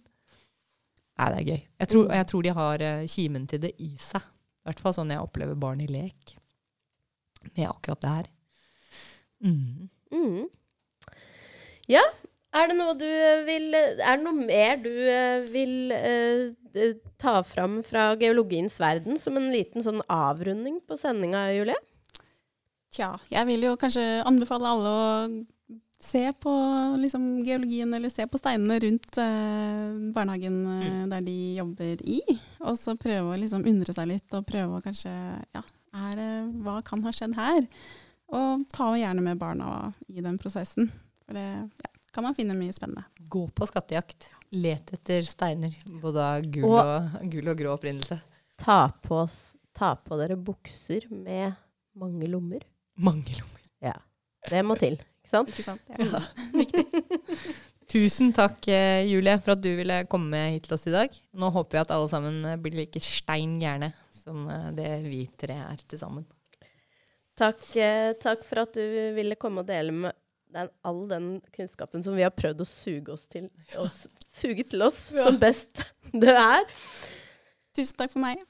Nei, 1.20 1.26
det 1.34 1.40
er 1.40 1.48
gøy. 1.50 1.62
Jeg 1.82 1.90
tror, 1.92 2.06
og 2.06 2.14
jeg 2.16 2.28
tror 2.30 2.44
de 2.46 2.54
har 2.58 2.84
eh, 2.86 3.08
kimen 3.12 3.48
til 3.50 3.60
det 3.66 3.74
i 3.84 3.90
seg. 4.00 4.24
I 4.24 4.70
hvert 4.70 4.80
fall 4.80 4.96
sånn 4.96 5.12
jeg 5.12 5.20
opplever 5.20 5.58
barn 5.60 5.82
i 5.84 5.90
lek 5.90 6.38
med 7.58 7.68
akkurat 7.68 8.00
det 8.00 8.14
her. 8.14 8.30
Mm. 9.44 9.90
Mm. 10.14 10.46
Ja, 11.92 12.04
er 12.54 12.70
det 12.70 12.78
noe 12.78 12.94
du 12.96 13.08
eh, 13.08 13.42
vil 13.48 13.74
Er 13.76 14.20
det 14.20 14.24
noe 14.24 14.36
mer 14.38 14.78
du 14.84 14.92
eh, 14.92 15.48
vil 15.52 15.92
eh, 15.96 16.52
eh, 16.78 16.94
ta 17.22 17.40
fram 17.44 17.82
fra 17.86 18.12
geologiens 18.20 18.78
verden 18.82 19.18
som 19.20 19.40
en 19.40 19.50
liten 19.54 19.84
sånn 19.84 20.04
avrunding 20.12 20.80
på 20.88 21.00
sendinga, 21.00 21.48
Julie? 21.56 21.80
Tja, 22.94 23.16
jeg 23.34 23.50
vil 23.50 23.66
jo 23.66 23.74
kanskje 23.82 24.06
anbefale 24.30 24.70
alle 24.70 24.90
å 24.94 25.04
se 26.04 26.28
på 26.44 26.52
liksom, 27.00 27.24
geologien, 27.48 27.94
eller 27.96 28.12
se 28.12 28.26
på 28.28 28.38
steinene 28.38 28.78
rundt 28.84 29.18
eh, 29.24 29.94
barnehagen 30.14 30.58
eh, 30.76 31.06
der 31.10 31.24
de 31.26 31.38
jobber 31.58 32.04
i. 32.06 32.20
Og 32.62 32.78
så 32.78 32.94
prøve 33.00 33.32
å 33.34 33.40
liksom 33.40 33.64
undre 33.70 33.96
seg 33.96 34.12
litt, 34.12 34.28
og 34.36 34.46
prøve 34.46 34.78
å 34.78 34.84
kanskje 34.84 35.14
Ja, 35.56 35.64
det, 36.18 36.30
hva 36.66 36.82
kan 36.86 37.02
ha 37.08 37.14
skjedd 37.16 37.34
her? 37.38 37.66
Og 38.34 38.68
ta 38.74 38.92
gjerne 38.98 39.24
med 39.26 39.42
barna 39.42 39.94
i 40.10 40.22
den 40.26 40.38
prosessen. 40.42 40.92
For 41.34 41.40
det 41.42 41.50
ja, 41.50 41.92
kan 42.14 42.28
man 42.28 42.36
finne 42.38 42.54
mye 42.54 42.74
spennende. 42.76 43.08
Gå 43.34 43.48
på 43.58 43.66
skattejakt. 43.66 44.28
Let 44.54 44.92
etter 44.94 45.26
steiner. 45.26 45.74
Både 46.02 46.22
av 46.22 46.46
gul 46.46 46.68
Og- 46.70 46.78
og, 46.86 47.24
gul 47.32 47.48
og 47.50 47.58
grå 47.58 47.72
opprinnelse. 47.74 48.20
Ta 48.62 48.92
på, 49.02 49.24
ta 49.74 49.96
på 49.98 50.18
dere 50.20 50.38
bukser 50.38 51.08
med 51.10 51.56
mange 51.98 52.30
lommer. 52.30 52.62
Mange 53.02 53.34
lommer. 53.40 53.64
Ja. 53.82 53.96
Det 54.46 54.62
må 54.64 54.78
til, 54.78 55.00
ikke 55.24 55.32
sant? 55.32 55.50
Ikke 55.50 55.64
sant? 55.66 55.82
Ja. 55.90 56.22
Tusen 57.90 58.32
takk, 58.34 58.68
eh, 58.72 59.04
Julie, 59.10 59.36
for 59.44 59.54
at 59.56 59.62
du 59.62 59.70
ville 59.78 60.04
komme 60.10 60.38
hit 60.54 60.64
til 60.68 60.76
oss 60.78 60.86
i 60.90 60.94
dag. 60.94 61.14
Nå 61.34 61.50
håper 61.54 61.78
jeg 61.80 61.88
at 61.88 61.92
alle 61.98 62.10
sammen 62.10 62.40
eh, 62.46 62.56
blir 62.62 62.78
like 62.78 63.02
stein 63.04 63.58
gærne 63.62 63.92
som 64.16 64.48
eh, 64.50 64.70
det 64.78 64.92
vi 65.08 65.24
tre 65.38 65.58
er 65.66 65.82
til 65.88 66.00
sammen. 66.02 66.26
Takk, 67.38 67.64
takk 68.22 68.44
for 68.46 68.62
at 68.62 68.76
du 68.78 68.84
ville 69.16 69.36
komme 69.42 69.64
og 69.64 69.68
dele 69.68 69.92
med 70.04 70.14
den, 70.54 70.70
all 70.86 71.04
den 71.10 71.28
kunnskapen 71.56 72.04
som 72.06 72.16
vi 72.18 72.26
har 72.26 72.34
prøvd 72.36 72.64
å 72.64 72.68
suge 72.70 73.14
oss 73.16 73.28
til, 73.32 73.50
oss, 73.82 74.06
suge 74.30 74.66
til 74.70 74.86
oss 74.86 75.08
ja. 75.16 75.26
som 75.28 75.40
best 75.42 75.84
det 76.24 76.38
er. 76.38 76.68
Tusen 77.74 77.98
takk 77.98 78.14
for 78.14 78.22
meg. 78.24 78.44